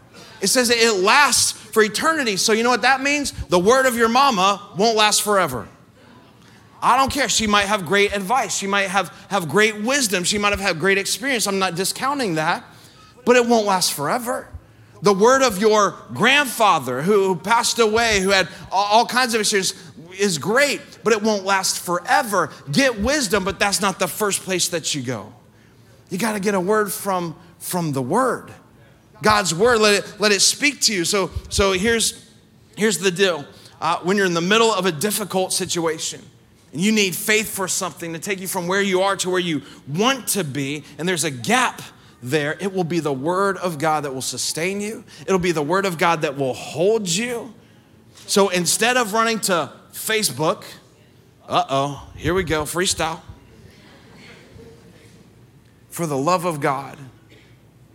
It 0.41 0.47
says 0.47 0.69
it 0.69 1.03
lasts 1.03 1.51
for 1.51 1.81
eternity. 1.81 2.37
So 2.37 2.53
you 2.53 2.63
know 2.63 2.69
what 2.69 2.83
that 2.83 3.01
means? 3.01 3.31
The 3.31 3.59
word 3.59 3.85
of 3.85 3.95
your 3.95 4.09
mama 4.09 4.61
won't 4.77 4.95
last 4.95 5.21
forever. 5.21 5.67
I 6.81 6.95
don't 6.95 7.11
care. 7.11 7.27
She 7.27 7.47
might 7.47 7.65
have 7.65 7.85
great 7.85 8.15
advice. 8.15 8.55
She 8.55 8.67
might 8.67 8.87
have, 8.89 9.09
have 9.29 9.49
great 9.49 9.81
wisdom. 9.81 10.23
She 10.23 10.37
might 10.37 10.51
have 10.51 10.59
had 10.59 10.79
great 10.79 10.97
experience. 10.97 11.47
I'm 11.47 11.59
not 11.59 11.75
discounting 11.75 12.35
that, 12.35 12.63
but 13.25 13.35
it 13.35 13.47
won't 13.47 13.65
last 13.65 13.93
forever. 13.93 14.47
The 15.01 15.13
word 15.13 15.41
of 15.41 15.59
your 15.59 15.95
grandfather 16.13 17.01
who 17.01 17.35
passed 17.35 17.79
away, 17.79 18.19
who 18.19 18.29
had 18.29 18.47
all 18.71 19.05
kinds 19.05 19.33
of 19.33 19.41
issues, 19.41 19.73
is 20.17 20.37
great, 20.37 20.81
but 21.03 21.13
it 21.13 21.21
won't 21.21 21.45
last 21.45 21.79
forever. 21.79 22.51
Get 22.71 22.99
wisdom, 22.99 23.43
but 23.43 23.59
that's 23.59 23.81
not 23.81 23.99
the 23.99 24.07
first 24.07 24.41
place 24.41 24.69
that 24.69 24.95
you 24.95 25.01
go. 25.01 25.33
You 26.09 26.17
got 26.17 26.33
to 26.33 26.39
get 26.39 26.55
a 26.55 26.59
word 26.59 26.91
from, 26.91 27.35
from 27.59 27.91
the 27.91 28.01
word. 28.01 28.51
God's 29.21 29.53
word, 29.53 29.79
let 29.79 29.95
it, 29.95 30.19
let 30.19 30.31
it 30.31 30.41
speak 30.41 30.81
to 30.81 30.93
you. 30.93 31.05
So, 31.05 31.31
so 31.49 31.71
here's, 31.71 32.29
here's 32.75 32.99
the 32.99 33.11
deal. 33.11 33.45
Uh, 33.79 33.97
when 33.99 34.17
you're 34.17 34.25
in 34.25 34.33
the 34.33 34.41
middle 34.41 34.71
of 34.71 34.85
a 34.85 34.91
difficult 34.91 35.53
situation, 35.53 36.21
and 36.73 36.81
you 36.81 36.91
need 36.91 37.15
faith 37.15 37.49
for 37.49 37.67
something 37.67 38.13
to 38.13 38.19
take 38.19 38.39
you 38.39 38.47
from 38.47 38.67
where 38.67 38.81
you 38.81 39.01
are 39.01 39.15
to 39.17 39.29
where 39.29 39.39
you 39.39 39.61
want 39.87 40.27
to 40.29 40.43
be, 40.43 40.83
and 40.97 41.07
there's 41.07 41.23
a 41.23 41.31
gap 41.31 41.81
there, 42.21 42.57
it 42.59 42.73
will 42.73 42.83
be 42.83 42.99
the 42.99 43.13
Word 43.13 43.57
of 43.57 43.77
God 43.77 44.03
that 44.03 44.13
will 44.13 44.21
sustain 44.21 44.81
you. 44.81 45.03
It'll 45.25 45.39
be 45.39 45.51
the 45.51 45.61
Word 45.61 45.85
of 45.85 45.97
God 45.97 46.21
that 46.21 46.35
will 46.35 46.53
hold 46.53 47.07
you. 47.07 47.53
So 48.25 48.49
instead 48.49 48.97
of 48.97 49.13
running 49.13 49.39
to 49.41 49.71
Facebook, 49.93 50.63
uh 51.47 51.63
oh, 51.69 52.09
here 52.15 52.33
we 52.33 52.43
go, 52.43 52.63
freestyle. 52.63 53.21
For 55.89 56.05
the 56.05 56.17
love 56.17 56.45
of 56.45 56.59
God, 56.59 56.97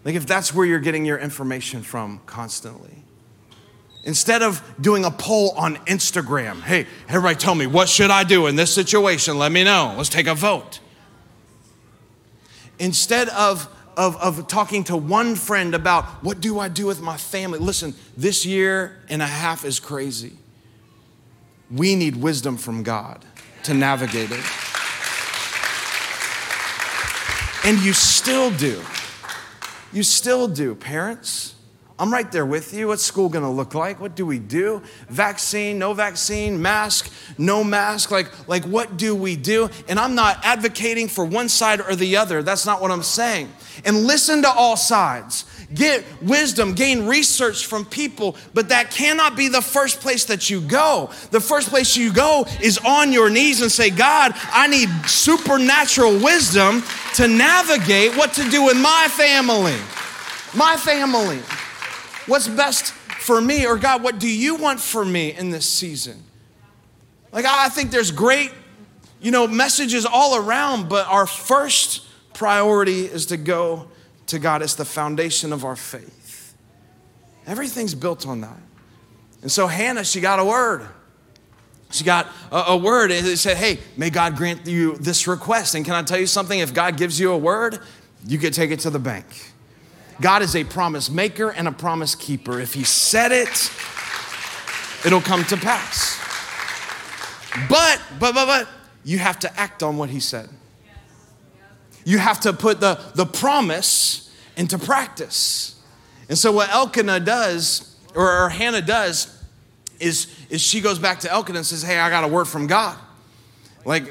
like 0.04 0.14
if 0.14 0.26
that's 0.26 0.52
where 0.52 0.66
you're 0.66 0.80
getting 0.80 1.04
your 1.04 1.18
information 1.18 1.82
from 1.82 2.20
constantly. 2.26 3.04
Instead 4.04 4.42
of 4.42 4.62
doing 4.80 5.04
a 5.04 5.10
poll 5.10 5.50
on 5.52 5.76
Instagram, 5.86 6.60
hey, 6.62 6.86
everybody 7.08 7.36
tell 7.36 7.54
me, 7.54 7.68
what 7.68 7.88
should 7.88 8.10
I 8.10 8.24
do 8.24 8.48
in 8.48 8.56
this 8.56 8.74
situation? 8.74 9.38
Let 9.38 9.52
me 9.52 9.62
know. 9.62 9.94
Let's 9.96 10.08
take 10.08 10.26
a 10.26 10.34
vote. 10.34 10.80
Instead 12.80 13.28
of, 13.28 13.68
of, 13.96 14.16
of 14.16 14.48
talking 14.48 14.82
to 14.84 14.96
one 14.96 15.36
friend 15.36 15.72
about 15.72 16.04
what 16.24 16.40
do 16.40 16.58
I 16.58 16.68
do 16.68 16.86
with 16.86 17.00
my 17.00 17.16
family, 17.16 17.60
listen, 17.60 17.94
this 18.16 18.44
year 18.44 18.98
and 19.08 19.22
a 19.22 19.26
half 19.26 19.64
is 19.64 19.78
crazy. 19.78 20.32
We 21.70 21.94
need 21.94 22.16
wisdom 22.16 22.56
from 22.56 22.82
God 22.82 23.24
to 23.64 23.74
navigate 23.74 24.32
it. 24.32 24.44
And 27.64 27.78
you 27.84 27.92
still 27.92 28.50
do. 28.50 28.82
You 29.92 30.02
still 30.02 30.48
do, 30.48 30.74
parents. 30.74 31.54
I'm 31.98 32.12
right 32.12 32.30
there 32.32 32.46
with 32.46 32.74
you. 32.74 32.88
What's 32.88 33.04
school 33.04 33.28
gonna 33.28 33.52
look 33.52 33.74
like? 33.74 34.00
What 34.00 34.16
do 34.16 34.26
we 34.26 34.38
do? 34.38 34.82
Vaccine, 35.08 35.78
no 35.78 35.92
vaccine, 35.94 36.60
mask, 36.60 37.12
no 37.38 37.62
mask. 37.62 38.10
Like, 38.10 38.48
like 38.48 38.64
what 38.64 38.96
do 38.96 39.14
we 39.14 39.36
do? 39.36 39.68
And 39.88 40.00
I'm 40.00 40.14
not 40.14 40.38
advocating 40.42 41.06
for 41.06 41.24
one 41.24 41.48
side 41.48 41.80
or 41.80 41.94
the 41.94 42.16
other. 42.16 42.42
That's 42.42 42.66
not 42.66 42.80
what 42.80 42.90
I'm 42.90 43.02
saying. 43.04 43.52
And 43.84 44.04
listen 44.06 44.42
to 44.42 44.50
all 44.50 44.76
sides. 44.76 45.44
Get 45.74 46.04
wisdom, 46.20 46.74
gain 46.74 47.06
research 47.06 47.66
from 47.66 47.84
people, 47.84 48.36
but 48.52 48.68
that 48.68 48.90
cannot 48.90 49.36
be 49.36 49.48
the 49.48 49.62
first 49.62 50.00
place 50.00 50.24
that 50.26 50.50
you 50.50 50.60
go. 50.60 51.10
The 51.30 51.40
first 51.40 51.68
place 51.68 51.96
you 51.96 52.12
go 52.12 52.46
is 52.60 52.78
on 52.78 53.12
your 53.12 53.30
knees 53.30 53.62
and 53.62 53.70
say, 53.70 53.90
God, 53.90 54.32
I 54.50 54.66
need 54.66 54.88
supernatural 55.06 56.22
wisdom 56.22 56.82
to 57.14 57.28
navigate 57.28 58.16
what 58.16 58.32
to 58.34 58.48
do 58.50 58.70
in 58.70 58.80
my 58.80 59.08
family. 59.10 59.76
My 60.54 60.76
family. 60.76 61.38
What's 62.26 62.48
best 62.48 62.92
for 62.92 63.40
me? 63.40 63.66
Or 63.66 63.78
God, 63.78 64.02
what 64.02 64.18
do 64.18 64.28
you 64.28 64.56
want 64.56 64.80
for 64.80 65.04
me 65.04 65.32
in 65.32 65.50
this 65.50 65.68
season? 65.68 66.22
Like, 67.32 67.46
I 67.46 67.68
think 67.70 67.90
there's 67.90 68.10
great, 68.10 68.52
you 69.20 69.30
know, 69.30 69.46
messages 69.46 70.04
all 70.04 70.36
around, 70.36 70.88
but 70.88 71.06
our 71.06 71.26
first 71.26 72.06
priority 72.34 73.06
is 73.06 73.26
to 73.26 73.36
go 73.36 73.88
to 74.32 74.38
God. 74.38 74.62
It's 74.62 74.74
the 74.74 74.84
foundation 74.84 75.52
of 75.52 75.64
our 75.64 75.76
faith. 75.76 76.54
Everything's 77.46 77.94
built 77.94 78.26
on 78.26 78.40
that. 78.40 78.58
And 79.42 79.50
so 79.50 79.66
Hannah, 79.66 80.04
she 80.04 80.20
got 80.20 80.38
a 80.38 80.44
word. 80.44 80.86
She 81.90 82.04
got 82.04 82.28
a, 82.50 82.64
a 82.68 82.76
word. 82.76 83.10
It 83.10 83.38
said, 83.38 83.56
Hey, 83.56 83.78
may 83.96 84.10
God 84.10 84.36
grant 84.36 84.66
you 84.66 84.96
this 84.96 85.26
request. 85.26 85.74
And 85.74 85.84
can 85.84 85.94
I 85.94 86.02
tell 86.02 86.18
you 86.18 86.26
something? 86.26 86.58
If 86.58 86.72
God 86.72 86.96
gives 86.96 87.20
you 87.20 87.32
a 87.32 87.38
word, 87.38 87.78
you 88.26 88.38
can 88.38 88.52
take 88.52 88.70
it 88.70 88.80
to 88.80 88.90
the 88.90 88.98
bank. 88.98 89.26
God 90.20 90.42
is 90.42 90.56
a 90.56 90.64
promise 90.64 91.10
maker 91.10 91.50
and 91.50 91.68
a 91.68 91.72
promise 91.72 92.14
keeper. 92.14 92.60
If 92.60 92.74
He 92.74 92.84
said 92.84 93.32
it, 93.32 93.70
it'll 95.04 95.20
come 95.20 95.44
to 95.44 95.56
pass. 95.56 96.18
But, 97.68 98.00
but, 98.18 98.34
but, 98.34 98.46
but, 98.46 98.68
you 99.04 99.18
have 99.18 99.38
to 99.40 99.60
act 99.60 99.82
on 99.82 99.98
what 99.98 100.08
He 100.08 100.20
said. 100.20 100.48
You 102.04 102.18
have 102.18 102.40
to 102.40 102.52
put 102.52 102.80
the, 102.80 103.00
the 103.14 103.26
promise 103.26 104.21
into 104.56 104.78
practice. 104.78 105.80
And 106.28 106.38
so, 106.38 106.52
what 106.52 106.70
Elkanah 106.70 107.20
does, 107.20 107.96
or, 108.14 108.44
or 108.44 108.48
Hannah 108.48 108.82
does, 108.82 109.42
is, 110.00 110.26
is 110.50 110.60
she 110.60 110.80
goes 110.80 110.98
back 110.98 111.20
to 111.20 111.30
Elkanah 111.30 111.58
and 111.58 111.66
says, 111.66 111.82
Hey, 111.82 111.98
I 111.98 112.10
got 112.10 112.24
a 112.24 112.28
word 112.28 112.46
from 112.46 112.66
God. 112.66 112.98
Like, 113.84 114.04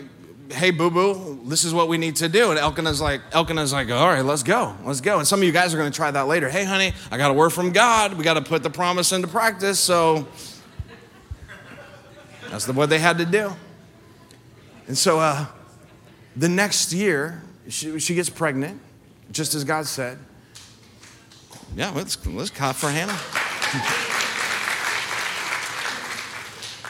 hey, 0.53 0.71
boo 0.71 0.89
boo, 0.89 1.39
this 1.45 1.63
is 1.63 1.73
what 1.73 1.87
we 1.87 1.97
need 1.97 2.17
to 2.17 2.29
do. 2.29 2.51
And 2.51 2.59
Elkanah's 2.59 3.01
like, 3.01 3.21
Elkanah's 3.31 3.73
like, 3.73 3.89
all 3.89 4.07
right, 4.07 4.23
let's 4.23 4.43
go, 4.43 4.75
let's 4.85 5.01
go. 5.01 5.19
And 5.19 5.27
some 5.27 5.39
of 5.39 5.45
you 5.45 5.51
guys 5.51 5.73
are 5.73 5.77
going 5.77 5.91
to 5.91 5.95
try 5.95 6.11
that 6.11 6.27
later. 6.27 6.49
Hey, 6.49 6.63
honey, 6.63 6.93
I 7.09 7.17
got 7.17 7.31
a 7.31 7.33
word 7.33 7.51
from 7.51 7.71
God. 7.71 8.13
We 8.13 8.23
got 8.23 8.33
to 8.35 8.41
put 8.41 8.63
the 8.63 8.69
promise 8.69 9.11
into 9.11 9.27
practice. 9.27 9.79
So 9.79 10.27
that's 12.49 12.65
the, 12.65 12.73
what 12.73 12.89
they 12.89 12.99
had 12.99 13.17
to 13.19 13.25
do. 13.25 13.53
And 14.87 14.97
so 14.97 15.19
uh, 15.19 15.45
the 16.35 16.49
next 16.49 16.91
year, 16.91 17.41
she, 17.69 17.99
she 17.99 18.15
gets 18.15 18.29
pregnant, 18.29 18.81
just 19.31 19.55
as 19.55 19.63
God 19.63 19.85
said. 19.85 20.17
Yeah, 21.75 21.91
let's, 21.91 22.25
let's 22.27 22.49
clap 22.49 22.75
for 22.75 22.89
Hannah. 22.89 23.17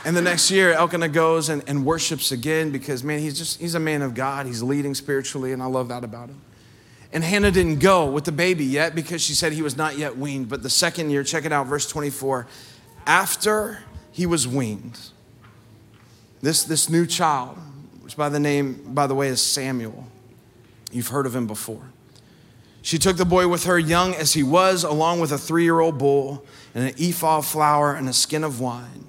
And 0.03 0.17
the 0.17 0.21
next 0.21 0.49
year, 0.49 0.73
Elkanah 0.73 1.09
goes 1.09 1.49
and, 1.49 1.63
and 1.67 1.85
worships 1.85 2.31
again 2.31 2.71
because, 2.71 3.03
man, 3.03 3.19
he's 3.19 3.37
just, 3.37 3.59
he's 3.61 3.75
a 3.75 3.79
man 3.79 4.01
of 4.01 4.15
God. 4.15 4.47
He's 4.47 4.63
leading 4.63 4.95
spiritually, 4.95 5.51
and 5.51 5.61
I 5.61 5.67
love 5.67 5.89
that 5.89 6.03
about 6.03 6.29
him. 6.29 6.41
And 7.13 7.23
Hannah 7.23 7.51
didn't 7.51 7.79
go 7.79 8.09
with 8.09 8.23
the 8.23 8.31
baby 8.31 8.65
yet 8.65 8.95
because 8.95 9.21
she 9.21 9.33
said 9.33 9.53
he 9.53 9.61
was 9.61 9.77
not 9.77 9.99
yet 9.99 10.17
weaned. 10.17 10.49
But 10.49 10.63
the 10.63 10.69
second 10.69 11.11
year, 11.11 11.23
check 11.23 11.45
it 11.45 11.51
out, 11.51 11.67
verse 11.67 11.87
24. 11.87 12.47
After 13.05 13.83
he 14.11 14.25
was 14.25 14.47
weaned, 14.47 14.99
this, 16.41 16.63
this 16.63 16.89
new 16.89 17.05
child, 17.05 17.59
which 18.01 18.17
by 18.17 18.29
the 18.29 18.39
name, 18.39 18.81
by 18.95 19.05
the 19.05 19.13
way, 19.13 19.27
is 19.27 19.41
Samuel, 19.41 20.07
you've 20.91 21.09
heard 21.09 21.27
of 21.27 21.35
him 21.35 21.45
before. 21.45 21.90
She 22.81 22.97
took 22.97 23.17
the 23.17 23.25
boy 23.25 23.47
with 23.47 23.65
her, 23.65 23.77
young 23.77 24.15
as 24.15 24.33
he 24.33 24.43
was, 24.43 24.83
along 24.83 25.19
with 25.19 25.31
a 25.31 25.37
three 25.37 25.63
year 25.63 25.79
old 25.79 25.97
bull 25.97 26.43
and 26.73 26.87
an 26.87 26.95
ephah 26.99 27.37
of 27.37 27.45
flour 27.45 27.93
and 27.93 28.09
a 28.09 28.13
skin 28.13 28.43
of 28.43 28.59
wine. 28.59 29.05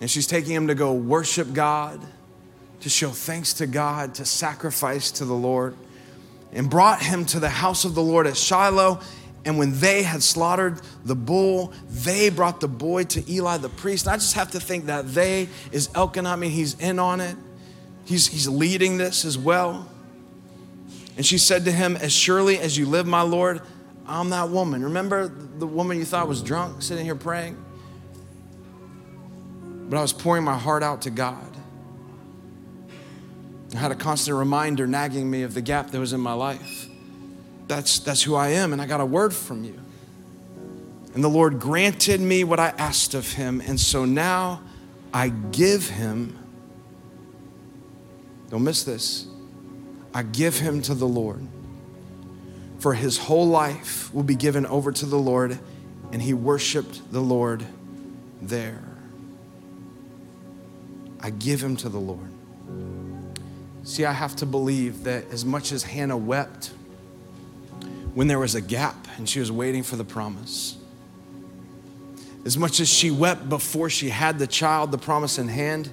And 0.00 0.10
she's 0.10 0.26
taking 0.26 0.52
him 0.52 0.68
to 0.68 0.74
go 0.74 0.92
worship 0.92 1.52
God, 1.52 2.00
to 2.80 2.88
show 2.88 3.10
thanks 3.10 3.54
to 3.54 3.66
God, 3.66 4.14
to 4.16 4.24
sacrifice 4.24 5.10
to 5.12 5.24
the 5.24 5.34
Lord, 5.34 5.74
and 6.52 6.68
brought 6.68 7.02
him 7.02 7.24
to 7.26 7.40
the 7.40 7.48
house 7.48 7.84
of 7.84 7.94
the 7.94 8.02
Lord 8.02 8.26
at 8.26 8.36
Shiloh. 8.36 9.00
And 9.44 9.58
when 9.58 9.78
they 9.80 10.02
had 10.02 10.22
slaughtered 10.22 10.80
the 11.04 11.14
bull, 11.14 11.72
they 11.88 12.28
brought 12.28 12.60
the 12.60 12.68
boy 12.68 13.04
to 13.04 13.32
Eli 13.32 13.56
the 13.56 13.68
priest. 13.68 14.06
And 14.06 14.12
I 14.12 14.16
just 14.16 14.34
have 14.34 14.50
to 14.50 14.60
think 14.60 14.86
that 14.86 15.08
they 15.14 15.48
is 15.72 15.88
Elkanah. 15.94 16.30
I 16.30 16.36
mean, 16.36 16.50
he's 16.50 16.78
in 16.78 16.98
on 16.98 17.20
it, 17.20 17.36
he's, 18.04 18.26
he's 18.26 18.46
leading 18.46 18.98
this 18.98 19.24
as 19.24 19.38
well. 19.38 19.88
And 21.18 21.26
she 21.26 21.36
said 21.36 21.66
to 21.66 21.72
him, 21.72 21.96
As 21.96 22.12
surely 22.12 22.58
as 22.58 22.78
you 22.78 22.86
live, 22.86 23.06
my 23.06 23.20
Lord, 23.20 23.60
I'm 24.06 24.30
that 24.30 24.48
woman. 24.48 24.82
Remember 24.82 25.28
the 25.28 25.66
woman 25.66 25.98
you 25.98 26.06
thought 26.06 26.26
was 26.28 26.42
drunk 26.42 26.80
sitting 26.80 27.04
here 27.04 27.14
praying? 27.14 27.62
but 29.88 29.96
I 29.96 30.02
was 30.02 30.12
pouring 30.12 30.44
my 30.44 30.56
heart 30.56 30.82
out 30.82 31.02
to 31.02 31.10
God. 31.10 31.44
I 33.74 33.78
had 33.78 33.90
a 33.90 33.94
constant 33.94 34.36
reminder 34.36 34.86
nagging 34.86 35.30
me 35.30 35.42
of 35.42 35.54
the 35.54 35.62
gap 35.62 35.90
that 35.90 35.98
was 35.98 36.12
in 36.12 36.20
my 36.20 36.34
life. 36.34 36.86
That's, 37.68 37.98
that's 37.98 38.22
who 38.22 38.34
I 38.34 38.48
am, 38.48 38.72
and 38.72 38.82
I 38.82 38.86
got 38.86 39.00
a 39.00 39.06
word 39.06 39.34
from 39.34 39.64
you. 39.64 39.78
And 41.14 41.24
the 41.24 41.28
Lord 41.28 41.58
granted 41.58 42.20
me 42.20 42.44
what 42.44 42.60
I 42.60 42.68
asked 42.78 43.14
of 43.14 43.32
him, 43.32 43.62
and 43.66 43.80
so 43.80 44.04
now 44.04 44.62
I 45.12 45.30
give 45.30 45.88
him, 45.88 46.38
don't 48.50 48.64
miss 48.64 48.84
this, 48.84 49.26
I 50.14 50.22
give 50.22 50.58
him 50.58 50.82
to 50.82 50.94
the 50.94 51.06
Lord. 51.06 51.46
For 52.78 52.94
his 52.94 53.18
whole 53.18 53.46
life 53.46 54.12
will 54.14 54.22
be 54.22 54.36
given 54.36 54.64
over 54.66 54.92
to 54.92 55.06
the 55.06 55.18
Lord, 55.18 55.58
and 56.12 56.22
he 56.22 56.32
worshiped 56.32 57.12
the 57.12 57.20
Lord 57.20 57.66
there. 58.40 58.82
I 61.20 61.30
give 61.30 61.62
him 61.62 61.76
to 61.78 61.88
the 61.88 61.98
Lord. 61.98 62.30
See, 63.82 64.04
I 64.04 64.12
have 64.12 64.36
to 64.36 64.46
believe 64.46 65.04
that 65.04 65.30
as 65.32 65.44
much 65.44 65.72
as 65.72 65.82
Hannah 65.82 66.16
wept 66.16 66.72
when 68.14 68.28
there 68.28 68.38
was 68.38 68.54
a 68.54 68.60
gap 68.60 69.08
and 69.16 69.28
she 69.28 69.40
was 69.40 69.50
waiting 69.50 69.82
for 69.82 69.96
the 69.96 70.04
promise, 70.04 70.76
as 72.44 72.56
much 72.56 72.80
as 72.80 72.88
she 72.88 73.10
wept 73.10 73.48
before 73.48 73.90
she 73.90 74.10
had 74.10 74.38
the 74.38 74.46
child, 74.46 74.92
the 74.92 74.98
promise 74.98 75.38
in 75.38 75.48
hand, 75.48 75.90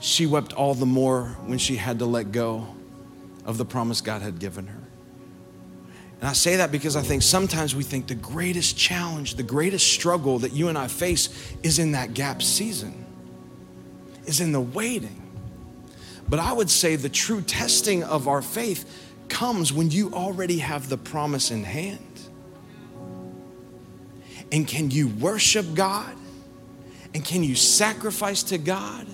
she 0.00 0.26
wept 0.26 0.52
all 0.52 0.74
the 0.74 0.86
more 0.86 1.36
when 1.46 1.58
she 1.58 1.76
had 1.76 1.98
to 2.00 2.04
let 2.04 2.32
go 2.32 2.66
of 3.44 3.58
the 3.58 3.64
promise 3.64 4.00
God 4.00 4.22
had 4.22 4.38
given 4.38 4.66
her. 4.66 4.82
And 6.20 6.28
I 6.28 6.34
say 6.34 6.56
that 6.56 6.70
because 6.70 6.94
I 6.94 7.02
think 7.02 7.22
sometimes 7.22 7.74
we 7.74 7.82
think 7.82 8.06
the 8.06 8.14
greatest 8.14 8.76
challenge, 8.76 9.34
the 9.34 9.42
greatest 9.42 9.92
struggle 9.92 10.38
that 10.40 10.52
you 10.52 10.68
and 10.68 10.78
I 10.78 10.86
face 10.86 11.52
is 11.64 11.80
in 11.80 11.92
that 11.92 12.14
gap 12.14 12.42
season, 12.42 13.04
is 14.24 14.40
in 14.40 14.52
the 14.52 14.60
waiting. 14.60 15.20
But 16.28 16.38
I 16.38 16.52
would 16.52 16.70
say 16.70 16.94
the 16.94 17.08
true 17.08 17.42
testing 17.42 18.04
of 18.04 18.28
our 18.28 18.40
faith 18.40 18.88
comes 19.28 19.72
when 19.72 19.90
you 19.90 20.12
already 20.14 20.58
have 20.58 20.88
the 20.88 20.96
promise 20.96 21.50
in 21.50 21.64
hand. 21.64 21.98
And 24.52 24.68
can 24.68 24.90
you 24.90 25.08
worship 25.08 25.74
God? 25.74 26.14
And 27.14 27.24
can 27.24 27.42
you 27.42 27.56
sacrifice 27.56 28.42
to 28.44 28.58
God? 28.58 29.06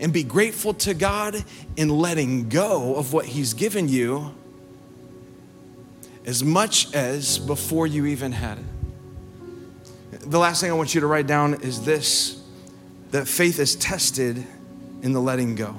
And 0.00 0.12
be 0.12 0.22
grateful 0.22 0.74
to 0.74 0.94
God 0.94 1.44
in 1.76 1.88
letting 1.88 2.48
go 2.48 2.94
of 2.94 3.12
what 3.12 3.26
He's 3.26 3.54
given 3.54 3.88
you 3.88 4.34
as 6.24 6.44
much 6.44 6.94
as 6.94 7.38
before 7.38 7.86
you 7.86 8.06
even 8.06 8.32
had 8.32 8.58
it. 8.58 10.20
The 10.30 10.38
last 10.38 10.60
thing 10.60 10.70
I 10.70 10.74
want 10.74 10.94
you 10.94 11.00
to 11.00 11.06
write 11.06 11.26
down 11.26 11.54
is 11.62 11.84
this 11.84 12.42
that 13.10 13.26
faith 13.26 13.58
is 13.58 13.74
tested 13.76 14.46
in 15.02 15.12
the 15.12 15.20
letting 15.20 15.54
go. 15.54 15.74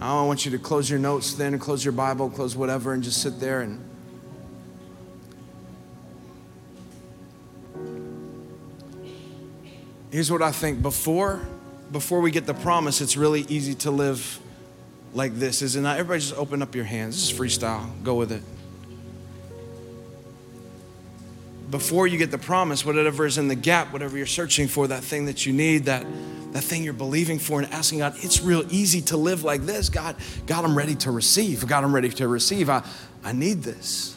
I 0.00 0.22
want 0.24 0.44
you 0.44 0.50
to 0.50 0.58
close 0.58 0.90
your 0.90 0.98
notes 0.98 1.34
then 1.34 1.58
close 1.58 1.84
your 1.84 1.92
Bible, 1.92 2.28
close 2.28 2.56
whatever, 2.56 2.92
and 2.92 3.02
just 3.02 3.22
sit 3.22 3.40
there 3.40 3.60
and 3.60 3.82
Here's 10.10 10.30
what 10.30 10.40
I 10.40 10.50
think 10.50 10.80
before 10.80 11.46
before 11.92 12.20
we 12.20 12.30
get 12.30 12.46
the 12.46 12.54
promise, 12.54 13.00
it's 13.00 13.16
really 13.16 13.42
easy 13.42 13.74
to 13.74 13.90
live 13.90 14.40
like 15.14 15.34
this, 15.36 15.62
is 15.62 15.76
it 15.76 15.80
not? 15.80 15.98
Everybody 15.98 16.20
just 16.20 16.34
open 16.34 16.62
up 16.62 16.74
your 16.74 16.84
hands. 16.84 17.16
This 17.16 17.32
is 17.32 17.38
freestyle. 17.38 17.88
Go 18.02 18.14
with 18.14 18.32
it. 18.32 18.42
Before 21.70 22.06
you 22.06 22.18
get 22.18 22.30
the 22.30 22.38
promise, 22.38 22.84
whatever 22.84 23.26
is 23.26 23.38
in 23.38 23.48
the 23.48 23.54
gap, 23.54 23.92
whatever 23.92 24.16
you're 24.16 24.26
searching 24.26 24.68
for, 24.68 24.86
that 24.86 25.02
thing 25.02 25.26
that 25.26 25.46
you 25.46 25.52
need, 25.52 25.86
that, 25.86 26.06
that 26.52 26.62
thing 26.62 26.84
you're 26.84 26.92
believing 26.92 27.38
for 27.38 27.60
and 27.60 27.72
asking 27.72 28.00
God, 28.00 28.14
it's 28.18 28.40
real 28.40 28.64
easy 28.70 29.00
to 29.02 29.16
live 29.16 29.42
like 29.42 29.62
this. 29.62 29.88
God, 29.88 30.16
God, 30.46 30.64
I'm 30.64 30.76
ready 30.76 30.94
to 30.96 31.10
receive. 31.10 31.66
God, 31.66 31.82
I'm 31.82 31.94
ready 31.94 32.10
to 32.10 32.28
receive. 32.28 32.70
I, 32.70 32.84
I 33.24 33.32
need 33.32 33.62
this. 33.62 34.16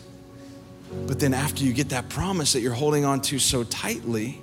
But 1.08 1.20
then 1.20 1.34
after 1.34 1.64
you 1.64 1.74
get 1.74 1.90
that 1.90 2.10
promise 2.10 2.54
that 2.54 2.62
you're 2.62 2.74
holding 2.74 3.06
on 3.06 3.22
to 3.22 3.40
so 3.40 3.64
tightly, 3.64 4.42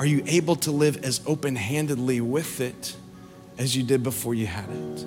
are 0.00 0.06
you 0.06 0.22
able 0.26 0.56
to 0.56 0.70
live 0.70 1.04
as 1.04 1.20
open 1.26 1.54
handedly 1.54 2.22
with 2.22 2.62
it 2.62 2.96
as 3.58 3.76
you 3.76 3.82
did 3.82 4.02
before 4.02 4.34
you 4.34 4.46
had 4.46 4.70
it? 4.70 5.06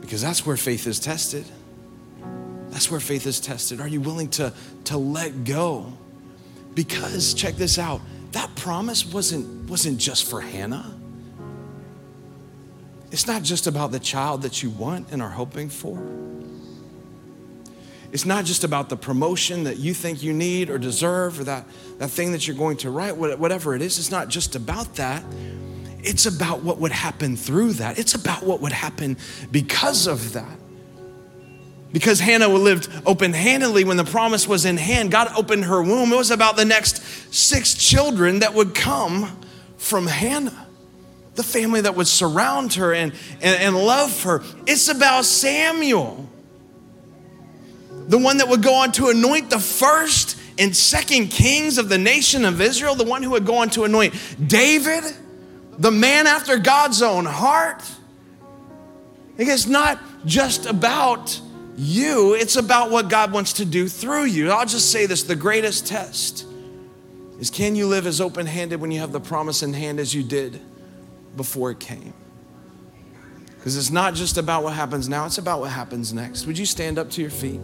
Because 0.00 0.22
that's 0.22 0.46
where 0.46 0.56
faith 0.56 0.86
is 0.86 1.00
tested. 1.00 1.44
That's 2.70 2.92
where 2.92 3.00
faith 3.00 3.26
is 3.26 3.40
tested. 3.40 3.80
Are 3.80 3.88
you 3.88 4.00
willing 4.00 4.28
to, 4.30 4.52
to 4.84 4.96
let 4.96 5.42
go? 5.42 5.92
Because, 6.74 7.34
check 7.34 7.56
this 7.56 7.80
out, 7.80 8.00
that 8.30 8.54
promise 8.54 9.04
wasn't, 9.04 9.68
wasn't 9.68 9.98
just 9.98 10.30
for 10.30 10.40
Hannah. 10.40 10.94
It's 13.10 13.26
not 13.26 13.42
just 13.42 13.66
about 13.66 13.90
the 13.90 13.98
child 13.98 14.42
that 14.42 14.62
you 14.62 14.70
want 14.70 15.10
and 15.10 15.20
are 15.20 15.30
hoping 15.30 15.68
for. 15.68 16.00
It's 18.14 18.24
not 18.24 18.44
just 18.44 18.62
about 18.62 18.90
the 18.90 18.96
promotion 18.96 19.64
that 19.64 19.78
you 19.78 19.92
think 19.92 20.22
you 20.22 20.32
need 20.32 20.70
or 20.70 20.78
deserve 20.78 21.40
or 21.40 21.44
that, 21.44 21.66
that 21.98 22.10
thing 22.10 22.30
that 22.30 22.46
you're 22.46 22.56
going 22.56 22.76
to 22.76 22.90
write, 22.90 23.16
whatever 23.16 23.74
it 23.74 23.82
is. 23.82 23.98
It's 23.98 24.12
not 24.12 24.28
just 24.28 24.54
about 24.54 24.94
that. 24.94 25.24
It's 25.98 26.24
about 26.24 26.62
what 26.62 26.78
would 26.78 26.92
happen 26.92 27.34
through 27.36 27.72
that. 27.72 27.98
It's 27.98 28.14
about 28.14 28.44
what 28.44 28.60
would 28.60 28.70
happen 28.70 29.16
because 29.50 30.06
of 30.06 30.34
that. 30.34 30.56
Because 31.92 32.20
Hannah 32.20 32.46
lived 32.46 32.88
open 33.04 33.32
handedly 33.32 33.82
when 33.82 33.96
the 33.96 34.04
promise 34.04 34.46
was 34.46 34.64
in 34.64 34.76
hand, 34.76 35.10
God 35.10 35.32
opened 35.36 35.64
her 35.64 35.82
womb. 35.82 36.12
It 36.12 36.16
was 36.16 36.30
about 36.30 36.54
the 36.56 36.64
next 36.64 37.02
six 37.34 37.74
children 37.74 38.38
that 38.38 38.54
would 38.54 38.76
come 38.76 39.40
from 39.76 40.06
Hannah, 40.06 40.68
the 41.34 41.42
family 41.42 41.80
that 41.80 41.96
would 41.96 42.06
surround 42.06 42.74
her 42.74 42.94
and, 42.94 43.12
and, 43.42 43.60
and 43.60 43.76
love 43.76 44.22
her. 44.22 44.44
It's 44.68 44.88
about 44.88 45.24
Samuel 45.24 46.30
the 48.08 48.18
one 48.18 48.38
that 48.38 48.48
would 48.48 48.62
go 48.62 48.74
on 48.74 48.92
to 48.92 49.08
anoint 49.08 49.50
the 49.50 49.58
first 49.58 50.38
and 50.58 50.74
second 50.74 51.28
kings 51.28 51.78
of 51.78 51.88
the 51.88 51.98
nation 51.98 52.44
of 52.44 52.60
Israel, 52.60 52.94
the 52.94 53.04
one 53.04 53.22
who 53.22 53.30
would 53.30 53.46
go 53.46 53.56
on 53.56 53.70
to 53.70 53.84
anoint 53.84 54.14
David, 54.46 55.04
the 55.78 55.90
man 55.90 56.26
after 56.26 56.58
God's 56.58 57.02
own 57.02 57.24
heart. 57.24 57.82
It's 59.36 59.66
not 59.66 60.00
just 60.24 60.66
about 60.66 61.40
you, 61.76 62.34
it's 62.34 62.56
about 62.56 62.90
what 62.90 63.08
God 63.08 63.32
wants 63.32 63.54
to 63.54 63.64
do 63.64 63.88
through 63.88 64.24
you. 64.24 64.50
I'll 64.50 64.66
just 64.66 64.90
say 64.92 65.06
this 65.06 65.24
the 65.24 65.34
greatest 65.34 65.86
test 65.86 66.46
is 67.40 67.50
can 67.50 67.74
you 67.74 67.88
live 67.88 68.06
as 68.06 68.20
open 68.20 68.46
handed 68.46 68.80
when 68.80 68.92
you 68.92 69.00
have 69.00 69.12
the 69.12 69.20
promise 69.20 69.62
in 69.62 69.72
hand 69.72 69.98
as 69.98 70.14
you 70.14 70.22
did 70.22 70.60
before 71.36 71.72
it 71.72 71.80
came? 71.80 72.14
Because 73.56 73.76
it's 73.76 73.90
not 73.90 74.14
just 74.14 74.36
about 74.36 74.62
what 74.62 74.74
happens 74.74 75.08
now, 75.08 75.26
it's 75.26 75.38
about 75.38 75.58
what 75.58 75.70
happens 75.70 76.12
next. 76.12 76.46
Would 76.46 76.58
you 76.58 76.66
stand 76.66 76.98
up 76.98 77.10
to 77.10 77.20
your 77.20 77.30
feet? 77.30 77.60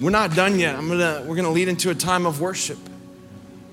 We're 0.00 0.10
not 0.10 0.34
done 0.34 0.58
yet. 0.58 0.76
I'm 0.76 0.88
gonna, 0.88 1.22
we're 1.26 1.36
gonna 1.36 1.50
lead 1.50 1.68
into 1.68 1.90
a 1.90 1.94
time 1.94 2.24
of 2.24 2.40
worship. 2.40 2.78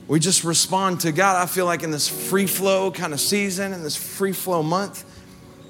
We 0.07 0.19
just 0.19 0.43
respond 0.43 1.01
to 1.01 1.11
God. 1.11 1.41
I 1.41 1.45
feel 1.45 1.65
like 1.65 1.83
in 1.83 1.91
this 1.91 2.07
free 2.07 2.47
flow 2.47 2.91
kind 2.91 3.13
of 3.13 3.19
season, 3.19 3.73
in 3.73 3.83
this 3.83 3.95
free 3.95 4.33
flow 4.33 4.61
month, 4.61 5.05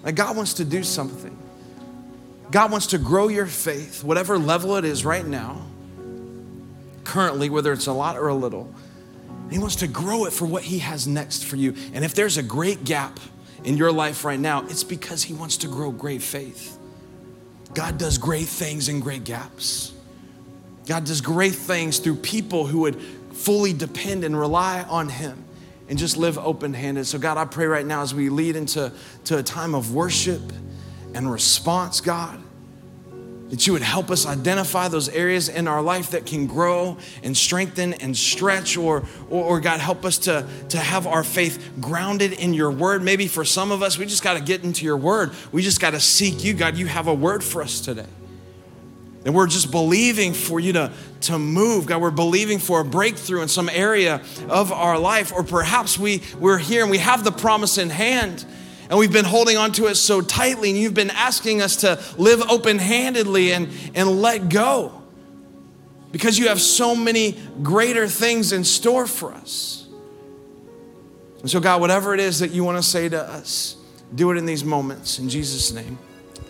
like 0.03 0.15
God 0.15 0.35
wants 0.35 0.55
to 0.55 0.65
do 0.65 0.83
something. 0.83 1.37
God 2.49 2.71
wants 2.71 2.87
to 2.87 2.97
grow 2.97 3.27
your 3.27 3.45
faith, 3.45 4.03
whatever 4.03 4.37
level 4.37 4.77
it 4.77 4.85
is 4.85 5.03
right 5.03 5.25
now, 5.25 5.61
currently, 7.03 7.49
whether 7.49 7.73
it's 7.73 7.87
a 7.87 7.93
lot 7.93 8.15
or 8.17 8.29
a 8.29 8.35
little. 8.35 8.73
He 9.49 9.59
wants 9.59 9.77
to 9.77 9.87
grow 9.87 10.25
it 10.25 10.33
for 10.33 10.45
what 10.45 10.63
He 10.63 10.79
has 10.79 11.07
next 11.07 11.45
for 11.45 11.55
you. 11.55 11.75
And 11.93 12.05
if 12.05 12.13
there's 12.13 12.37
a 12.37 12.43
great 12.43 12.83
gap 12.83 13.19
in 13.63 13.75
your 13.77 13.91
life 13.91 14.23
right 14.23 14.39
now, 14.39 14.63
it's 14.67 14.83
because 14.83 15.23
He 15.23 15.33
wants 15.33 15.57
to 15.57 15.67
grow 15.67 15.91
great 15.91 16.21
faith. 16.21 16.77
God 17.73 17.97
does 17.97 18.17
great 18.17 18.47
things 18.47 18.87
in 18.87 18.99
great 18.99 19.23
gaps. 19.23 19.93
God 20.87 21.05
does 21.05 21.21
great 21.21 21.55
things 21.55 21.99
through 21.99 22.15
people 22.15 22.65
who 22.65 22.79
would 22.81 23.01
fully 23.33 23.73
depend 23.73 24.23
and 24.23 24.37
rely 24.37 24.83
on 24.83 25.09
Him 25.09 25.43
and 25.89 25.97
just 25.97 26.17
live 26.17 26.37
open 26.37 26.73
handed. 26.73 27.05
So, 27.05 27.19
God, 27.19 27.37
I 27.37 27.45
pray 27.45 27.65
right 27.65 27.85
now 27.85 28.01
as 28.01 28.13
we 28.13 28.29
lead 28.29 28.55
into 28.55 28.91
to 29.25 29.37
a 29.37 29.43
time 29.43 29.75
of 29.75 29.93
worship 29.93 30.41
and 31.13 31.31
response, 31.31 32.01
God, 32.01 32.41
that 33.49 33.65
you 33.65 33.73
would 33.73 33.81
help 33.81 34.11
us 34.11 34.25
identify 34.25 34.89
those 34.89 35.07
areas 35.09 35.47
in 35.47 35.67
our 35.67 35.81
life 35.81 36.11
that 36.11 36.25
can 36.25 36.47
grow 36.47 36.97
and 37.23 37.35
strengthen 37.35 37.93
and 37.93 38.15
stretch, 38.15 38.75
or, 38.75 39.03
or, 39.29 39.43
or, 39.43 39.59
God, 39.61 39.79
help 39.79 40.03
us 40.03 40.17
to, 40.19 40.45
to 40.69 40.77
have 40.77 41.07
our 41.07 41.23
faith 41.23 41.71
grounded 41.79 42.33
in 42.33 42.53
your 42.53 42.71
word. 42.71 43.03
Maybe 43.03 43.27
for 43.27 43.45
some 43.45 43.71
of 43.71 43.81
us, 43.81 43.97
we 43.97 44.05
just 44.05 44.23
got 44.23 44.33
to 44.33 44.43
get 44.43 44.63
into 44.63 44.83
your 44.83 44.97
word. 44.97 45.31
We 45.51 45.61
just 45.61 45.79
got 45.79 45.91
to 45.91 45.99
seek 45.99 46.43
you. 46.43 46.53
God, 46.53 46.75
you 46.75 46.87
have 46.87 47.07
a 47.07 47.13
word 47.13 47.43
for 47.43 47.61
us 47.61 47.79
today. 47.79 48.05
And 49.27 49.35
we're 49.35 49.47
just 49.47 49.71
believing 49.71 50.33
for 50.33 50.57
you 50.57 50.71
to, 50.73 50.91
to 51.21 51.37
move. 51.37 51.85
God, 51.85 52.01
we're 52.01 52.11
believing 52.11 52.59
for 52.59 52.79
a 52.79 52.85
breakthrough 52.85 53.41
in 53.41 53.49
some 53.49 53.67
area 53.67 54.21
of 54.47 54.71
our 54.71 54.97
life. 54.97 55.33
Or 55.33 55.43
perhaps 55.43 55.99
we, 55.99 56.23
we're 56.39 56.57
here 56.57 56.81
and 56.81 56.89
we 56.89 56.99
have 56.99 57.25
the 57.25 57.31
promise 57.33 57.77
in 57.77 57.89
hand 57.89 58.45
and 58.89 58.97
we've 58.97 59.11
been 59.11 59.25
holding 59.25 59.57
on 59.57 59.73
to 59.73 59.87
it 59.87 59.95
so 59.95 60.21
tightly, 60.21 60.69
and 60.69 60.79
you've 60.79 60.93
been 60.93 61.09
asking 61.09 61.61
us 61.61 61.75
to 61.77 62.01
live 62.17 62.41
open 62.49 62.79
handedly 62.79 63.51
and, 63.51 63.67
and 63.93 64.21
let 64.21 64.47
go 64.47 65.01
because 66.13 66.39
you 66.39 66.47
have 66.47 66.61
so 66.61 66.95
many 66.95 67.37
greater 67.61 68.07
things 68.07 68.53
in 68.53 68.63
store 68.63 69.05
for 69.05 69.33
us. 69.33 69.87
And 71.41 71.51
so, 71.51 71.59
God, 71.59 71.81
whatever 71.81 72.13
it 72.13 72.21
is 72.21 72.39
that 72.39 72.51
you 72.51 72.63
want 72.63 72.77
to 72.77 72.83
say 72.83 73.09
to 73.09 73.21
us, 73.21 73.75
do 74.15 74.31
it 74.31 74.37
in 74.37 74.45
these 74.45 74.63
moments. 74.63 75.19
In 75.19 75.27
Jesus' 75.27 75.73
name, 75.73 75.97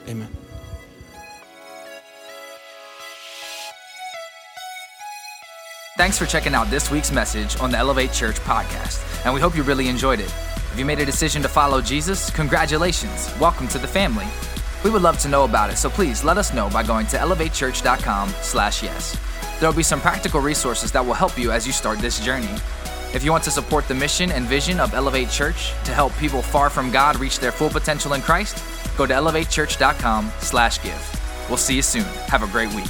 amen. 0.07 0.29
Thanks 5.97 6.15
for 6.15 6.27
checking 6.27 6.53
out 6.53 6.69
this 6.69 6.91
week's 6.91 7.11
message 7.11 7.59
on 7.59 7.71
the 7.71 7.77
Elevate 7.79 8.13
Church 8.13 8.35
podcast, 8.41 9.01
and 9.25 9.33
we 9.33 9.41
hope 9.41 9.55
you 9.55 9.63
really 9.63 9.87
enjoyed 9.87 10.19
it. 10.19 10.31
If 10.71 10.75
you 10.77 10.85
made 10.85 10.99
a 10.99 11.05
decision 11.05 11.41
to 11.41 11.49
follow 11.49 11.81
Jesus, 11.81 12.29
congratulations. 12.29 13.33
Welcome 13.39 13.67
to 13.69 13.79
the 13.79 13.87
family. 13.87 14.27
We 14.83 14.91
would 14.91 15.01
love 15.01 15.17
to 15.21 15.27
know 15.27 15.43
about 15.43 15.71
it, 15.71 15.77
so 15.77 15.89
please 15.89 16.23
let 16.23 16.37
us 16.37 16.53
know 16.53 16.69
by 16.69 16.83
going 16.83 17.07
to 17.07 17.17
elevatechurch.com/yes. 17.17 19.17
There 19.59 19.67
will 19.67 19.75
be 19.75 19.81
some 19.81 19.99
practical 19.99 20.39
resources 20.39 20.91
that 20.91 21.03
will 21.03 21.15
help 21.15 21.35
you 21.35 21.51
as 21.51 21.65
you 21.65 21.73
start 21.73 21.97
this 21.97 22.19
journey. 22.19 22.53
If 23.15 23.23
you 23.23 23.31
want 23.31 23.43
to 23.45 23.51
support 23.51 23.87
the 23.87 23.95
mission 23.95 24.31
and 24.31 24.45
vision 24.45 24.79
of 24.79 24.93
Elevate 24.93 25.31
Church 25.31 25.73
to 25.85 25.95
help 25.95 26.15
people 26.17 26.43
far 26.43 26.69
from 26.69 26.91
God 26.91 27.19
reach 27.19 27.39
their 27.39 27.51
full 27.51 27.71
potential 27.71 28.13
in 28.13 28.21
Christ, 28.21 28.63
go 28.97 29.07
to 29.07 29.15
elevatechurch.com/give. 29.15 31.49
We'll 31.49 31.57
see 31.57 31.75
you 31.75 31.81
soon. 31.81 32.05
Have 32.27 32.43
a 32.43 32.47
great 32.47 32.71
week. 32.75 32.85